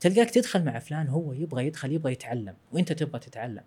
تلقاك 0.00 0.30
تدخل 0.30 0.64
مع 0.64 0.78
فلان 0.78 1.08
هو 1.08 1.32
يبغى 1.32 1.66
يدخل 1.66 1.92
يبغى 1.92 2.12
يتعلم 2.12 2.54
وإنت 2.72 2.92
تبغى 2.92 3.18
تتعلم. 3.18 3.62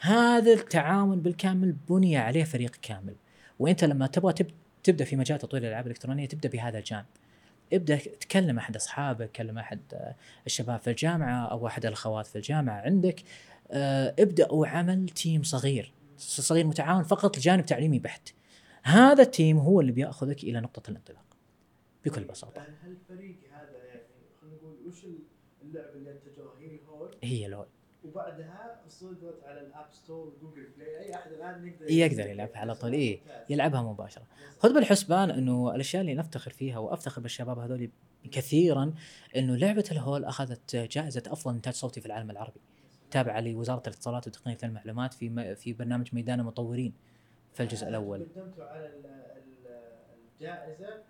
هذا 0.00 0.52
التعاون 0.52 1.20
بالكامل 1.20 1.72
بني 1.88 2.16
عليه 2.16 2.44
فريق 2.44 2.76
كامل. 2.82 3.14
وإنت 3.58 3.84
لما 3.84 4.06
تبغى 4.06 4.32
تب 4.32 4.46
تبدأ 4.82 5.04
في 5.04 5.16
مجال 5.16 5.38
تطوير 5.38 5.62
الألعاب 5.62 5.86
الإلكترونية 5.86 6.26
تبدأ 6.26 6.48
بهذا 6.48 6.78
الجانب. 6.78 7.04
ابدأ 7.72 7.96
تكلم 7.96 8.58
أحد 8.58 8.76
أصحابك 8.76 9.30
كلم 9.32 9.58
أحد 9.58 9.80
آه، 9.92 10.14
الشباب 10.46 10.80
في 10.80 10.90
الجامعة 10.90 11.46
أو 11.46 11.66
أحد 11.66 11.86
الأخوات 11.86 12.26
في 12.26 12.36
الجامعة 12.36 12.80
عندك 12.80 13.22
آه، 13.70 14.14
ابداوا 14.18 14.66
عمل 14.66 15.08
team 15.08 15.42
صغير 15.42 15.92
صغير 16.18 16.66
متعاون 16.66 17.02
فقط 17.02 17.38
لجانب 17.38 17.66
تعليمي 17.66 17.98
بحت. 17.98 18.28
هذا 18.82 19.22
ال 19.22 19.29
team 19.29 19.58
هو 19.58 19.80
اللي 19.80 19.92
بيأخذك 19.92 20.44
إلى 20.44 20.60
نقطة 20.60 20.90
الانطلاق 20.90 21.24
بكل 22.04 22.24
بساطة. 22.24 22.62
هل 22.62 22.90
الفريق 22.90 23.36
هذا 23.52 23.84
يعني 23.84 24.02
خلينا 24.40 24.56
نقول 24.56 24.76
وش 24.86 25.04
ال... 25.04 25.18
اللعبة 25.62 25.92
اللي 25.94 26.10
انتجوها 26.12 26.58
هي 26.58 26.76
الهول 26.76 27.16
هي 27.22 27.46
الهول 27.46 27.66
وبعدها 28.08 28.80
صدرت 28.88 29.44
على 29.44 29.60
ال 29.60 29.66
App 29.66 29.86
Store 29.92 30.26
و 30.28 30.33
Google 30.33 30.66
Play 30.76 30.98
أي 31.00 31.14
أحد 31.14 31.32
الآن 31.32 31.66
يقدر 31.66 31.90
يقدر 31.90 32.26
يلعبها 32.30 32.58
على 32.58 32.74
طول. 32.74 32.92
إيه 32.92 33.20
يلعبها 33.50 33.82
مباشرة. 33.82 34.22
خذ 34.58 34.74
بالحسبان 34.74 35.30
إنه 35.30 35.74
الأشياء 35.74 36.00
اللي 36.02 36.14
نفتخر 36.14 36.50
فيها 36.50 36.78
وأفتخر 36.78 37.20
بالشباب 37.20 37.58
هذول 37.58 37.90
كثيرا 38.32 38.94
إنه 39.36 39.56
لعبة 39.56 39.84
الهول 39.92 40.24
أخذت 40.24 40.76
جائزة 40.76 41.22
أفضل 41.26 41.54
إنتاج 41.54 41.74
صوتي 41.74 42.00
في 42.00 42.06
العالم 42.06 42.30
العربي. 42.30 42.60
تابعة 43.10 43.40
لوزارة 43.40 43.82
الاتصالات 43.86 44.26
وتقنية 44.26 44.58
المعلومات 44.64 45.14
في 45.14 45.28
م- 45.28 45.54
في 45.54 45.72
برنامج 45.72 46.08
ميدان 46.12 46.40
المطورين 46.40 46.92
في 47.54 47.62
الجزء 47.62 47.88
الأول. 47.88 48.26
قدمتوا 48.36 48.64
على 48.64 48.86
ال- 48.86 49.06
ال- 49.06 49.92
الجائزة. 50.40 51.02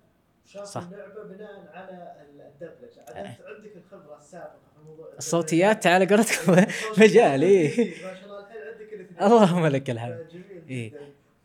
وشافوا 0.46 0.64
صح. 0.66 0.82
اللعبة 0.82 1.22
بناء 1.22 1.70
على 1.74 2.16
الدبلجة. 2.48 3.00
انت 3.00 3.40
عندك 3.40 3.76
الخبرة 3.76 4.16
السابقة 4.16 4.58
في 4.76 4.84
موضوع 4.88 5.08
الصوتيات 5.18 5.86
على 5.86 6.06
قولتكم 6.06 6.52
مجال 6.98 7.42
إيه 7.42 7.90
ما 8.04 8.14
شاء 8.14 8.24
الله 8.24 8.40
الحين 8.40 8.62
عندك 8.72 8.92
الاثنين. 8.92 9.22
اللهم 9.22 9.66
لك 9.66 9.90
الحمد. 9.90 10.28
جميل 10.32 10.62
إيه. 10.68 10.92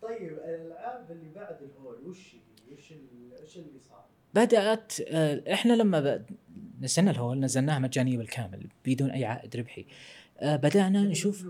طيب 0.02 0.32
الألعاب 0.32 1.12
اللي 1.12 1.30
بعد 1.36 1.58
الهول 1.62 1.96
وش؟ 2.06 2.36
وش 2.72 2.94
وش 3.44 3.58
اللي 3.58 3.80
صار؟ 3.90 4.06
بدأت 4.34 4.94
آه، 5.08 5.54
إحنا 5.54 5.74
لما 5.74 6.26
نزلنا 6.82 7.12
الهول 7.12 7.40
نزلناها 7.40 7.80
مجانية 7.80 8.18
بالكامل 8.18 8.68
بدون 8.86 9.12
أي 9.12 9.26
عائد 9.26 9.56
ربحي 9.56 9.86
آه، 10.40 10.56
بدأنا 10.56 11.04
نشوف. 11.04 11.46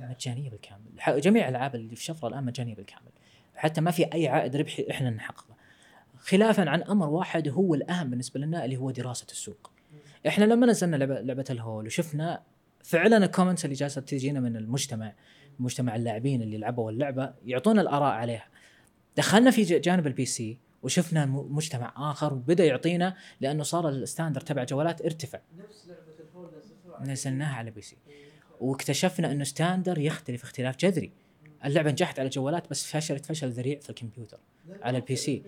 مجانية 0.00 0.50
بالكامل. 0.50 1.20
جميع 1.20 1.48
الألعاب 1.48 1.74
اللي 1.74 1.96
في 1.96 2.04
شفره 2.04 2.28
الآن 2.28 2.44
مجانية 2.44 2.74
بالكامل. 2.74 3.10
حتى 3.54 3.80
ما 3.80 3.90
في 3.90 4.12
أي 4.14 4.28
عائد 4.28 4.56
ربحي 4.56 4.86
إحنا 4.90 5.10
نحققه 5.10 5.59
خلافا 6.20 6.70
عن 6.70 6.82
أمر 6.82 7.08
واحد 7.08 7.48
هو 7.48 7.74
الأهم 7.74 8.10
بالنسبة 8.10 8.40
لنا 8.40 8.64
اللي 8.64 8.76
هو 8.76 8.90
دراسة 8.90 9.26
السوق. 9.30 9.70
إحنا 10.26 10.44
لما 10.44 10.66
نزلنا 10.66 10.96
لعبه 10.96 11.44
الهول 11.50 11.86
وشفنا 11.86 12.42
فعلا 12.84 13.16
ال 13.16 13.21
comments 13.21 13.64
اللي 13.64 13.76
جالسة 13.76 14.00
تجينا 14.00 14.40
من 14.40 14.56
المجتمع 14.56 15.14
مجتمع 15.58 15.96
اللاعبين 15.96 16.42
اللي 16.42 16.58
لعبوا 16.58 16.90
اللعبة 16.90 17.34
يعطونا 17.44 17.80
الآراء 17.80 18.12
عليها. 18.12 18.48
دخلنا 19.16 19.50
في 19.50 19.62
جانب 19.62 20.06
ال 20.06 20.24
PC 20.24 20.58
وشفنا 20.82 21.26
مجتمع 21.26 22.10
آخر 22.10 22.34
وبدأ 22.34 22.64
يعطينا 22.64 23.16
لأنه 23.40 23.62
صار 23.62 23.88
ال 23.88 23.94
standard 23.94 24.40
تبع 24.40 24.64
جوالات 24.64 25.02
ارتفع. 25.02 25.40
نفس 25.58 25.86
لعبة 25.86 26.00
الهول 26.20 27.10
نزلناها 27.10 27.54
على 27.54 27.70
PC. 27.70 27.96
إيه. 28.08 28.24
واكتشفنا 28.60 29.32
إنه 29.32 29.44
standard 29.44 29.98
يختلف 29.98 30.42
اختلاف 30.42 30.76
جذري. 30.76 31.12
اللعبة 31.64 31.90
نجحت 31.90 32.18
على 32.18 32.26
الجوالات 32.26 32.70
بس 32.70 32.86
فشلت 32.86 33.26
فشل 33.26 33.50
ذريع 33.50 33.78
في 33.78 33.90
الكمبيوتر 33.90 34.38
على 34.82 34.98
ال 34.98 35.16
PC. 35.16 35.42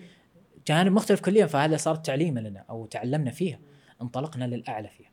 جانب 0.66 0.92
مختلف 0.92 1.20
كليا 1.20 1.46
فهذا 1.46 1.76
صار 1.76 1.94
تعليم 1.94 2.38
لنا 2.38 2.64
أو 2.70 2.86
تعلمنا 2.86 3.30
فيها 3.30 3.58
انطلقنا 4.02 4.44
للأعلى 4.44 4.88
فيها. 4.88 5.10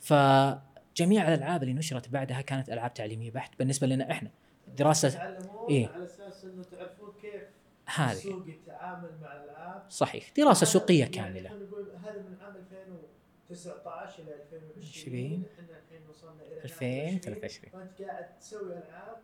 فجميع 0.00 1.28
الألعاب 1.28 1.62
اللي 1.62 1.74
نشرت 1.74 2.08
بعدها 2.08 2.40
كانت 2.40 2.70
ألعاب 2.70 2.94
تعليمية 2.94 3.30
بحت 3.30 3.58
بالنسبة 3.58 3.86
لنا 3.86 4.10
إحنا. 4.10 4.30
دراسة 4.76 5.36
إيه. 5.68 5.88
على 5.88 6.04
أساس 6.04 6.44
إنه 6.44 6.62
تعرفون 6.62 7.12
كيف 7.22 7.42
هذه. 7.86 8.12
السوق 8.12 8.48
يتعامل 8.48 9.10
مع 9.22 9.36
الألعاب. 9.36 9.90
صحيح. 9.90 10.32
دراسة 10.36 10.66
سوقية 10.66 11.00
يعني 11.00 11.12
كاملة. 11.12 11.50
نقول 11.50 11.90
هذا 12.04 12.22
من 12.22 12.36
عام 12.40 12.56
2019 12.56 14.22
إلى 14.22 14.34
2020 14.34 14.82
20. 14.82 15.44
إحنا 15.54 15.78
الحين 15.78 16.08
وصلنا 16.08 16.42
إلى 16.42 16.62
2023 16.62 17.72
فانت 17.72 18.02
قاعد 18.02 18.38
تسوي 18.38 18.72
ألعاب. 18.72 19.16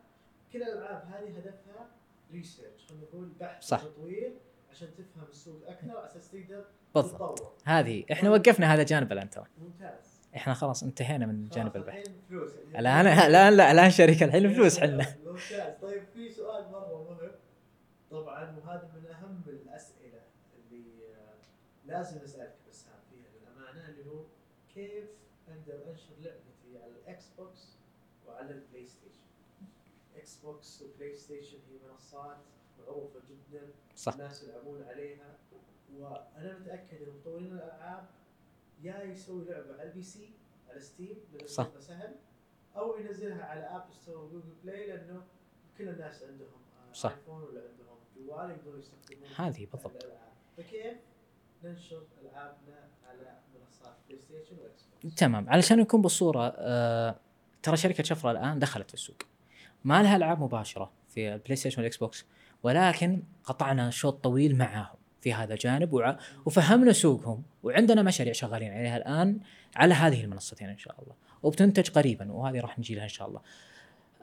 كل 0.53 0.63
الألعاب 0.63 1.07
هذه 1.07 1.39
هدفها 1.39 1.89
ريسيرش 2.33 2.87
خلينا 2.89 3.05
نقول 3.05 3.29
بحث 3.41 3.65
صح. 3.65 3.85
وتطوير 3.85 4.33
عشان 4.71 4.89
تفهم 4.95 5.25
السوق 5.31 5.69
أكثر 5.69 5.91
على 5.91 6.07
أساس 6.07 6.31
تقدر 6.31 6.65
بالضبط. 6.95 7.53
هذه 7.65 8.05
إحنا 8.13 8.31
وقفنا 8.31 8.75
هذا 8.75 8.83
جانب 8.83 9.13
الآن 9.13 9.31
ترى. 9.31 9.47
ممتاز. 9.59 10.19
إحنا 10.37 10.55
خلاص 10.55 10.83
انتهينا 10.83 11.27
من 11.27 11.49
جانب 11.49 11.77
البحث. 11.77 12.07
الان 12.79 13.07
الآن 13.07 13.53
لا 13.57 13.71
الآن 13.73 13.91
شركه 13.91 14.25
الحين 14.25 14.55
فلوس 14.55 14.81
حنا. 14.81 15.17
ممتاز. 15.27 15.75
طيب 15.83 16.03
في 16.15 16.31
سؤال 16.31 16.71
مرة 16.73 17.03
مهم. 17.11 17.31
طبعا 18.11 18.57
وهذا 18.59 18.91
من 18.95 19.07
أهم 19.07 19.43
الأسئلة 19.47 20.21
اللي 20.59 20.85
آه، 21.15 21.35
لازم 21.87 22.19
أسألك 22.21 22.55
بسام 22.69 22.95
فيها 23.11 23.27
للأمانة 23.41 23.89
اللي 23.89 24.11
هو 24.11 24.25
كيف 24.75 25.05
أقدر 25.49 25.91
أنشر 25.91 26.13
لعبتي 26.21 26.83
على 26.85 26.93
ال 26.93 27.25
Xbox 27.39 27.77
وعلى 28.27 28.51
ال 28.51 28.87
PlayStation؟ 28.87 30.37
Xbox 30.37 30.73
و 30.73 30.83
PlayStation 30.83 31.59
هي 31.71 31.91
منصات 31.91 32.37
معروفة 32.79 33.21
جدا. 33.29 33.63
صح. 33.99 34.13
الناس 34.13 34.43
يلعبون 34.43 34.83
عليها. 34.83 35.37
وأنا 35.97 36.59
متأكد 36.59 37.03
إن 37.03 37.09
مطورين 37.21 37.53
الألعاب 37.53 38.09
يا 38.83 39.03
يسوي 39.03 39.45
لعبة 39.45 39.73
على 39.73 39.83
ال 39.89 40.03
PC 40.03 40.33
على 40.71 40.81
Steam 40.81 41.17
صح. 41.47 41.69
سهل 41.81 42.15
أو 42.77 42.97
ينزلها 42.99 43.45
على 43.45 43.61
App 43.61 43.93
Store 43.93 44.17
و 44.17 44.22
Google 44.22 44.53
Play 44.63 44.87
لأنه 44.87 45.23
كل 45.79 45.89
الناس 45.89 46.23
عندهم 46.23 46.61
صح. 46.93 47.11
iPhone 47.11 47.43
ولا 47.43 47.61
عندهم 47.61 47.99
جوال 48.17 48.51
يقدرون 48.51 48.79
يستخدمون 48.79 49.29
هذه 49.37 49.67
بالضبط. 49.73 50.07
فكيف 50.57 50.97
ننشر 51.65 52.03
ألعابنا 52.23 52.89
على 53.09 53.39
منصات 53.55 53.97
Play 54.09 54.19
Station 54.19 54.57
و 54.63 54.83
Xbox 55.03 55.15
تمام. 55.15 55.51
علشان 55.51 55.79
نكون 55.79 56.03
بالصورة 56.03 56.53
آه 56.57 57.17
ترى 57.63 57.77
شركة 57.77 58.03
شفرة 58.05 58.31
الآن 58.31 58.59
دخلت 58.59 58.89
في 58.89 58.95
السوق. 58.95 59.17
ما 59.85 60.03
لها 60.03 60.17
ألعاب 60.17 60.41
مباشرة 60.43 60.93
في 61.09 61.35
ال 61.35 61.57
PlayStation 61.57 61.79
وال 61.81 61.97
Xbox 61.97 62.25
ولكن 62.63 63.23
قطعنا 63.45 63.91
شوط 63.91 64.25
طويل 64.25 64.57
معاهم 64.57 64.97
في 65.21 65.35
هذا 65.35 65.55
الجانب 65.55 66.17
وفهمنا 66.47 66.93
سوقهم 66.93 67.43
وعندنا 67.63 68.03
مشاريع 68.03 68.33
شغالين 68.33 68.73
عليها 68.73 68.97
الآن 68.97 69.41
على 69.77 69.95
هذه 69.95 70.25
المنصتين 70.25 70.69
إن 70.69 70.79
شاء 70.79 71.03
الله 71.03 71.15
وبتنتج 71.43 71.91
قريبا 71.91 72.33
وهذه 72.33 72.61
راح 72.61 72.79
نجي 72.79 72.95
لها 72.95 73.05
إن 73.05 73.09
شاء 73.09 73.29
الله. 73.29 73.41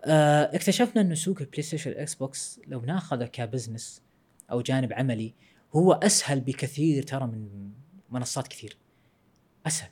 آه 0.05 0.55
اكتشفنا 0.55 1.01
انه 1.01 1.15
سوق 1.15 1.38
ال 1.41 1.61
PlayStation 1.61 1.89
وال 1.89 2.16
Xbox 2.16 2.59
لو 2.67 2.81
ناخذه 2.81 3.25
ك 3.26 3.34
business 3.34 4.01
أو 4.51 4.61
جانب 4.61 4.93
عملي 4.93 5.33
هو 5.75 5.93
أسهل 5.93 6.39
بكثير 6.39 7.03
ترى 7.03 7.27
من 7.27 7.69
منصات 8.09 8.47
كثير. 8.47 8.77
أسهل. 9.67 9.89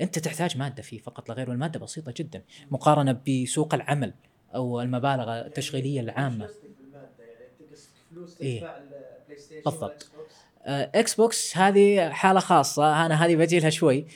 أنت 0.00 0.18
تحتاج 0.18 0.56
مادة 0.56 0.82
فيه 0.82 0.98
فقط 0.98 1.28
لا 1.28 1.34
غير 1.34 1.50
والمادة 1.50 1.80
بسيطة 1.80 2.14
جدا 2.16 2.42
مقارنة 2.70 3.20
بسوق 3.28 3.74
العمل 3.74 4.14
أو 4.54 4.80
المبالغ 4.80 5.40
التشغيلية 5.46 6.00
العامة. 6.00 6.44
وش 6.44 6.50
قصدك 6.50 6.70
بالماده 6.78 7.08
يعني 7.18 7.44
انت 7.60 7.72
قصدك 7.72 8.01
فلوس 8.12 8.40
إيه. 8.40 8.60
تدفع 8.60 8.76
ال 8.78 9.38
PlayStation 9.38 9.62
بالضبط. 9.64 9.82
وال 9.82 10.08
Xbox؟ 10.08 10.34
آه، 10.64 10.90
Xbox 10.94 11.56
هذه 11.56 12.10
حالة 12.10 12.40
خاصة 12.40 13.06
أنا 13.06 13.24
هذه 13.24 13.36
بجي 13.36 13.58
لها 13.58 13.70
شوي 13.70 14.06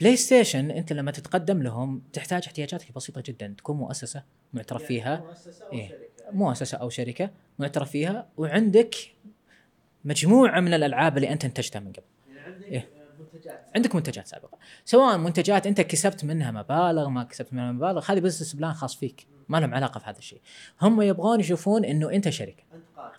PlayStation 0.00 0.70
أنت 0.70 0.92
لما 0.92 1.10
تتقدم 1.10 1.62
لهم 1.62 2.02
تحتاج 2.12 2.42
احتياجاتك 2.46 2.92
بسيطة 2.92 3.22
جدا 3.26 3.54
تكون 3.58 3.76
مؤسسة 3.76 4.22
معترف 4.52 4.80
يعني 4.80 4.88
فيها 4.88 5.16
مؤسسة 5.16 5.64
أو 5.64 5.72
إيه. 5.72 5.88
شركة 5.88 6.32
مؤسسة 6.32 6.78
أو 6.78 6.88
شركة 6.88 7.30
معترف 7.58 7.90
فيها 7.90 8.28
وعندك 8.36 8.94
مجموعة 10.04 10.60
من 10.60 10.74
الألعاب 10.74 11.16
اللي 11.16 11.32
أنت 11.32 11.44
انتجتها 11.44 11.80
من 11.80 11.92
قبل 11.92 12.02
يعني 12.28 12.40
عندك 12.40 12.64
إيه. 12.64 12.88
منتجات 13.18 13.70
عندك 13.74 13.94
منتجات 13.94 14.26
سابقة 14.26 14.58
سواء 14.84 15.18
منتجات 15.18 15.66
أنت 15.66 15.80
كسبت 15.80 16.24
منها 16.24 16.50
مبالغ 16.50 17.08
ما 17.08 17.24
كسبت 17.24 17.52
منها 17.52 17.72
مبالغ 17.72 18.12
هذه 18.12 18.20
business 18.20 18.54
plan 18.54 18.72
خاص 18.72 18.96
فيك 18.96 19.26
ما 19.52 19.60
لهم 19.60 19.74
علاقة 19.74 19.98
في 19.98 20.06
هذا 20.06 20.18
الشيء. 20.18 20.40
هم 20.82 21.02
يبغون 21.02 21.40
يشوفون 21.40 21.84
إنه 21.84 22.10
أنت 22.10 22.28
شركه 22.28 22.62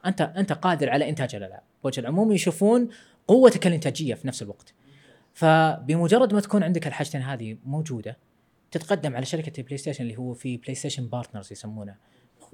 أنت 0.06 0.22
قادر. 0.22 0.40
أنت 0.40 0.54
قادر 0.54 0.90
على 0.90 1.10
إنتاج 1.10 1.36
الالعاب 1.36 1.64
بوجه 1.84 2.00
العموم 2.00 2.32
يشوفون 2.32 2.90
قوتك 3.28 3.68
الإنتاجية 3.68 4.16
في 4.16 4.28
نفس 4.28 4.42
الوقت. 4.42 4.74
فبمجرد 5.34 6.34
ما 6.34 6.40
تكون 6.40 6.64
عندك 6.64 6.88
الحاجتين 6.88 7.22
هذه 7.22 7.58
موجودة 7.66 8.18
تتقدم 8.72 9.16
على 9.16 9.26
شركة 9.26 9.60
ال 9.60 9.78
PlayStation 9.78 10.04
اللي 10.04 10.18
هو 10.18 10.34
في 10.34 10.58
PlayStation 10.58 11.08
Partners 11.08 11.52
يسمونه. 11.52 11.96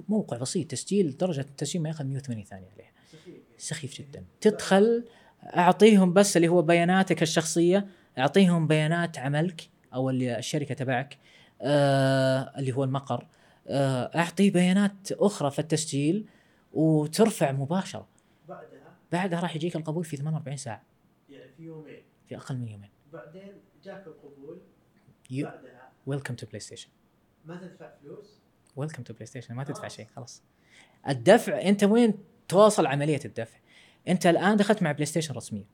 موقع 0.08 0.36
بسيط 0.36 0.70
تسجيل 0.70 1.16
درجة 1.16 1.40
التسجيل 1.40 1.82
ما 1.82 1.88
ياخذ 1.88 2.04
180 2.04 2.44
ثانية 2.44 2.68
عليه 2.74 2.90
سخيف. 3.12 3.34
سخيف 3.58 3.98
جدا. 3.98 4.24
تدخل 4.40 5.04
أعطيهم 5.44 6.12
بس 6.12 6.36
اللي 6.36 6.48
هو 6.48 6.62
بياناتك 6.62 7.22
الشخصية 7.22 7.86
أعطيهم 8.18 8.66
بيانات 8.66 9.18
عملك 9.18 9.68
أو 9.94 10.10
الشركة 10.10 10.74
تبعك 10.74 11.18
آه 11.62 12.52
اللي 12.58 12.72
هو 12.72 12.84
المقر. 12.84 13.26
أعطي 13.70 14.50
بيانات 14.50 15.12
أخرى 15.12 15.50
في 15.50 15.58
التسجيل 15.58 16.26
وترفع 16.72 17.52
مباشرة. 17.52 18.08
بعدها 18.48 18.96
بعدها 19.12 19.40
راح 19.40 19.56
يجيك 19.56 19.76
القبول 19.76 20.04
في 20.04 20.16
48 20.16 20.56
ساعة. 20.56 20.82
يعني 21.30 21.52
في 21.56 21.62
يومين. 21.62 22.02
في 22.28 22.36
أقل 22.36 22.56
من 22.56 22.68
يومين. 22.68 22.90
بعدين 23.12 23.52
جاك 23.84 24.06
القبول. 24.06 24.60
يو 25.30 25.46
بعدها. 25.46 25.90
ويلكم 26.06 26.34
تو 26.34 26.46
بلاي 26.46 26.60
ستيشن 26.60 26.88
ما 27.44 27.56
تدفع 27.56 27.90
فلوس. 28.02 28.40
ويلكم 28.76 29.02
تو 29.02 29.14
بلاي 29.14 29.26
ستيشن 29.26 29.54
ما 29.54 29.64
تدفع. 29.64 29.88
شيء 29.88 30.06
خلاص. 30.16 30.42
الدفع 31.08 31.60
أنت 31.60 31.84
وين 31.84 32.14
تواصل 32.48 32.86
عملية 32.86 33.20
الدفع؟ 33.24 33.58
أنت 34.08 34.26
الآن 34.26 34.56
دخلت 34.56 34.82
مع 34.82 34.92
PlayStation 34.92 35.34
رسميا 35.34 35.64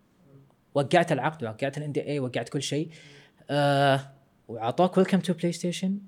وقعت 0.74 1.12
العقد 1.12 1.44
وقعت 1.44 1.78
ال 1.78 1.93
NDA 1.93 2.20
وقعت 2.20 2.49
كل 2.49 2.62
شيء. 2.62 2.90
آه 3.51 4.12
واعطوك 4.49 4.97
welcome 4.97 5.20
to 5.20 5.32
PlayStation 5.32 5.99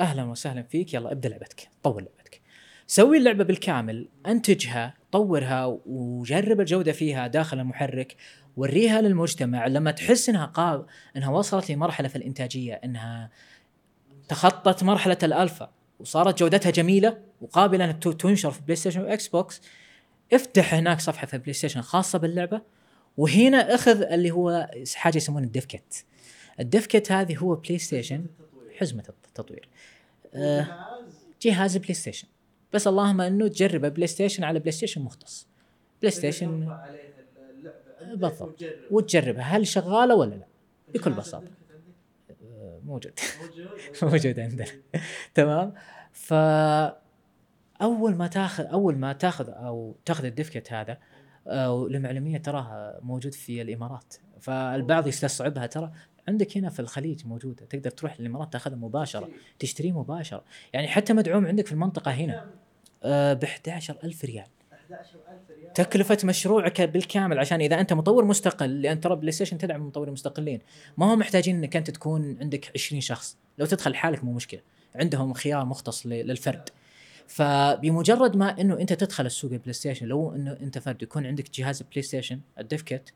أهلا 0.00 0.24
وسهلا 0.24 0.62
فيك 0.62 0.94
يلا 0.94 1.12
ابدأ 1.12 1.28
لعبتك 1.28 1.68
طور 1.82 2.00
لعبتك 2.00 2.40
سوي 2.86 3.18
اللعبة 3.18 3.44
بالكامل 3.44 4.08
أنتجها 4.26 4.94
طورها 5.12 5.78
وجرب 5.86 6.60
الجودة 6.60 6.92
فيها 6.92 7.26
داخل 7.26 7.60
المحرك 7.60 8.16
وريها 8.56 9.00
للمجتمع 9.00 9.66
لما 9.66 9.90
تحس 9.90 10.28
إنها 10.28 10.46
قاب 10.46 10.86
إنها 11.16 11.30
وصلت 11.30 11.70
لمرحلة 11.70 12.08
في 12.08 12.16
الإنتاجية 12.16 12.74
إنها 12.74 13.30
تخطت 14.28 14.82
مرحلة 14.82 15.18
الألفا 15.22 15.70
وصارت 16.00 16.38
جودتها 16.38 16.70
جميلة 16.70 17.18
وقابلة 17.40 17.84
ان 17.84 18.00
تنشر 18.00 18.50
في 18.50 18.60
PlayStation 18.62 19.00
و 19.00 19.28
Xbox 19.28 19.62
افتح 20.32 20.74
هناك 20.74 21.00
صفحة 21.00 21.26
في 21.26 21.38
PlayStation 21.38 21.80
خاصة 21.80 22.18
باللعبة 22.18 22.62
وهنا 23.16 23.74
أخذ 23.74 24.02
اللي 24.02 24.30
هو 24.30 24.70
حاجة 24.94 25.16
يسمونه 25.16 25.46
ال 25.46 25.54
dev 25.54 25.79
kit 25.79 26.04
ال 26.60 26.67
dev 26.67 26.90
kit 26.90 27.12
هذه 27.12 27.36
هو 27.36 27.54
PlayStation. 27.54 28.26
حزمة 28.80 29.04
التطوير. 29.28 29.68
آه، 30.34 30.66
جهاز 31.42 31.76
PlayStation 31.76 32.28
بس 32.72 32.86
اللهم 32.86 33.20
إنه 33.20 33.48
تجربه 33.48 33.88
PlayStation 33.88 34.44
على 34.44 34.58
PlayStation 34.58 35.00
مختص 35.02 35.46
PlayStation 36.00 36.76
بالضبط. 38.00 38.42
وتجرب. 38.42 38.72
وتجربها. 38.90 39.42
هل 39.42 39.66
شغالة 39.66 40.14
ولا 40.14 40.34
لا؟ 40.34 40.46
بكل 40.94 41.10
عندك 41.10 41.50
آه، 42.42 42.80
موجود. 42.84 43.12
موجود 43.40 43.68
موجود 44.12 44.40
عندنا. 44.40 44.66
تمام. 45.34 45.74
ف 46.12 46.34
اول 47.82 48.14
ما 48.14 48.26
تاخذ 48.26 48.64
أول 48.64 48.96
ما 48.96 49.12
تاخذ 49.12 49.50
أو 49.50 49.96
تاخذ 50.04 50.24
ال 50.24 50.31
dev 50.31 50.51
kit 50.51 50.72
هذا 50.72 50.98
آه، 51.46 51.86
لمعلوميه 51.90 52.38
تراها 52.38 52.98
موجود 53.02 53.34
في 53.34 53.62
الإمارات. 53.62 54.14
فالبعض 54.40 55.06
يستصعبها 55.06 55.66
ترى. 55.66 55.92
عندك 56.28 56.56
هنا 56.56 56.70
في 56.70 56.80
الخليج 56.80 57.26
موجودة. 57.26 57.64
تقدر 57.64 57.90
تروح 57.90 58.20
للإمارات 58.20 58.52
تاخذها 58.52 58.76
مباشرة 58.76 59.28
تشتريه 59.58 59.92
مباشرة. 59.92 60.44
يعني 60.72 60.88
حتى 60.88 61.12
مدعوم 61.12 61.46
عندك 61.46 61.66
في 61.66 61.72
المنطقة 61.72 62.10
هنا. 62.10 62.46
ب 63.34 63.44
11000 63.44 64.24
ريال 64.24 64.46
11000 64.72 65.50
ريال. 65.50 65.72
تكلفة 65.72 66.18
مشروعك 66.24 66.80
بالكامل 66.80 67.38
عشان 67.38 67.60
إذا 67.60 67.80
أنت 67.80 67.92
مطور 67.92 68.24
مستقل 68.24 68.82
لأن 68.82 69.00
ترى 69.00 69.16
PlayStation 69.16 69.58
تدعم 69.58 69.86
مطورين 69.86 70.12
مستقلين. 70.12 70.60
ما 70.98 71.10
هو 71.10 71.16
محتاجين 71.16 71.56
إنك 71.56 71.76
أنت 71.76 71.90
تكون 71.90 72.38
عندك 72.40 72.70
20 72.74 73.00
شخص. 73.00 73.36
لو 73.58 73.66
تدخل 73.66 73.90
لحالك 73.90 74.24
مو 74.24 74.32
مشكلة. 74.32 74.60
عندهم 74.94 75.32
خيار 75.32 75.64
مختص 75.64 76.06
للفرد. 76.06 76.68
فبمجرد 77.30 78.36
ما 78.36 78.60
إنه 78.60 78.80
أنت 78.80 78.92
تدخل 78.92 79.26
السوق 79.26 79.52
ال 79.52 79.72
PlayStation 79.72 80.06
لو 80.06 80.34
إنه 80.34 80.52
أنت 80.52 80.78
فرد 80.78 81.02
يكون 81.02 81.26
عندك 81.26 81.50
جهاز 81.50 81.82
PlayStation 81.82 82.40
ال 82.58 82.66
dev 82.66 82.89
kit 82.89 83.12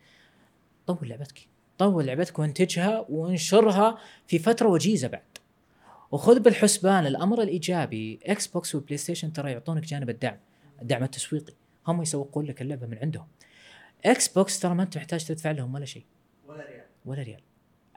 طور 0.87 1.07
لعبتك. 1.07 1.49
طور 1.79 2.03
لعبتك 2.03 2.39
وانتجها 2.39 3.07
وانشرها 3.09 3.99
في 4.27 4.39
فترة 4.39 4.69
وجيزة 4.69 5.09
بعد. 5.09 5.39
وخذ 6.11 6.41
بالحسبان 6.41 7.07
الأمر 7.07 7.43
الإيجابي 7.43 8.19
Xbox 8.23 8.47
و 8.47 8.75
PlayStation 8.75 9.33
ترى 9.33 9.53
يعطونك 9.53 9.83
جانب 9.83 10.11
الدعم 10.11 10.39
الدعم 10.83 11.03
التسويقي. 11.03 11.55
هم 11.87 12.03
يسوقون 12.03 12.45
لك 12.45 12.63
اللعبة 12.63 12.87
من 12.87 12.99
عندهم. 12.99 13.27
Xbox 14.05 14.61
ترى 14.61 14.75
ما 14.75 14.83
أنت 14.83 14.97
محتاج 14.97 15.25
تدفع 15.25 15.51
لهم 15.51 15.75
ولا 15.75 15.85
شيء. 15.85 16.05
ولا 16.47 16.67
ريال. 16.67 16.85
ولا 17.05 17.23
ريال. 17.23 17.41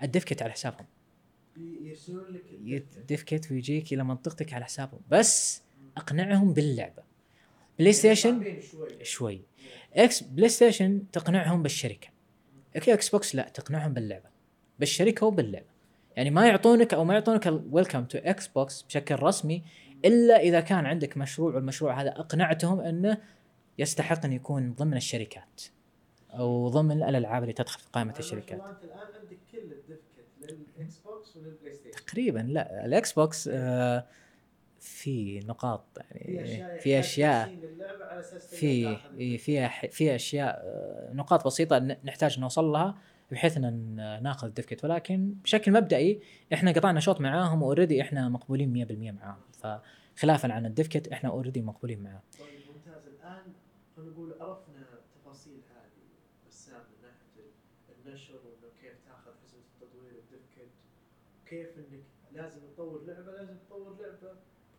ال 0.04 0.09
dev 0.09 0.26
kit 0.26 0.42
على 0.42 0.52
حسابهم. 0.52 0.86
يرسلون 1.58 2.26
لك. 2.30 2.44
ال 2.98 3.06
dev 3.06 3.29
kit 3.29 3.52
ويجيك 3.52 3.94
إلى 3.94 4.04
منطقتك 4.04 4.54
على 4.54 4.66
حسابهم. 4.66 5.02
بس 5.10 5.67
أقنعهم 5.98 6.54
باللعبة. 6.54 7.04
PlayStation 7.80 8.34
صعبين 8.34 8.62
شوي. 9.04 9.42
إكس 9.94 10.24
PlayStation 10.24 11.04
تقنعهم 11.12 11.64
بالشركة. 11.64 12.08
Xbox 12.76 13.36
لا 13.36 13.50
تقنعهم 13.50 13.94
باللعبة. 13.94 14.30
بالشركة 14.80 15.26
وباللعبة. 15.26 15.78
يعني 16.16 16.30
ما 16.30 16.48
يعطونك 16.48 16.94
أو 16.94 17.04
ما 17.04 17.14
يعطونك 17.14 17.48
ال 17.48 18.06
welcome 18.06 18.18
to 18.18 18.48
Xbox 18.48 18.82
بشكل 18.82 19.16
رسمي 19.16 19.64
إلا 20.06 20.40
إذا 20.42 20.60
كان 20.60 20.86
عندك 20.86 21.18
مشروع 21.18 21.56
والمشروع 21.56 22.02
هذا 22.02 22.10
أقنعتهم 22.10 22.80
أنه 22.80 23.18
يستحق 23.78 24.26
أن 24.26 24.34
يكون 24.34 24.74
ضمن 24.74 24.98
الشركات 24.98 25.62
أو 26.32 26.70
ضمن 26.70 27.04
الألعاب 27.04 27.44
اللي 27.44 27.54
تدخل 27.54 27.80
في 27.80 27.90
قائمة 27.94 28.14
الشركات. 28.20 28.62
انت 28.62 28.84
الآن 28.84 29.00
عندك 29.00 29.38
كل 29.52 29.58
ال 29.58 29.73
dev 29.73 30.17
kit 30.17 30.62
لل 30.78 30.98
Xbox 30.98 31.21
ولل 31.21 31.38
PlayStation. 31.38 32.06
تقريبا 32.06 32.40
لا 32.40 32.86
ال 32.86 33.14
Xbox 33.14 33.50
آه 33.54 34.06
في 34.80 35.40
نقاط 35.40 35.86
يعني 36.12 36.68
في 36.78 37.00
أشياء 37.00 37.58
في 38.48 38.66
إيه، 39.18 39.38
في 39.38 39.70
أح- 39.70 39.90
في 39.92 40.16
أشياء 40.16 40.62
آه، 40.66 41.14
نقاط 41.14 41.46
بسيطة 41.48 41.78
نحتاج 41.80 42.40
نوصل 42.40 42.66
لها 42.66 42.96
بحيث 43.32 43.58
إن 43.58 43.96
ناخذ 44.24 44.48
ال 44.48 44.53
dev 44.53 44.68
kit 44.68 44.84
ولكن 44.86 45.34
بشكل 45.44 45.72
مبدئي 45.72 46.22
إحنا 46.54 46.72
قطعنا 46.72 47.00
شوط 47.00 47.22
معاهم 47.22 47.64
و 47.64 47.68
already 47.69 48.02
إحنا 48.02 48.30
مقبولين 48.30 48.74
100% 48.74 49.12
معاهم. 49.12 49.42
فخلافا 49.52 50.54
عن 50.54 50.66
ال 50.66 50.72
dev 50.72 50.90
kit 50.90 51.08
إحنا 51.08 51.30
already 51.30 51.62
مقبولين 51.62 52.04
معاهم. 52.04 52.22
طيب 52.40 52.50
ممتاز. 52.76 53.08
الآن 53.08 53.54
خلينا 53.96 54.12
نقول 54.12 54.34
عرفنا 54.42 54.86
تفاصيل 55.16 55.62
هذه 55.76 56.08
بسام 56.50 56.80
من 56.82 57.08
ناحية 57.08 57.52
النشر 58.06 58.34
وإنه 58.34 58.74
كيف 58.82 58.94
تاخذ 59.06 59.32
حزمه 59.44 59.62
التطوير 59.82 60.14
وال 60.16 60.29
dev 60.29 60.50
kit 60.50 60.70
وكيف 61.46 61.70
إنك 61.78 62.04
لازم 62.34 62.60
تطور 62.76 63.04
لعبة 63.08 63.32
لازم 63.32 63.56
تطور 63.68 63.98
لعبة. 64.02 64.38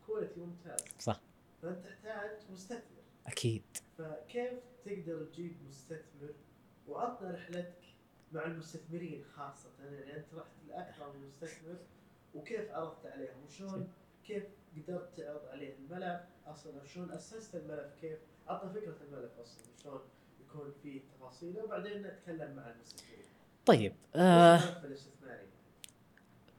ب 0.08 0.12
quality 0.12 0.40
ممتاز 0.40 0.80
صح. 0.98 1.20
فانت 1.62 1.86
تحتاج 1.86 2.30
مستثمر. 2.50 3.02
أكيد. 3.26 3.62
فكيف 3.98 4.52
تقدر 4.84 5.24
تجيب 5.24 5.56
مستثمر 5.68 6.34
وعطنا 6.88 7.30
رحلتك 7.30 7.84
مع 8.32 8.44
المستثمرين 8.44 9.24
خاصة؟ 9.24 9.68
يعني 9.80 10.16
أنت 10.16 10.34
رحت 10.34 10.50
لأكثر 10.68 11.12
من 11.12 11.26
مستثمر 11.28 11.76
وكيف 12.34 12.70
عرضت 12.70 13.06
عليهم؟ 13.06 13.44
وشلون 13.46 13.92
كيف 14.24 14.44
قدرت 14.76 15.16
تعرض 15.16 15.44
عليه 15.46 15.74
الملف؟ 15.74 16.20
أصلا 16.46 16.84
شلون 16.84 17.12
أسست 17.12 17.54
الملف؟ 17.54 17.94
كيف؟ 18.00 18.18
عطنا 18.48 18.72
فكرة 18.72 18.96
الملف 19.02 19.38
أصلا 19.38 19.64
شلون 19.82 20.00
يكون 20.40 20.72
فيه 20.82 21.00
تفاصيله 21.00 21.64
وبعدين 21.64 22.02
نتكلم 22.02 22.56
مع 22.56 22.70
المستثمرين. 22.70 23.24
طيب 23.66 23.94
آه 24.14 24.84
الاستثماري؟ 24.84 25.46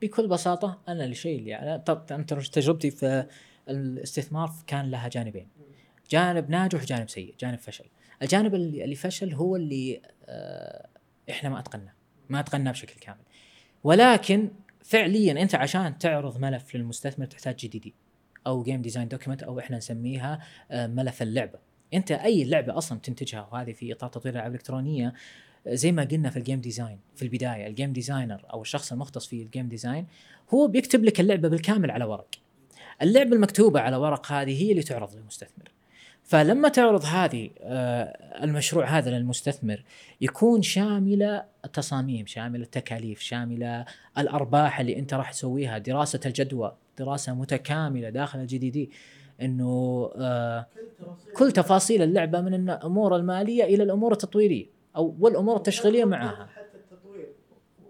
بكل 0.02 0.28
بساطة 0.28 0.82
أنا 0.88 1.06
الشيء 1.06 1.40
اللي 1.40 1.56
أنت 2.12 2.34
تجربتي 2.34 2.92
في 2.92 3.26
الاستثمار 3.70 4.52
كان 4.68 4.92
لها 4.92 5.08
جانبين. 5.08 5.48
جانب 6.12 6.50
ناجح 6.50 6.82
وجانب 6.82 7.10
سيء 7.10 7.36
جانب 7.40 7.60
فشل. 7.60 7.86
الجانب 8.22 8.56
اللي 8.56 8.96
فشل 8.96 9.34
هو 9.34 9.56
اللي 9.56 10.02
آه 10.26 10.88
إحنا 11.30 11.50
ما 11.50 11.60
أتقناه 11.60 11.94
ما 12.30 12.40
أتقناه 12.40 12.72
بشكل 12.72 13.00
كامل. 13.00 13.24
ولكن 13.84 14.52
فعليا 14.84 15.42
أنت 15.42 15.56
عشان 15.56 15.98
تعرض 15.98 16.38
ملف 16.38 16.76
للمستثمر 16.76 17.26
تحتاج 17.26 17.56
GDD 17.56 17.94
أو 18.48 18.64
game 18.64 18.82
design 18.82 19.08
document 19.08 19.44
أو 19.44 19.60
إحنا 19.60 19.78
نسميها 19.78 20.40
آه، 20.72 20.88
ملف 20.88 21.22
اللعبة. 21.22 21.60
أنت 21.94 22.12
أي 22.12 22.44
لعبة 22.44 22.78
أصلا 22.78 23.00
تنتجها 23.00 23.50
وهذه 23.52 23.72
في 23.74 23.94
إطار 23.94 24.10
تطوير 24.10 24.34
الألعاب 24.34 24.52
الإلكترونية 24.52 25.14
زي 25.76 25.92
ما 25.92 26.04
قلنا 26.04 26.30
في 26.30 26.38
ال 26.38 26.43
game 26.43 26.62
design 26.62 27.00
في 27.16 27.22
البداية. 27.22 27.68
ال 27.68 27.73
game 27.73 27.94
designer 27.94 28.42
أو 28.54 28.62
الشخص 28.62 28.92
المختص 28.92 29.28
في 29.28 29.42
ال 29.44 29.49
game 29.49 29.68
design 29.68 30.06
هو 30.54 30.68
بيكتب 30.68 31.04
لك 31.04 31.20
اللعبة 31.20 31.48
بالكامل 31.50 31.92
على 31.92 32.06
ورق. 32.06 32.36
اللعبة 33.02 33.36
المكتوبة 33.36 33.80
على 33.80 33.96
ورق 33.96 34.32
هذه 34.32 34.64
هي 34.64 34.72
اللي 34.72 34.84
تعرض 34.84 35.16
للمستثمر. 35.16 35.72
فلما 36.30 36.70
تعرض 36.70 37.06
هذه 37.06 37.50
آه، 37.62 38.04
المشروع 38.44 38.86
هذا 38.86 39.12
للمستثمر 39.12 39.84
يكون 40.22 40.62
شامله 40.62 41.44
التصاميم 41.66 42.26
شامله 42.26 42.64
التكاليف 42.64 43.20
شامله 43.20 43.86
الأرباح 44.18 44.80
اللي 44.80 45.00
أنت 45.00 45.14
راح 45.14 45.32
تسويها 45.32 45.78
دراسة 45.78 46.20
الجدوى 46.26 46.76
دراسة 47.00 47.34
متكاملة 47.34 48.10
داخل 48.10 48.40
الجي 48.40 48.58
دي 48.58 48.70
دي 48.70 48.90
إنه 49.42 50.12
آه، 50.16 50.68
كل 50.78 50.82
تفاصيل 51.00 51.34
كل 51.34 51.52
تفاصيل 51.52 52.02
اللعبة 52.02 52.42
من 52.42 52.54
الأمور 52.54 53.16
المالية 53.16 53.64
إلى 53.64 53.84
الأمور 53.84 54.12
التطويرية. 54.12 54.66
أو 54.96 55.16
والامور 55.20 55.58
التشغيليه 55.58 56.06
معاها. 56.06 56.50
حتى 56.56 56.78
التطوير. 56.78 57.28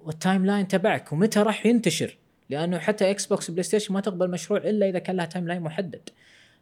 وال 0.04 0.46
timeline 0.46 0.68
تبعك 0.68 1.12
ومتى 1.14 1.40
راح 1.40 1.66
ينتشر؟ 1.66 2.18
لأنه 2.50 2.78
حتى 2.80 3.12
Xbox 3.12 3.52
PlayStation 3.52 3.94
ما 3.94 4.02
تقبل 4.02 4.32
مشروع 4.32 4.60
إلا 4.60 4.90
إذا 4.90 5.00
كان 5.00 5.16
لها 5.16 5.26
timeline 5.26 5.62
محدد. 5.62 6.10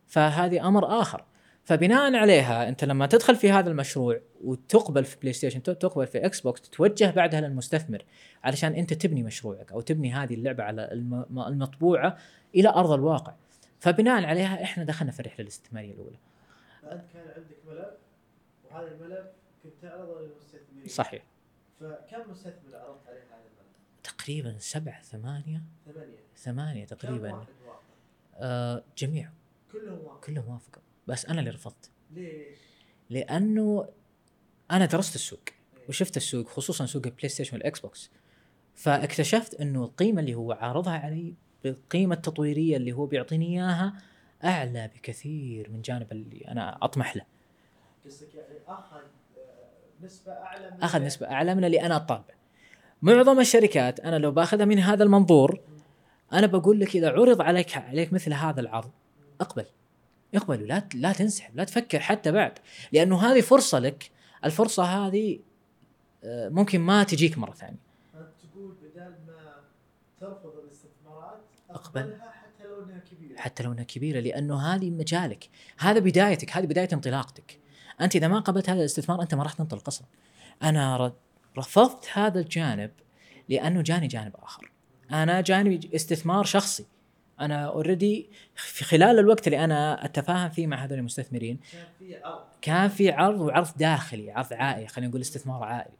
فهذه 0.08 0.68
أمر 0.68 1.02
آخر. 1.02 1.24
فبناء 1.64 2.16
عليها 2.16 2.70
أنت 2.70 2.84
لما 2.84 3.08
تدخل 3.08 3.36
في 3.36 3.52
هذا 3.52 3.70
المشروع 3.70 4.20
وتقبل 4.44 5.06
في 5.06 5.18
PlayStation 5.20 5.64
تقبل 5.64 6.08
في 6.08 6.26
Xbox 6.26 6.62
تتوجه 6.62 7.12
بعدها 7.12 7.42
للمستثمر 7.42 8.06
علشان 8.44 8.74
أنت 8.74 8.94
تبني 8.94 9.24
مشروعك 9.24 9.72
أو 9.72 9.82
تبني 9.82 10.14
هذه 10.14 10.34
اللعبة 10.34 10.64
على 10.64 10.92
الم- 10.92 11.40
المطبوعة 11.48 12.18
إلى 12.56 12.70
أرض 12.70 12.92
الواقع. 12.92 13.34
فبناء 13.80 14.24
عليها 14.26 14.64
إحنا 14.64 14.84
دخلنا 14.84 15.12
في 15.12 15.20
الرحلة 15.20 15.40
الاستثمارية 15.44 15.92
الأولى. 15.92 16.18
فأنت 16.82 17.04
كان 17.14 17.24
عندك 17.36 17.58
ملف 17.68 17.88
وهذا 18.72 18.88
الملف 18.88 19.26
كنت 19.64 19.74
تعرضه 19.82 20.22
للمستثمرين 20.22 20.88
صحيح. 20.88 21.24
فكم 21.80 22.32
مستثمر 22.32 22.76
عرضت 22.76 23.08
عليه 23.08 23.20
هذا؟ 23.20 23.48
تقريبا 24.04 24.56
سبعة 24.60 25.02
ثمانية. 25.02 25.64
ثمانية. 25.86 26.18
ثمانية 26.38 26.86
كم 26.86 26.96
تقريبا 26.96 27.34
واحد 27.34 27.48
وافق؟ 27.66 27.84
آه 28.36 28.84
جميع. 28.98 29.32
كلهم 29.72 30.00
وافقوا 30.00 30.22
كلهم 30.22 30.50
وافقوا. 30.50 30.84
بس 31.08 31.26
أنا 31.26 31.40
اللي 31.40 31.52
رفضت. 31.52 31.92
ليش؟ 32.12 32.58
لأنه 33.10 33.90
أنا 34.72 34.86
درست 34.86 35.16
السوق 35.16 35.40
وشفت 35.90 36.18
السوق 36.18 36.48
خصوصا 36.48 36.86
سوق 36.86 37.06
ال 37.06 37.30
PlayStation 37.30 37.58
وال 37.58 37.80
Xbox 37.80 38.12
فاكتشفت 38.76 39.54
إنه 39.54 39.84
القيمة 39.84 40.22
اللي 40.22 40.36
هو 40.36 40.52
عارضها 40.52 40.98
علي 40.98 41.36
بالقيمه 41.64 42.16
التطويرية 42.16 42.78
اللي 42.78 42.92
هو 42.92 43.06
بيعطيني 43.06 43.46
إياها 43.46 44.02
أعلى 44.44 44.88
بكثير 44.96 45.70
من 45.70 45.82
جانب 45.82 46.12
اللي 46.12 46.48
أنا 46.48 46.86
أطمح 46.86 47.16
له. 47.16 47.26
قصدك 48.06 48.36
يعني 48.36 48.58
اخذ 48.68 49.02
نسبة 50.02 50.32
أعلى 50.32 50.72
من 50.72 50.84
آخذ 50.84 51.02
نسبة 51.02 51.32
أعلى 51.32 51.56
من 51.56 51.66
اللي 51.66 51.82
أنا 51.82 51.98
طالبه 51.98 52.38
معظم 53.02 53.40
الشركات 53.40 54.00
أنا 54.00 54.16
لو 54.16 54.32
بأخذها 54.32 54.66
من 54.66 54.80
هذا 54.80 55.04
المنظور 55.04 55.60
أنا 56.34 56.48
بقول 56.48 56.80
لك 56.80 56.96
إذا 56.96 57.10
عرض 57.10 57.42
عليك 57.42 57.78
عليك 57.78 58.14
مثل 58.14 58.34
هذا 58.34 58.60
العرض 58.60 58.92
اقبل. 59.42 59.66
اقبل 60.36 60.68
لا 60.68 60.88
لا 60.94 61.14
تنسحب 61.14 61.56
لا 61.56 61.64
تفكر 61.64 62.00
حتى 62.00 62.32
بعد. 62.32 62.60
لأنه 62.92 63.22
هذه 63.22 63.42
فرصة 63.42 63.80
لك. 63.80 64.12
الفرصة 64.46 64.84
هذه 64.84 65.40
آه، 66.24 66.50
ممكن 66.50 66.80
ما 66.80 67.04
تجيك 67.04 67.38
مرة 67.38 67.52
ثانية. 67.52 67.80
أنت 68.16 68.28
تقول 68.52 68.76
بدال 68.82 69.16
ما 69.28 69.64
ترفض 70.20 70.54
الاستثمارات 70.64 71.42
أقبل. 71.70 72.02
أقبلها 72.02 72.32
حتى 72.32 72.64
لو 72.68 72.84
إنها 72.84 73.00
كبيرة. 73.12 73.38
حتى 73.38 73.64
لو 73.64 73.72
إنها 73.72 73.84
كبيرة 73.84 74.20
لأنه 74.20 74.62
هذه 74.62 74.90
مجالك. 74.90 75.50
هذا 75.80 76.00
بدايتك 76.00 76.58
هذه 76.58 76.66
بداية 76.66 76.90
انطلاقتك. 76.94 77.60
أنت 78.02 78.16
إذا 78.16 78.28
ما 78.28 78.40
قبلت 78.40 78.70
هذا 78.70 78.80
الاستثمار 78.80 79.22
أنت 79.22 79.36
ما 79.36 79.44
راح 79.44 79.54
تنطلق 79.54 79.88
أصلا. 79.88 80.08
أنا 80.64 81.14
رفضت 81.58 82.06
هذا 82.14 82.40
الجانب 82.40 82.92
لأنه 83.50 83.82
جاني 83.82 84.08
جانب 84.08 84.34
آخر. 84.36 84.72
أنا 85.12 85.42
جاني 85.42 85.80
استثمار 85.96 86.44
شخصي. 86.44 86.86
أنا 87.40 87.66
اوريدي 87.66 88.30
في 88.56 88.84
خلال 88.84 89.20
الوقت 89.20 89.48
اللي 89.48 89.64
أنا 89.64 90.06
أتفاهم 90.06 90.50
فيه 90.50 90.68
مع 90.68 90.86
هذول 90.86 91.00
المستثمرين 91.00 91.60
كان 92.62 92.90
في 92.90 93.12
عرض 93.12 93.40
وعرض 93.42 93.68
داخلي 93.78 94.32
عرض 94.32 94.54
عائلي 94.54 94.88
خلينا 94.88 95.10
نقول 95.10 95.22
استثمار 95.22 95.64
عائلي. 95.64 95.94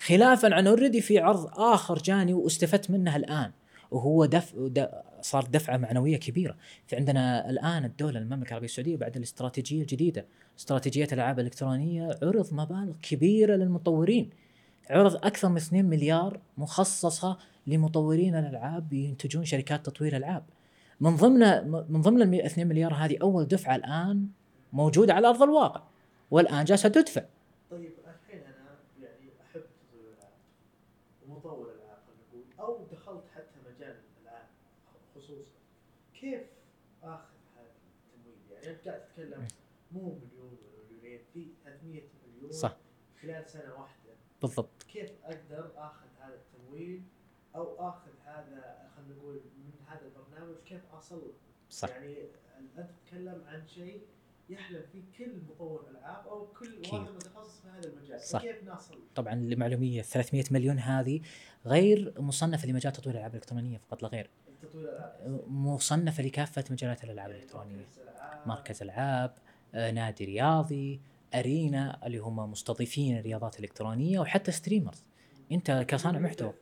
خلافا 0.00 0.54
عن 0.54 0.66
اوريدي 0.66 1.00
في 1.00 1.18
عرض 1.18 1.46
آخر 1.60 1.98
جاني 1.98 2.32
واستفدت 2.34 2.90
منه 2.90 3.16
الآن 3.16 3.52
وهو 3.90 4.24
دفع 4.24 4.54
د- 4.58 4.90
صار 5.20 5.44
دفعة 5.44 5.76
معنوية 5.76 6.16
كبيرة. 6.16 6.56
في 6.86 6.96
عندنا 6.96 7.50
الآن 7.50 7.84
الدولة 7.84 8.18
المملكة 8.18 8.48
العربية 8.48 8.66
السعودية 8.66 8.96
بعد 8.96 9.16
الاستراتيجية 9.16 9.80
الجديدة 9.82 10.26
استراتيجية 10.58 11.04
الألعاب 11.04 11.38
الإلكترونية 11.38 12.18
عرض 12.22 12.54
مبالغ 12.54 12.96
كبيرة 13.02 13.56
للمطورين. 13.56 14.30
عرض 14.90 15.16
أكثر 15.16 15.48
من 15.48 15.56
2 15.56 15.84
مليار 15.84 16.40
مخصصة 16.58 17.38
لمطورين 17.66 18.34
الألعاب 18.34 18.92
ينتجون 18.92 19.44
شركات 19.44 19.86
تطوير 19.86 20.16
ألعاب. 20.16 20.44
من 21.00 21.16
ضمن 21.16 21.70
من 21.92 22.02
ضمن 22.02 22.22
ال 22.22 22.42
2 22.44 22.66
مليار 22.66 22.94
هذه 22.94 23.18
أول 23.22 23.44
دفعة 23.44 23.76
الآن 23.76 24.28
موجودة 24.72 25.14
على 25.14 25.28
أرض 25.28 25.42
الواقع 25.42 25.82
والآن 26.30 26.64
جالسة 26.64 26.88
تدفع. 26.88 27.24
طيب 27.70 27.92
الحين 28.04 28.42
أنا 28.42 28.76
يعني 29.02 29.30
أحب 29.42 29.60
تطوير 29.60 30.04
الألعاب 30.12 30.32
ومطور 31.28 31.70
الالعاب 31.70 31.98
خلينا 32.06 32.22
نقول 32.28 32.44
أو 32.60 32.84
دخلت 32.92 33.24
حتى 33.34 33.58
مجال 33.66 33.96
الألعاب 34.20 34.46
خصوصا. 35.14 35.52
كيف 36.20 36.40
آخذ 37.02 37.34
هذا 37.56 37.70
التمويل؟ 38.06 38.38
يعني 38.52 38.76
أنت 38.76 38.88
قاعد 38.88 39.00
تتكلم 39.00 39.48
مو 39.92 40.18
مليون 40.18 40.58
مليونين 40.90 41.20
في 41.34 41.48
300 41.64 42.02
مليون 42.26 42.52
صح. 42.52 42.76
خلال 43.22 43.50
سنة 43.50 43.74
واحدة 43.74 44.12
بالضبط 44.42 44.82
كيف 44.82 45.10
أقدر 45.24 45.72
آخذ 45.76 46.06
هذا 46.20 46.34
التمويل 46.34 47.02
أو 47.56 47.88
آخذ 47.88 48.10
هذا 48.24 48.88
خلينا 48.96 49.14
نقول 49.14 49.34
من 49.34 49.72
هذا 49.86 50.06
البرنامج 50.06 50.56
كيف 50.64 50.82
أصل؟ 50.92 51.32
صح 51.70 51.88
يعني 51.88 52.16
أنت 52.78 52.90
تتكلم 52.90 53.44
عن 53.46 53.66
شيء 53.66 54.06
يحلم 54.48 54.82
فيه 54.92 55.02
كل 55.18 55.40
مطور 55.48 55.86
ألعاب 55.90 56.26
أو 56.26 56.46
كل. 56.46 56.82
واحد 56.92 57.10
متخصص 57.10 57.60
في 57.60 57.68
هذا 57.68 57.88
المجال 57.88 58.20
صح. 58.20 58.42
كيف 58.42 58.64
نصل؟ 58.64 58.98
طبعا 59.14 59.34
لمعلومية 59.34 60.02
300 60.02 60.44
مليون 60.50 60.78
هذه 60.78 61.20
غير 61.66 62.14
مصنفة 62.20 62.68
لمجال 62.68 62.92
تطوير 62.92 63.14
الألعاب 63.14 63.30
الإلكترونية 63.30 63.78
فقط 63.78 64.02
لا 64.02 64.08
غير 64.08 64.30
مصنفة 65.46 66.22
لكافة 66.22 66.64
مجالات 66.70 67.04
الألعاب 67.04 67.30
يعني 67.30 67.42
الإلكترونية 67.42 67.86
مركز 68.46 68.82
العاب 68.82 69.34
نادي 69.74 70.24
رياضي 70.24 71.00
أرينا 71.34 72.06
اللي 72.06 72.18
هم 72.18 72.36
مستضيفين 72.50 73.18
الرياضات 73.18 73.58
الإلكترونية 73.58 74.18
وحتى 74.20 74.52
ستريمرز 74.52 75.02
أنت 75.52 75.84
كصانع 75.88 76.18
محتوى 76.18 76.52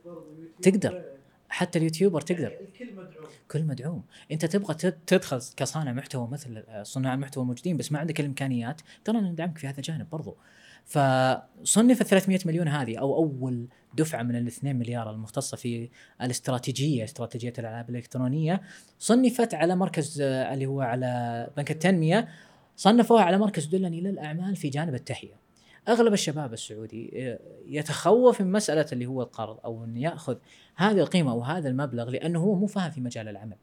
تقدر. 0.61 1.03
حتى 1.49 1.79
اليوتيوبر 1.79 2.21
تقدر. 2.21 2.47
الكل 2.47 2.95
مدعوم. 2.95 3.25
كل 3.51 3.63
مدعوم. 3.63 4.03
أنت 4.31 4.45
تبغى 4.45 4.73
تد- 4.73 4.97
تدخل 5.07 5.41
كصانع 5.57 5.91
محتوى 5.93 6.27
مثل 6.27 6.63
صناع 6.83 7.13
المحتوى 7.13 7.41
الموجودين 7.43 7.77
بس 7.77 7.91
ما 7.91 7.99
عندك 7.99 8.19
الإمكانيات 8.19 8.81
ترى 9.05 9.17
ندعمك 9.21 9.57
في 9.57 9.67
هذا 9.67 9.77
الجانب 9.77 10.09
برضو. 10.09 10.35
فصنف 10.85 12.01
ال 12.01 12.05
300 12.05 12.39
مليون 12.45 12.67
هذه 12.67 12.97
أو 12.97 13.15
أول 13.15 13.67
دفعة 13.93 14.23
من 14.23 14.35
ال 14.35 14.47
2 14.47 14.75
مليار 14.75 15.11
المختصة 15.11 15.57
في 15.57 15.89
الاستراتيجية 16.21 17.03
استراتيجية 17.03 17.53
الألعاب 17.59 17.89
الإلكترونية 17.89 18.61
صنفت 18.99 19.53
على 19.53 19.75
مركز 19.75 20.21
آه، 20.21 20.53
اللي 20.53 20.65
هو 20.65 20.81
على 20.81 21.47
بنك 21.57 21.71
التنمية 21.71 22.27
صنفوها 22.81 23.23
على 23.23 23.37
مركز 23.37 23.65
دلني 23.65 24.01
للأعمال 24.01 24.55
في 24.55 24.69
جانب 24.69 24.93
التهيئه 24.93 25.35
أغلب 25.87 26.13
الشباب 26.13 26.53
السعودي 26.53 27.11
آه، 27.15 27.39
يتخوف 27.65 28.41
من 28.41 28.51
مسألة 28.51 28.85
اللي 28.91 29.05
هو 29.05 29.21
القرض 29.21 29.59
أو 29.65 29.83
انه 29.83 30.01
يأخذ 30.01 30.37
هذه 30.75 30.99
القيمة 30.99 31.31
أو 31.31 31.41
هذا 31.41 31.69
المبلغ 31.69 32.09
لأنه 32.09 32.39
هو 32.39 32.55
مو 32.55 32.67
فاهم 32.67 32.91
في 32.91 33.01
مجال 33.01 33.27
العمل 33.27 33.57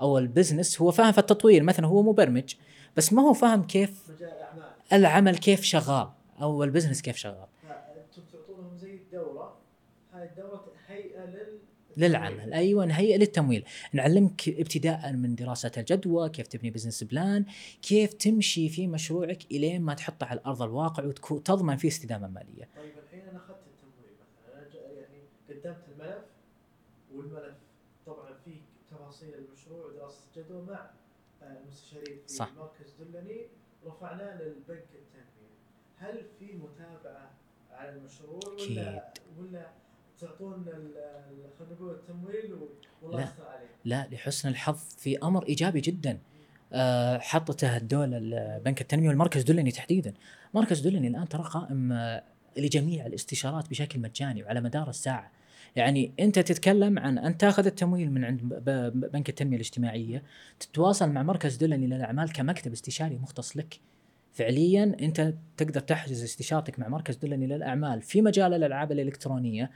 أو 0.00 0.18
ال 0.18 0.25
business 0.25 0.80
هو 0.80 0.90
فاهم 0.90 1.12
في 1.12 1.18
التطوير. 1.18 1.62
مثلا 1.62 1.86
هو 1.86 2.02
مبرمج 2.02 2.54
بس 2.96 3.12
ما 3.12 3.22
هو 3.22 3.32
فاهم 3.32 3.62
كيف 3.62 4.10
العمل 4.92 5.38
كيف 5.38 5.62
شغال 5.62 6.08
أو 6.42 6.64
ال 6.64 6.68
business 6.68 7.02
كيف 7.02 7.16
شغال. 7.16 7.46
تعطونهم 8.32 8.76
زي 8.76 8.94
الدورة؟ 8.94 9.56
هاي 10.12 10.24
الدورة 10.24 10.56
للعمل. 11.96 12.52
أيوه 12.52 12.84
نهيئ 12.86 13.16
للتمويل. 13.18 13.64
نعلمك 13.92 14.48
ابتداء 14.48 15.12
من 15.12 15.34
دراسة 15.34 15.72
الجدوى 15.76 16.28
كيف 16.28 16.46
تبني 16.46 16.70
business 16.70 17.04
plan 17.04 17.44
كيف 17.82 18.14
تمشي 18.14 18.68
في 18.68 18.86
مشروعك 18.86 19.44
إلين 19.52 19.82
ما 19.82 19.94
تحطه 19.94 20.26
على 20.26 20.40
ارض 20.46 20.62
الواقع 20.62 21.04
وتضمن 21.04 21.76
فيه 21.76 21.88
استدامة 21.88 22.28
مالية. 22.28 22.68
طيب 22.76 22.92
الحين 23.04 23.28
أنا 23.28 23.38
أخذت 23.38 23.58
التمويل 23.66 24.14
مثلا. 24.20 25.00
يعني 25.00 25.18
قدمت 25.48 25.84
الملف 25.92 26.24
والملف 27.14 27.56
طبعا 28.06 28.34
فيه 28.44 28.60
تفاصيل 28.90 29.34
المشروع 29.34 29.86
ودراسة 29.86 30.18
الجدوى 30.36 30.62
مع 30.62 30.90
آه، 31.42 31.58
المستشارين 31.62 32.18
في 32.26 32.34
صح. 32.34 32.50
مركز 32.56 32.94
دلني. 33.00 33.40
رفعناه 33.86 34.42
للبنك 34.42 34.84
التنمية. 34.94 35.54
هل 35.98 36.24
في 36.38 36.44
متابعة 36.52 37.30
على 37.70 37.90
المشروع 37.90 38.40
ولا 38.60 39.12
ولا 39.38 39.70
ال- 40.22 40.94
خلينا 41.58 41.74
نقول 41.74 41.90
التمويل 41.94 42.54
والله 43.02 43.20
لا. 43.20 43.28
لا 43.84 44.08
لحسن 44.12 44.48
الحظ 44.48 44.78
في 44.98 45.18
أمر 45.18 45.46
إيجابي 45.46 45.80
جدا. 45.80 46.18
آه، 46.72 47.18
حطته 47.18 47.76
الدولة 47.76 48.16
ال- 48.18 48.60
بنك 48.64 48.80
التنمية 48.80 49.08
والمركز 49.08 49.42
دلني 49.42 49.70
تحديدا. 49.70 50.14
مركز 50.54 50.80
دلني 50.80 51.08
الآن 51.08 51.28
ترى 51.28 51.42
قائم 51.42 51.92
آه، 51.92 52.22
لجميع 52.56 53.06
الاستشارات 53.06 53.70
بشكل 53.70 54.00
مجاني 54.00 54.42
وعلى 54.42 54.60
مدار 54.60 54.88
الساعة. 54.88 55.30
يعني 55.76 56.12
أنت 56.20 56.38
تتكلم 56.38 56.98
عن 56.98 57.18
أن 57.18 57.38
تأخذ 57.38 57.66
التمويل 57.66 58.10
من 58.10 58.24
عند 58.24 58.40
بنك 59.12 59.28
التنمية 59.28 59.56
الاجتماعية 59.56 60.22
تتواصل 60.60 61.10
مع 61.10 61.22
مركز 61.22 61.56
دلني 61.56 61.86
للأعمال 61.86 62.32
كمكتب 62.32 62.72
استشاري 62.72 63.18
مختص 63.18 63.56
لك. 63.56 63.80
فعليا 64.32 64.96
أنت 65.00 65.34
تقدر 65.56 65.80
تحجز 65.80 66.22
استشارتك 66.22 66.78
مع 66.78 66.88
مركز 66.88 67.16
دلني 67.16 67.46
للأعمال 67.46 68.02
في 68.02 68.22
مجال 68.22 68.54
الألعاب 68.54 68.92
الإلكترونية. 68.92 69.70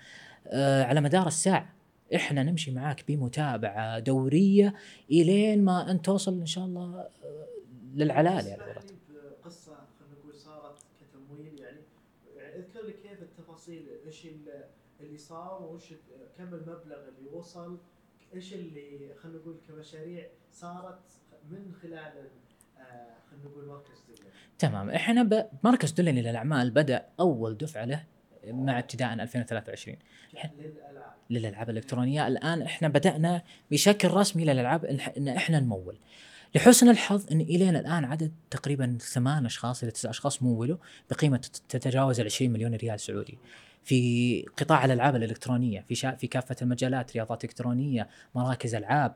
على 0.85 1.01
مدار 1.01 1.27
الساعة. 1.27 1.75
إحنا 2.15 2.43
نمشي 2.43 2.71
معاك 2.71 3.05
بمتابعة 3.09 3.99
دورية 3.99 4.75
إلين 5.11 5.65
ما 5.65 5.91
انت 5.91 6.05
توصل 6.05 6.41
إن 6.41 6.47
شاء 6.47 6.65
الله 6.65 7.01
آه، 7.25 7.47
للعلال 7.95 8.47
يعني. 8.47 8.63
بقصه 9.43 9.73
خلينا 9.99 10.15
نقول 10.23 10.35
صارت 10.35 10.79
كتمويل 11.01 11.61
يعني. 11.61 11.79
اذكر 12.57 12.87
لي 12.87 12.93
كيف 12.93 13.23
التفاصيل 13.23 13.87
إيش 14.07 14.25
ال- 14.27 14.65
اللي 15.01 15.19
صار 15.19 15.63
وإيش 15.63 15.85
كم 16.39 16.55
المبلغ 16.55 17.09
اللي 17.19 17.31
وصل 17.33 17.79
إيش 18.35 18.55
اللي 18.55 19.15
خلينا 19.23 19.39
نقول 19.39 19.57
كمشاريع 19.69 20.27
صارت 20.53 20.99
من 21.51 21.73
خلال 21.83 21.95
ال- 21.99 22.31
آه، 22.79 23.15
خلينا 23.31 23.45
نقول 23.51 23.65
مركز 23.67 24.03
دولة؟ 24.09 24.31
تمام. 24.59 24.91
إحنا 24.91 25.49
مركز 25.65 25.93
دلني 25.93 26.23
للاعمال 26.23 26.71
بدأ 26.71 27.07
أول 27.21 27.57
دفعة 27.57 27.85
له 27.85 28.05
مع 28.47 28.79
ابتداء 28.79 29.13
2023 29.13 29.97
للالعاب 30.59 31.13
للألعاب 31.31 31.71
الإلكترونية. 31.71 32.27
الآن 32.29 32.63
إحنا 32.63 32.89
بدأنا 32.89 33.43
بشكل 33.71 34.09
رسمي 34.09 34.45
للألعاب 34.45 34.85
إن 35.19 35.29
إحنا 35.29 35.61
نمول. 35.61 35.97
لحسن 36.55 36.89
الحظ 36.89 37.33
إن 37.33 37.41
الين 37.41 37.77
الآن 37.77 38.05
عدد 38.05 38.33
تقريبا 38.51 38.99
ثمان 39.01 39.47
أشخاص 39.47 39.83
إلى 39.83 39.93
تسع 39.93 40.11
أشخاص 40.11 40.43
مولوا 40.43 40.77
بقيمة 41.11 41.37
تت- 41.37 41.63
تتجاوز 41.69 42.21
ال 42.21 42.27
20 42.27 42.51
مليون 42.51 42.75
ريال 42.75 43.01
سعودي. 43.01 43.39
في 43.85 44.43
قطاع 44.57 44.85
الألعاب 44.85 45.17
الإلكترونية 45.17 45.85
في 45.89 45.95
شا 45.95 46.11
في 46.11 46.27
كافة 46.27 46.57
المجالات 46.63 47.13
رياضات 47.17 47.45
إلكترونية 47.45 48.09
مراكز 48.35 48.75
ألعاب 48.75 49.15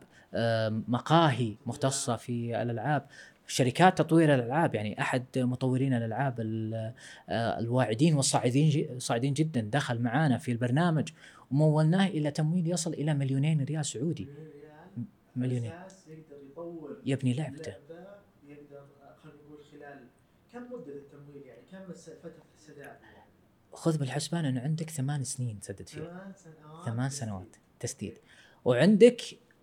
مقاهي 0.89 1.55
مختصة 1.67 2.17
في 2.17 2.63
الألعاب 2.63 3.07
شركات 3.53 3.99
تطوير 3.99 4.35
الألعاب 4.35 4.75
يعني 4.75 5.01
أحد 5.01 5.25
مطورين 5.37 5.95
الألعاب 5.95 6.41
ال- 6.41 6.95
آه، 7.29 7.59
الواعدين 7.59 8.15
والصاعدين 8.15 8.99
صاعدين 8.99 9.33
جدا 9.35 9.61
دخل 9.61 9.99
معانا 10.03 10.39
في 10.39 10.53
البرنامج 10.53 11.09
ومولناه 11.51 12.07
إلى 12.07 12.31
تمويل 12.31 12.71
يصل 12.71 12.93
إلى 12.93 13.15
مليونين 13.15 13.65
ريال 13.65 13.85
سعودي. 13.87 14.29
مليونين. 15.37 15.73
يبني 17.07 17.33
لعبته. 17.35 17.73
يقدر 18.49 18.87
خلينا 19.23 19.37
نقول 19.37 19.65
خلال 19.73 19.99
كم 20.53 20.63
مده 20.73 20.93
التمويل 20.93 21.43
يعني 21.47 21.63
كم 21.73 21.93
فتره 21.93 22.43
السداد 22.59 22.97
خذ 23.73 23.99
بالحسبان 23.99 24.45
إنه 24.45 24.61
عندك 24.61 24.91
ثمان 24.91 25.25
سنين 25.25 25.61
تسدد 25.61 25.89
فيها. 25.89 26.33
ثمان. 26.85 27.11
سنوات 27.11 27.57
تسديد. 27.81 28.19
وعندك 28.65 29.21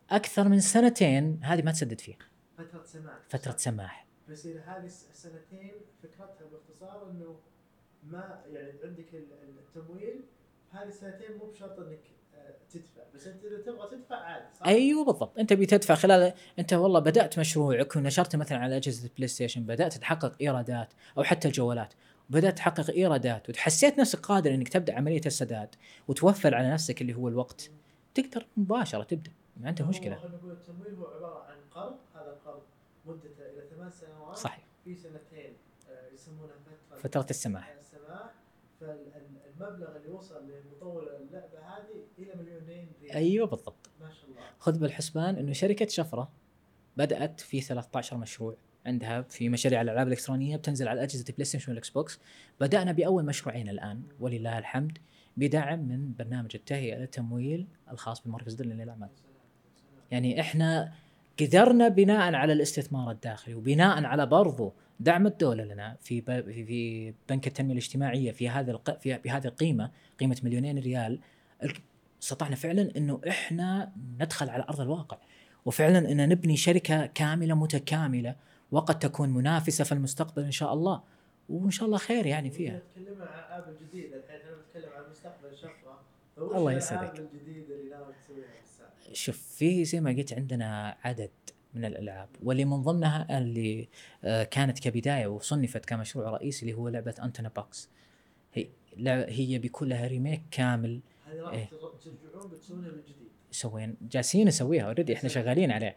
أكثر 0.10 0.50
من 0.50 0.60
سنتين 0.60 1.40
هذه 1.44 1.62
ما 1.62 1.72
تسدد 1.72 2.02
فيها. 2.02 2.18
فترة 2.60 2.84
سماح. 2.86 3.20
فترة 3.30 3.58
سماح. 3.58 4.06
بس 4.30 4.46
اذا 4.46 4.62
هذه 4.62 4.86
الس- 4.86 5.08
السنتين 5.12 5.72
فكرتها 6.04 6.48
باختصار 6.52 7.10
إنه 7.12 7.36
ما 8.04 8.44
يعني 8.52 8.72
عندك 8.84 9.14
ال- 9.14 9.60
التمويل 9.68 10.22
هذه 10.72 10.88
السنتين 10.88 11.38
مو 11.38 11.46
بشرط 11.46 11.80
إنك 11.80 12.00
آه، 12.36 12.54
تدفع. 12.70 13.02
بس 13.16 13.28
أنت 13.28 13.44
إذا 13.46 13.62
تبغى 13.62 13.90
تدفع 13.98 14.16
عادي 14.16 14.46
صح؟ 14.60 14.68
أيوه 14.68 15.06
بالضبط. 15.06 15.40
أنت 15.40 15.54
بتدفع 15.54 15.96
خلال 15.96 16.34
أنت 16.60 16.74
والله 16.74 17.00
بدأت 17.00 17.40
مشروعك 17.40 17.96
ونشرته 17.96 18.38
مثلا 18.38 18.58
على 18.58 18.78
أجهزة 18.78 19.08
ال 19.08 19.28
PlayStation 19.28 19.64
بدأت 19.64 19.94
تحقق 19.98 20.36
إيرادات 20.42 20.94
أو 21.18 21.24
حتى 21.24 21.48
الجوالات 21.48 21.94
بدأت 22.30 22.58
تحقق 22.58 22.90
إيرادات 22.90 23.50
وحسيت 23.50 24.00
نفسك 24.00 24.20
قادر 24.20 24.54
إنك 24.54 24.70
تبدأ 24.70 24.96
عملية 24.96 25.22
السداد 25.26 25.76
وتوفر 26.08 26.56
على 26.56 26.72
نفسك 26.72 27.02
اللي 27.02 27.14
هو 27.14 27.28
الوقت 27.28 27.70
تقدر 28.16 28.46
مباشرة 28.58 29.04
تبدأ 29.04 29.32
ما 29.58 29.68
عندك 29.68 29.82
مشكلة. 29.82 30.16
التمويل 30.44 30.94
هو 30.96 31.06
عبارة 31.08 31.44
عن 31.44 31.58
قرض 31.72 31.96
مدته 33.10 33.46
إلى 33.46 33.68
ثمان 33.76 33.92
سنوات 33.92 34.38
صحيح. 34.38 34.64
في 34.84 34.96
سنتين 34.96 35.54
آه، 35.90 36.14
يسمونها 36.14 36.56
فترة 36.90 36.98
فترة 36.98 37.28
السماح. 37.30 37.76
السماح. 37.80 38.34
فالمبلغ 38.80 39.96
اللي 39.96 40.10
وصل 40.10 40.48
لمطور 40.50 41.04
اللعبة 41.16 41.60
هذه 41.60 42.04
إلى 42.20 42.36
مليونين 42.36 42.92
ريال. 43.02 43.16
أيوه 43.16 43.48
بالضبط. 43.48 43.90
ما 44.02 44.12
شاء 44.12 44.30
الله. 44.30 44.42
خذ 44.60 44.80
بالحسبان 44.80 45.36
إنه 45.36 45.54
شركة 45.54 45.88
شفرة 45.88 46.32
بدأت 46.98 47.40
في 47.42 47.62
13 47.62 48.18
مشروع 48.18 48.56
عندها 48.86 49.22
في 49.22 49.50
مشاريع 49.50 49.82
الألعاب 49.82 50.08
الإلكترونية 50.08 50.58
بتنزل 50.58 50.88
على 50.88 51.04
اجهزه 51.04 51.26
ال 51.30 51.46
PlayStation 51.46 51.72
وال 51.72 51.90
Xbox. 51.90 52.20
بدأنا 52.62 52.92
بأول 52.92 53.26
مشروعين 53.26 53.70
الآن 53.70 54.04
ولله 54.20 54.58
الحمد 54.58 54.98
بدعم 55.38 55.80
من 55.80 56.14
برنامج 56.14 56.52
التهيئة 56.56 56.98
للتمويل 56.98 57.68
الخاص 57.92 58.22
بالمركز 58.22 58.52
الدولي 58.52 58.84
للأعمال. 58.84 59.10
يعني 60.12 60.40
إحنا 60.40 60.94
قدرنا 61.40 61.88
بناء 61.88 62.34
على 62.34 62.54
الاستثمار 62.54 63.12
الداخلي 63.12 63.56
وبناء 63.56 64.04
على 64.04 64.26
برضو 64.26 64.74
دعم 65.00 65.28
الدولة 65.28 65.64
لنا 65.64 65.98
في 66.02 66.22
في- 66.22 67.14
بنك 67.30 67.48
التنمية 67.48 67.72
الاجتماعية 67.74 68.32
في 68.32 68.50
هذا 68.50 68.72
الق... 68.72 69.00
في 69.00 69.18
بهذه 69.18 69.48
القيمة 69.48 69.92
قيمة 70.20 70.38
مليونين 70.44 70.80
ريال. 70.80 71.20
ال- 71.64 71.74
استطعنا 72.24 72.56
فعلا 72.56 72.92
إنه 72.98 73.22
إحنا 73.28 73.92
ندخل 74.20 74.50
على 74.50 74.64
أرض 74.64 74.82
الواقع. 74.82 75.18
وفعلا 75.66 76.12
إن 76.12 76.30
نبني 76.30 76.58
شركة 76.58 77.06
كاملة 77.06 77.56
متكاملة 77.56 78.36
وقد 78.72 79.00
تكون 79.00 79.30
منافسة 79.30 79.84
في 79.84 79.92
المستقبل 79.92 80.44
إن 80.44 80.52
شاء 80.52 80.74
الله. 80.74 81.02
وإن 81.50 81.72
شاء 81.72 81.86
الله 81.86 81.98
خير 81.98 82.26
يعني 82.26 82.50
فيها. 82.52 82.80
تكلمنا 82.96 83.26
عن 83.26 83.40
الالعاب 83.40 83.70
الجديده 83.70 84.18
الحين 84.18 84.40
إحنا 84.42 84.52
بنتكلم 84.56 84.94
عن 84.98 85.10
مستقبل 85.12 85.58
شفره 85.58 86.00
فوش 86.36 86.56
الله 86.56 86.72
يسعدك. 86.74 87.20
الجديده 87.20 87.76
اللي 87.76 87.90
ناوي 87.90 88.14
تسويها 88.14 88.46
شوف 89.14 89.38
في 89.58 89.86
زي 89.86 90.02
ما 90.02 90.10
قلت 90.12 90.34
عندنا 90.34 90.98
عدد 91.04 91.30
من 91.74 91.86
الألعاب 91.86 92.30
واللي 92.44 92.66
من 92.66 92.82
ضمنها 92.82 93.38
اللي 93.38 93.88
آه، 94.24 94.44
كانت 94.44 94.80
كبداية 94.80 95.28
وصنفت 95.28 95.86
كمشروع 95.86 96.30
رئيسي 96.30 96.62
اللي 96.62 96.74
هو 96.74 96.90
لعبة 96.90 97.16
انتنا 97.24 97.50
بوكس 97.56 97.90
هي 98.54 98.68
هي 99.30 99.58
بيكون 99.58 99.90
لها 99.90 100.08
remake 100.08 100.42
كامل. 100.52 101.00
هذه 101.28 101.36
راح 101.42 101.54
إيه. 101.54 101.66
تر- 101.70 102.12
ترجعون 102.24 102.52
بتسوونها 102.52 102.90
من 102.92 103.02
جديد. 103.02 103.30
سوين 103.52 103.96
جالسين 104.12 104.48
نسويها 104.48 104.84
already 104.84 105.14
إحنا 105.14 105.30
شغالين 105.30 105.72
عليه 105.72 105.96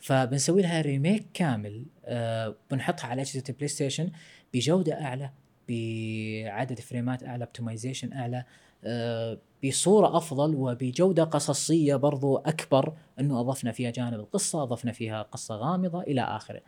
فبنسوي 0.00 0.62
لها 0.62 0.80
remake 0.80 1.26
كامل 1.34 1.84
آه 2.04 2.56
بنحطها 2.70 3.06
على 3.06 3.22
أجهزة 3.22 3.44
ال 3.48 3.68
PlayStation 3.68 4.10
بجودة 4.54 5.00
أعلى 5.04 5.30
بعدد 5.68 6.80
frame 6.80 7.17
ات 7.17 7.24
أعلى 7.24 7.44
optimization 7.44 8.12
أعلى 8.12 8.44
آه 8.84 9.38
بصورة 9.64 10.16
أفضل 10.16 10.54
وبجودة 10.54 11.24
قصصية 11.24 11.96
برضو 11.96 12.36
أكبر 12.36 12.92
أنه 13.20 13.40
أضفنا 13.40 13.72
فيها 13.72 13.90
جانب 13.90 14.14
القصة 14.20 14.62
أضفنا 14.62 14.92
فيها 14.92 15.22
قصة 15.22 15.54
غامضة 15.56 16.00
إلى 16.02 16.20
آخره. 16.20 16.60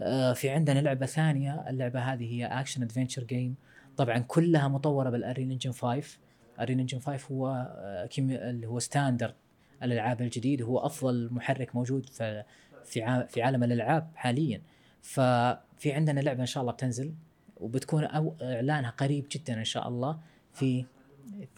آه 0.00 0.32
في 0.32 0.50
عندنا 0.50 0.78
لعبة 0.78 1.06
ثانية 1.06 1.64
اللعبة 1.68 2.00
هذه 2.00 2.34
هي 2.34 2.46
action 2.46 2.82
adventure 2.82 3.24
game 3.24 3.54
طبعا 3.96 4.18
كلها 4.18 4.68
مطورة 4.68 5.10
بال 5.10 5.20
Unreal 5.20 5.50
Engine 5.50 5.72
5 5.72 6.18
Unreal 6.60 6.80
Engine 6.80 6.98
5 6.98 7.34
هو 7.34 7.48
آه 7.78 8.08
اللي 8.18 8.66
هو 8.66 8.78
standard 8.78 9.34
الألعاب 9.82 10.22
الجديد. 10.22 10.62
هو 10.62 10.78
أفضل 10.78 11.28
محرك 11.32 11.76
موجود 11.76 12.06
في 12.06 12.44
في 13.28 13.42
عالم 13.42 13.64
الألعاب 13.64 14.10
حاليا. 14.14 14.62
ففي 15.02 15.92
عندنا 15.92 16.20
لعبة 16.20 16.40
إن 16.40 16.46
شاء 16.46 16.60
الله 16.60 16.72
بتنزل 16.72 17.14
وبتكون 17.56 18.04
أو 18.04 18.34
إعلانها 18.42 18.90
قريب 18.90 19.26
جدا 19.32 19.54
إن 19.58 19.64
شاء 19.64 19.88
الله 19.88 20.18
في 20.52 20.84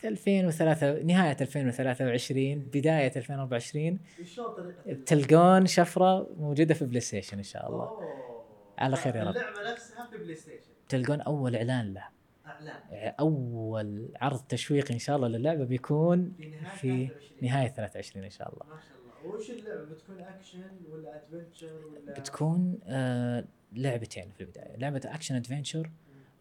2003 0.05 1.03
نهاية 1.03 1.37
2023 1.41 2.59
بداية 2.59 3.13
2024 3.17 3.99
شلون 4.25 4.55
طريقة 4.55 4.75
ال- 4.87 5.05
تلقون 5.05 5.67
شفرة 5.67 6.29
موجودة 6.39 6.75
في 6.75 6.85
PlayStation 6.85 7.37
إن 7.37 7.43
شاء 7.43 7.69
الله. 7.69 7.85
أوه. 7.89 8.45
على 8.79 8.97
خير 8.97 9.17
يا 9.17 9.25
رب. 9.25 9.37
اللعبة 9.37 9.73
نفسها 9.73 10.07
في 10.11 10.19
PlayStation. 10.19 10.71
تلقون 10.89 11.21
أول 11.21 11.57
إعلان 11.57 11.95
له. 11.95 12.05
إعلان. 12.47 13.15
أول 13.21 14.09
عرض 14.21 14.41
تشويقي 14.49 14.95
إن 14.95 14.99
شاء 14.99 15.17
الله 15.17 15.29
للعبة 15.29 15.65
بيكون 15.65 16.33
في 16.39 16.47
نهاية 16.49 16.69
في 16.77 17.07
23. 17.09 17.39
نهاية 17.43 17.69
23 17.69 18.25
إن 18.25 18.31
شاء 18.31 18.53
الله. 18.53 18.63
ما 18.75 18.81
شاء 18.81 18.97
الله. 19.25 19.37
وش 19.39 19.51
اللعبة؟ 19.51 19.85
بتكون 19.85 20.21
اكشن 20.21 20.63
ولا 20.91 21.17
adventure 21.23 21.81
ولا 21.87 22.13
بتكون 22.21 22.79
آه 22.87 23.45
لعبتين 23.73 24.31
في 24.37 24.41
البداية. 24.41 24.77
لعبة 24.77 25.01
action 25.05 25.35
adventure 25.35 25.91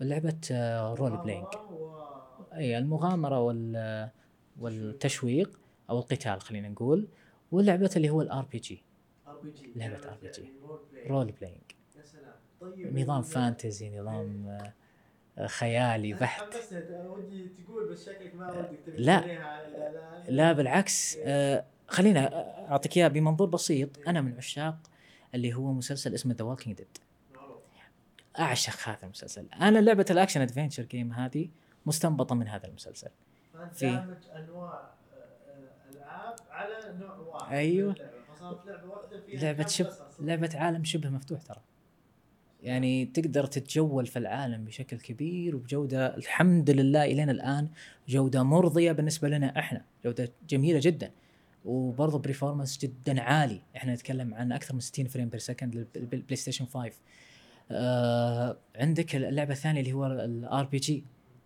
ولعبة 0.01 0.39
آه 0.51 0.93
role 0.93 1.17
playing 1.17 1.45
و... 1.71 1.95
اي 2.55 2.77
المغامرة 2.77 3.39
وال 3.39 4.09
والتشويق 4.59 5.59
أو 5.89 5.99
القتال 5.99 6.41
خلينا 6.41 6.69
نقول 6.69 7.07
واللعبة 7.51 7.89
اللي 7.95 8.09
هو 8.09 8.21
ال 8.21 8.45
RPG. 8.45 8.83
RPG. 9.27 9.71
لعبة 9.75 9.97
RPG. 9.97 10.39
role 10.39 10.79
play 10.91 11.07
role 11.07 11.31
playing 11.31 11.61
يا 11.97 12.05
سلام. 12.05 12.33
طيب. 12.61 12.99
نظام 12.99 13.21
fantasy 13.21 13.99
نظام 13.99 14.47
آه، 14.47 14.73
آه، 15.37 15.47
خيالي 15.47 16.13
بحت. 16.13 16.55
ودي 16.89 17.47
تقول 17.47 17.89
بس 17.89 18.05
شكلك 18.05 18.35
ما 18.35 18.51
ودك 18.51 18.79
تبي 18.85 18.97
لا. 18.97 19.23
لا 20.29 20.53
بالعكس 20.53 21.17
آه 21.21 21.65
خلينا 21.87 22.29
أعطيك 22.71 22.97
إياها 22.97 23.07
بمنظور 23.07 23.47
بسيط. 23.47 23.89
أنا 24.07 24.21
من 24.21 24.37
عشاق 24.37 24.77
اللي 25.35 25.53
هو 25.53 25.73
مسلسل 25.73 26.13
اسمه 26.13 26.33
The 26.33 26.45
Walking 26.45 26.77
Dead. 26.77 26.97
أعشق 28.39 28.89
هذا 28.89 28.99
المسلسل. 29.03 29.47
أنا 29.61 29.79
لعبة 29.79 30.05
ال 30.09 30.14
action 30.14 30.41
adventure 30.41 30.83
game 30.83 31.13
هذه 31.13 31.49
مستنبطة 31.86 32.36
من 32.36 32.47
هذا 32.47 32.67
المسلسل. 32.67 33.09
في- 33.73 33.86
أنواع 34.36 34.73
آه، 35.13 35.91
العاب 35.95 36.36
على 36.49 36.97
نوع 36.99 37.15
واحد. 37.17 37.55
فصارت 38.36 38.65
لعبة 38.67 38.88
واحدة 38.89 39.21
فيها 39.21 39.41
لعبة 39.41 39.63
كم 39.63 39.69
شب. 39.69 39.88
لعبة 40.19 40.49
عالم 40.55 40.83
شبه 40.83 41.09
مفتوح 41.09 41.41
ترى. 41.41 41.61
يعني 42.63 43.05
تقدر 43.05 43.45
تتجول 43.45 44.05
في 44.05 44.19
العالم 44.19 44.65
بشكل 44.65 44.97
كبير 44.99 45.55
وبجودة 45.55 46.15
الحمد 46.17 46.69
لله 46.69 47.03
إلينا 47.05 47.31
الآن 47.31 47.69
جودة 48.07 48.43
مرضية 48.43 48.91
بالنسبة 48.91 49.29
لنا 49.29 49.59
إحنا 49.59 49.81
جودة 50.05 50.31
جميلة 50.49 50.79
جدا. 50.83 51.11
وبرضه 51.65 52.19
performance 52.19 52.77
جدا 52.77 53.21
عالي. 53.21 53.61
إحنا 53.75 53.93
نتكلم 53.93 54.33
عن 54.33 54.51
أكثر 54.51 54.73
من 54.73 54.79
60 54.79 55.07
frame 55.07 55.29
per 55.29 55.39
second 55.39 55.88
لل 55.95 56.36
PlayStation 56.36 56.65
5 56.65 56.99
آه 57.71 58.57
عندك 58.75 59.15
اللعبة 59.15 59.53
الثانية 59.53 59.79
اللي 59.81 59.93
هو 59.93 60.05
ال 60.05 60.65
RPG 60.65 61.03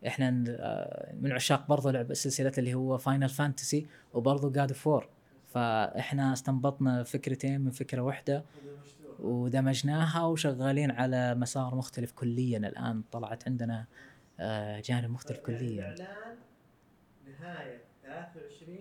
إحنا 0.07 0.43
آه، 0.49 1.15
من 1.21 1.31
عشاق 1.31 1.67
برضه 1.67 1.91
لعبه 1.91 2.13
سلسله 2.13 2.51
اللي 2.57 2.73
هو 2.73 2.97
Final 2.97 3.29
Fantasy 3.29 3.87
وبرضه 4.13 4.51
God 4.51 4.71
of 4.71 4.87
War 4.87 5.09
فاحنا 5.47 6.33
استنبطنا 6.33 7.03
فكرتين 7.03 7.61
من 7.61 7.71
فكرة 7.71 8.01
واحدة. 8.01 8.43
ودمجناها 9.19 10.25
وشغالين 10.25 10.91
على 10.91 11.35
مسار 11.35 11.75
مختلف 11.75 12.11
كليا. 12.11 12.57
الآن 12.57 13.03
طلعت 13.11 13.47
عندنا 13.47 13.85
آه، 14.39 14.79
جانب 14.79 15.09
مختلف 15.09 15.39
كليا. 15.39 15.95
نهاية 17.39 17.81
23 18.03 18.77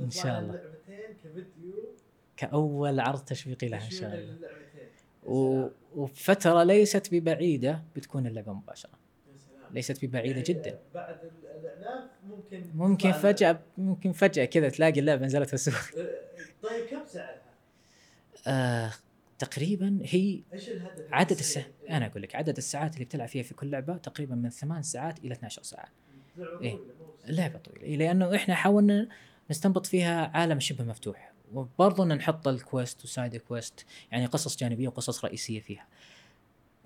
إن 0.00 0.10
شاء 0.10 0.38
الله. 0.38 0.54
اللعبتين 0.54 1.16
كفيديو. 1.24 1.96
كأول 2.36 3.00
عرض 3.00 3.24
تشويقي 3.24 3.68
لها 3.68 3.84
إن 3.84 3.90
شاء 3.90 4.14
الله. 4.14 4.38
و... 5.26 5.68
وفترة 5.96 6.62
ليست 6.62 7.14
ببعيدة 7.14 7.82
بتكون 7.96 8.26
اللعبة 8.26 8.52
مباشرة. 8.52 9.07
ليست 9.72 10.04
ببعيده 10.04 10.42
جدا 10.46 10.78
بعد 10.94 11.18
ال- 11.24 11.30
الاعلان 11.60 12.08
ممكن 12.28 12.64
ممكن 12.74 13.12
فجأة 13.12 13.60
ممكن 13.78 14.12
فجأة 14.12 14.44
كذا 14.44 14.68
تلاقي 14.68 15.00
اللعبة 15.00 15.26
نزلت 15.26 15.48
في 15.48 15.54
السوق 15.54 15.74
آه، 15.74 16.08
طيب 16.62 16.86
كم 16.86 17.06
سعرها؟ 17.06 17.42
آه 18.46 18.92
تقريبا 19.38 19.98
هي 20.02 20.40
إيش 20.52 20.68
الهدف؟ 20.68 21.04
عدد؟ 21.12 21.38
الساعات 21.38 21.70
أنا 21.90 22.06
أقول 22.06 22.22
لك 22.22 22.34
عدد 22.34 22.56
الساعات 22.56 22.94
اللي 22.94 23.04
بتلعب 23.04 23.28
فيها 23.28 23.42
في 23.42 23.54
كل 23.54 23.70
لعبة 23.70 23.96
تقريبا 23.96 24.34
من 24.34 24.50
ثمان 24.50 24.82
ساعات 24.82 25.18
إلى 25.18 25.34
12 25.34 25.62
ساعة 25.62 25.88
إيه. 26.62 26.78
اللعبه 27.28 27.58
طويلة 27.58 27.82
إيه، 27.82 27.96
لأنه 27.96 28.34
إحنا 28.36 28.54
حاولنا 28.54 29.08
نستنبط 29.50 29.86
فيها 29.86 30.30
عالم 30.34 30.60
شبه 30.60 30.84
مفتوح 30.84 31.32
وبرضه 31.52 32.04
نحط 32.04 32.48
الكويست 32.48 33.04
وسايد 33.04 33.36
كويست 33.36 33.86
يعني 34.12 34.26
قصص 34.26 34.56
جانبية 34.56 34.88
وقصص 34.88 35.24
رئيسية 35.24 35.60
فيها 35.60 35.86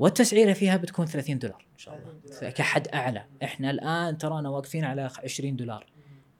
والتسعيرة 0.02 0.52
فيها 0.52 0.76
بتكون 0.76 1.06
30 1.06 1.38
دولار 1.38 1.66
إن 1.72 1.78
شاء 1.78 1.94
30 1.94 2.40
الله. 2.40 2.50
كحد 2.50 2.88
أعلى. 2.88 3.24
إحنا 3.42 3.70
الآن 3.70 4.18
ترانا 4.18 4.48
واقفين 4.48 4.84
على 4.84 5.10
20 5.24 5.56
دولار. 5.56 5.86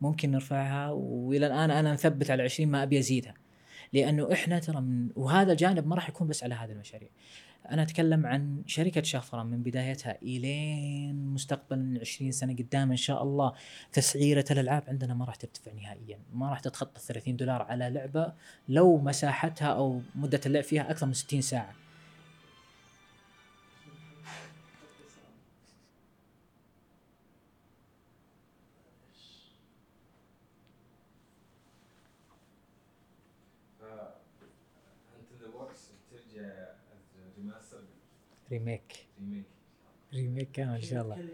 ممكن 0.01 0.31
نرفعها 0.31 0.91
وإلى 0.91 1.47
الآن 1.47 1.71
أنا 1.71 1.93
مثبت 1.93 2.31
على 2.31 2.43
20 2.43 2.69
ما 2.69 2.83
أبي 2.83 2.99
أزيدها. 2.99 3.35
لأنه 3.93 4.33
إحنا 4.33 4.59
ترى 4.59 4.81
من 4.81 5.09
وهذا 5.17 5.53
الجانب 5.53 5.87
ما 5.87 5.95
راح 5.95 6.09
يكون 6.09 6.29
بس 6.29 6.45
على 6.45 6.55
هذه 6.55 6.71
المشاريع. 6.71 7.09
أنا 7.71 7.83
أتكلم 7.83 8.27
عن 8.27 8.63
شركة 8.67 9.03
شفره 9.03 9.43
من 9.43 9.63
بدايتها 9.63 10.19
إلين 10.23 11.27
مستقبل 11.27 11.99
20 12.01 12.33
سنة 12.33 12.53
قدام 12.53 12.91
إن 12.91 12.97
شاء 12.97 13.23
الله. 13.23 13.53
تسعيرة 13.93 14.45
الألعاب 14.51 14.85
عندنا 14.89 15.15
ما 15.15 15.25
راح 15.25 15.35
ترتفع 15.35 15.73
نهائيا. 15.73 16.19
ما 16.33 16.51
راح 16.51 16.61
تتخطى 16.61 17.01
30 17.01 17.37
دولار 17.37 17.63
على 17.63 17.91
لعبة 17.91 18.33
لو 18.69 18.99
مساحتها 18.99 19.69
أو 19.69 20.01
مدة 20.15 20.41
اللعب 20.47 20.65
فيها 20.65 20.91
أكثر 20.91 21.07
من 21.07 21.13
60 21.13 21.41
ساعة. 21.41 21.82
ريميك. 38.53 39.09
ريميك. 39.21 39.45
ريميك 40.15 40.51
كامل 40.51 40.75
إن 40.75 40.81
شاء 40.81 41.03
الله؟ 41.03 41.29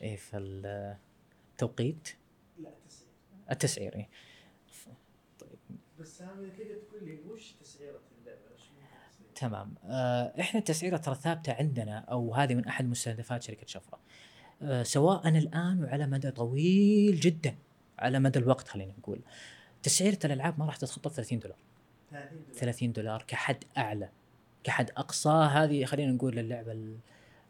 إيه 0.00 0.16
فالتوقيت؟ 0.16 2.08
لا 2.58 2.70
تسعير 2.88 3.08
التسعير 3.50 3.94
إيه. 3.94 4.08
بس 6.00 6.18
سامي 6.18 6.50
تقدر 6.50 6.74
تقول 6.88 7.04
لي 7.04 7.20
وش 7.20 7.52
ممكن 7.52 7.64
تصير؟ 7.64 8.00
تمام. 9.34 9.74
آه 9.84 10.40
إحنا 10.40 10.60
التسعيرة 10.60 10.96
ترى 10.96 11.14
ثابتة 11.14 11.52
عندنا 11.52 11.98
أو 11.98 12.34
هذه 12.34 12.54
من 12.54 12.64
أحد 12.64 12.84
مستهدفات 12.84 13.42
شركة 13.42 13.66
شفرة. 13.66 13.98
آه 14.62 14.82
سواء 14.82 15.28
الآن 15.28 15.84
وعلى 15.84 16.06
مدى 16.06 16.30
طويل 16.30 17.20
جدا 17.20 17.54
على 17.98 18.18
مدى 18.18 18.38
الوقت 18.38 18.68
خلينا 18.68 18.92
نقول. 18.98 19.20
تسعيرة 19.82 20.18
الألعاب 20.24 20.58
ما 20.58 20.66
راح 20.66 20.76
تتخطى 20.76 21.10
30 21.10 21.38
دولار. 21.38 21.58
30 22.10 22.38
دولار. 22.38 22.54
30 22.54 22.92
دولار 22.92 23.24
كحد 23.28 23.64
أعلى. 23.76 24.10
كحد 24.64 24.90
أقصى. 24.96 25.28
هذه 25.28 25.84
خلينا 25.84 26.12
نقول 26.12 26.38
اللعبة 26.38 26.72
ال- 26.72 26.98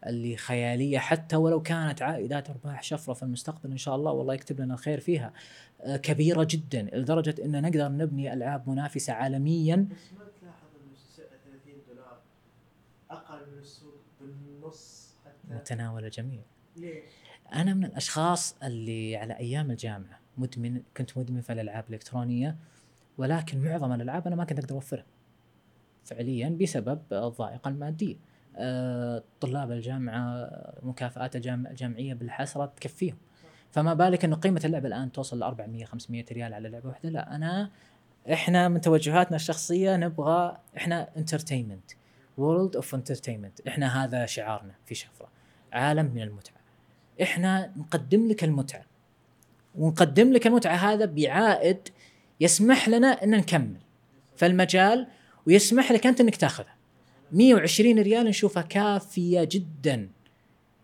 اللي 0.05 0.37
خيالية 0.37 0.97
حتى 0.97 1.35
ولو 1.35 1.61
كانت 1.61 2.01
عائدات 2.01 2.49
أرباح 2.49 2.83
شفرة 2.83 3.13
في 3.13 3.23
المستقبل 3.23 3.71
إن 3.71 3.77
شاء 3.77 3.95
الله 3.95 4.11
والله 4.11 4.33
يكتب 4.33 4.61
لنا 4.61 4.73
الخير 4.73 4.99
فيها. 4.99 5.33
آه، 5.81 5.97
كبيرة 5.97 6.47
جدا 6.49 6.81
لدرجة 6.93 7.35
إن 7.45 7.61
نقدر 7.61 7.87
نبني 7.91 8.33
ألعاب 8.33 8.69
منافسة 8.69 9.13
عالميا. 9.13 9.75
بس 9.75 9.97
ما 10.19 10.25
تلاحظ 10.41 10.67
إنه 10.83 10.95
سعر 11.17 11.25
30 11.27 11.73
دولار 11.89 12.17
أقل 13.11 13.51
من 13.53 13.59
السوق 13.59 13.93
بالنص 14.21 15.13
حتى؟ 15.25 15.53
متناول 15.55 16.05
الجميع. 16.05 16.41
ليش؟ 16.77 17.03
أنا 17.53 17.73
من 17.73 17.85
الأشخاص 17.85 18.55
اللي 18.63 19.17
على 19.17 19.37
أيام 19.37 19.71
الجامعة 19.71 20.19
مدمن 20.37 20.81
كنت 20.97 21.17
مدمن 21.17 21.41
في 21.41 21.53
الألعاب 21.53 21.83
الإلكترونية 21.89 22.55
ولكن 23.17 23.61
معظم 23.63 23.91
الألعاب 23.91 24.27
أنا 24.27 24.35
ما 24.35 24.43
كنت 24.45 24.59
أقدر 24.59 24.75
أوفرها. 24.75 25.05
فعليا 26.05 26.57
بسبب 26.61 27.01
الضائقة 27.11 27.69
المادية. 27.69 28.15
آه، 28.57 29.23
طلاب 29.41 29.71
الجامعة 29.71 30.49
مكافآت 30.83 31.35
الجامعيه 31.35 32.13
بالحسرة 32.13 32.65
تكفيهم. 32.65 33.17
فما 33.71 33.93
بالك 33.93 34.25
إنه 34.25 34.35
قيمة 34.35 34.61
اللعبة 34.65 34.87
الآن 34.87 35.11
توصل 35.11 35.39
ل 35.39 35.43
400 35.43 35.85
500 35.85 36.25
ريال 36.31 36.53
على 36.53 36.69
لعبة 36.69 36.87
واحدة؟ 36.87 37.09
لا 37.09 37.35
أنا 37.35 37.69
إحنا 38.33 38.69
من 38.69 38.81
توجهاتنا 38.81 39.35
الشخصية 39.35 39.95
نبغى 39.95 40.57
إحنا 40.77 41.09
entertainment 41.17 41.91
world 42.37 42.75
of 42.75 42.95
entertainment 42.95 43.67
إحنا 43.67 44.03
هذا 44.03 44.25
شعارنا 44.25 44.73
في 44.85 44.95
شفرة 44.95 45.27
عالم 45.73 46.05
من 46.05 46.21
المتعة. 46.21 46.55
إحنا 47.21 47.71
نقدم 47.77 48.27
لك 48.27 48.43
المتعة. 48.43 48.85
ونقدم 49.75 50.33
لك 50.33 50.47
المتعة 50.47 50.75
هذا 50.75 51.05
بعائد 51.05 51.89
يسمح 52.39 52.89
لنا 52.89 53.07
إن 53.07 53.31
نكمل. 53.31 53.79
في 54.35 54.45
المجال 54.45 55.07
ويسمح 55.47 55.91
لك 55.91 56.07
أنت 56.07 56.21
إنك 56.21 56.35
تاخذها. 56.35 56.75
120 57.31 57.99
ريال 57.99 58.25
نشوفها 58.25 58.63
كافية 58.63 59.43
جدا 59.43 60.09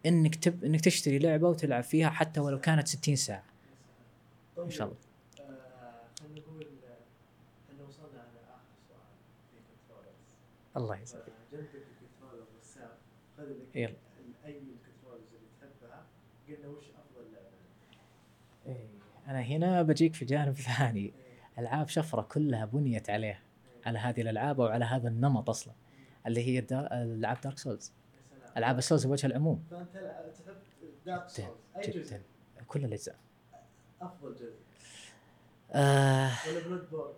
إنك 0.06 0.36
تب... 0.36 0.64
إنك 0.64 0.82
تشتري 0.82 1.20
لعبة 1.20 1.50
وتلعب 1.50 1.84
فيها 1.84 2.10
حتى 2.10 2.40
ولو 2.40 2.60
كانت 2.60 2.88
60 2.88 3.16
ساعة. 3.16 3.44
طيب 4.58 4.66
إن 4.66 4.72
شاء 4.72 4.88
الله. 4.88 4.98
آه 5.40 5.44
آه، 10.76 10.80
الله 10.80 11.02
يسعدك. 11.02 11.24
جنبك 11.52 11.66
الكنترولر 11.76 12.46
والساب. 12.56 12.92
خذ 13.38 13.44
لك. 13.44 13.76
أي 13.76 13.86
ال 14.46 14.53
controllers 14.53 15.28
اللي 15.34 15.48
تحبها. 15.60 16.06
قلنا 16.48 16.68
وش 16.68 16.86
أفضل 16.86 17.32
لعبة؟ 17.34 17.48
إيه، 18.68 18.88
أنا 19.28 19.42
هنا 19.42 19.82
بجيك 19.82 20.14
في 20.14 20.26
جانب 20.26 20.54
ثاني. 20.78 21.14
ألعاب 21.60 21.88
شفرة 21.88 22.22
كلها 22.22 22.66
بنيت 22.66 23.10
عليه 23.10 23.42
على 23.86 24.00
هذه 24.00 24.22
الألعاب 24.22 24.62
أو 24.62 24.68
على 24.68 24.86
هذا 24.86 25.08
النمط 25.08 25.50
أصلا 25.50 25.74
اللي 26.28 26.48
هي 26.48 26.62
دا... 26.62 27.04
ألعاب 27.04 27.42
Dark 27.42 27.58
Souls. 27.58 27.94
ألعاب 28.58 28.78
ال 28.78 28.83
Souls 28.83 29.06
بوجه 29.06 29.28
العموم. 29.28 29.64
فأنت 29.72 29.92
تحب 30.36 30.56
Dark 31.06 31.30
Souls 31.30 31.50
اي 31.78 31.92
جزء 31.92 32.04
جدا. 32.04 32.22
كل 32.68 32.86
الأجزاء. 32.86 33.16
أفضل 34.02 34.36
جزء. 34.36 34.60
آه. 35.72 36.32
ولا 36.50 36.60
Bloodborne 36.68 37.14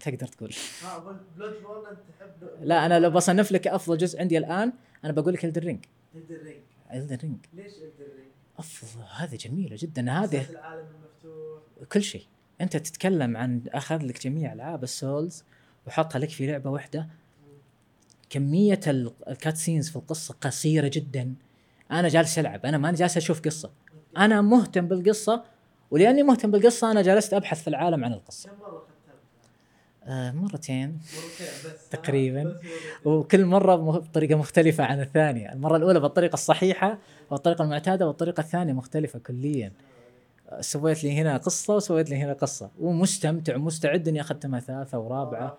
تقدر 0.00 0.26
تقول. 0.26 0.54
ها 0.82 0.98
Bloodborne 1.36 1.86
أنت 1.86 1.98
تحب 2.18 2.50
لا 2.60 2.86
أنا 2.86 3.00
لو 3.00 3.10
بصنف 3.10 3.52
لك 3.52 3.68
أفضل 3.68 3.98
جزء 3.98 4.20
عندي 4.20 4.38
الآن 4.38 4.72
أنا 5.04 5.12
بقول 5.12 5.34
لك 5.34 5.44
الدر 5.44 5.64
رينج 5.64 5.84
الدر 6.14 6.42
رينج 6.42 6.62
الدر 6.92 7.16
رينج 7.22 7.46
ليش 7.52 7.72
الدر 7.72 8.14
رينج؟ 8.16 8.30
أفضل. 8.58 9.04
هذه 9.16 9.36
جميلة 9.36 9.76
جدا. 9.78 10.10
هذه 10.10 10.50
العالم 10.50 10.86
المفتوح. 10.86 11.88
كل 11.92 12.02
شيء. 12.02 12.26
أنت 12.60 12.76
تتكلم 12.76 13.36
عن 13.36 13.62
أخذ 13.68 14.02
لك 14.06 14.22
جميع 14.22 14.52
ألعاب 14.52 14.82
ال 14.82 14.92
Souls 14.92 15.44
وحطها 15.86 16.18
لك 16.18 16.30
في 16.30 16.46
لعبة 16.46 16.70
واحدة. 16.70 17.08
كمية 18.30 18.80
ال- 18.86 19.12
الcutscenes 19.28 19.90
في 19.90 19.96
القصة 19.96 20.34
قصيرة 20.40 20.90
جدا. 20.94 21.34
أنا 21.90 22.08
جالس 22.08 22.38
ألعب 22.38 22.66
أنا 22.66 22.78
ماني 22.78 22.96
جالس 22.96 23.16
أشوف 23.16 23.40
قصة. 23.40 23.70
أنا 24.16 24.40
مهتم 24.40 24.88
بالقصة 24.88 25.44
ولأني 25.90 26.22
مهتم 26.22 26.50
بالقصة 26.50 26.90
أنا 26.90 27.02
جلست 27.02 27.34
أبحث 27.34 27.62
في 27.62 27.68
العالم 27.68 28.04
عن 28.04 28.12
القصة؟ 28.12 28.50
آه 30.04 30.30
مرتين. 30.30 30.98
بس 31.64 31.88
تقريباً. 31.90 32.42
بس. 32.44 33.06
وكل 33.06 33.44
مرة 33.44 33.76
بطريقة 33.76 34.34
مختلفة 34.36 34.84
عن 34.84 35.00
الثانية. 35.00 35.52
المرة 35.52 35.76
الأولى 35.76 36.00
بالطريقة 36.00 36.34
الصحيحة 36.34 36.98
والطريقة 37.30 37.64
المعتادة 37.64 38.06
والطريقة 38.06 38.40
الثانية 38.40 38.72
مختلفة 38.72 39.18
كليا. 39.18 39.72
سويت 40.60 41.04
لي 41.04 41.20
هنا 41.20 41.36
قصة 41.36 41.76
وسويت 41.76 42.10
لي 42.10 42.16
هنا 42.16 42.32
قصة. 42.32 42.70
ومستمتع 42.80 43.56
ومستعد 43.56 44.08
إني 44.08 44.20
اختمها 44.20 44.60
ثالثة 44.60 44.98
ورابعة. 44.98 45.58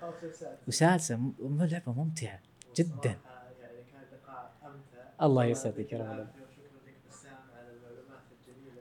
وسادسة. 0.67 1.31
لعبة 1.39 1.93
ممتعة 1.93 2.39
جدا. 2.75 3.09
يعني 3.09 3.17
الله 5.21 5.45
يسعدك 5.45 5.93
يا 5.93 5.99
رب 5.99 6.27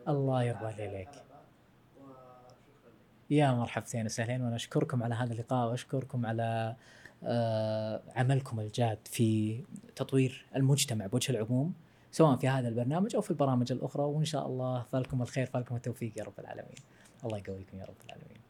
الله 0.09 0.43
يرضى 0.43 0.83
عليك. 0.83 1.09
يا 3.31 3.53
مرحبتين 3.53 4.07
وسهلين. 4.07 4.43
وأنا 4.43 4.57
أشكركم 4.57 5.03
على 5.03 5.15
هذا 5.15 5.33
اللقاء 5.33 5.69
وأشكركم 5.71 6.27
على 6.27 6.77
آه، 7.25 8.03
عملكم 8.17 8.61
الجاد 8.61 8.99
في 9.05 9.61
تطوير 9.97 10.47
المجتمع 10.57 11.07
بوجه 11.07 11.33
العموم. 11.33 11.75
سواء 12.13 12.37
في 12.37 12.49
هذا 12.49 12.69
البرنامج 12.69 13.15
أو 13.17 13.21
في 13.21 13.31
البرامج 13.31 13.73
الأخرى 13.73 14.03
وإن 14.03 14.25
شاء 14.25 14.47
الله 14.47 14.83
فالكم 14.83 15.23
الخير 15.23 15.47
فالكم 15.47 15.77
التوفيق 15.77 16.19
يا 16.19 16.25
رب 16.25 16.41
العالمين. 16.41 16.79
الله 17.25 17.39
يقويكم 17.39 17.79
يا 17.79 17.85
رب 17.85 17.97
العالمين. 18.07 18.42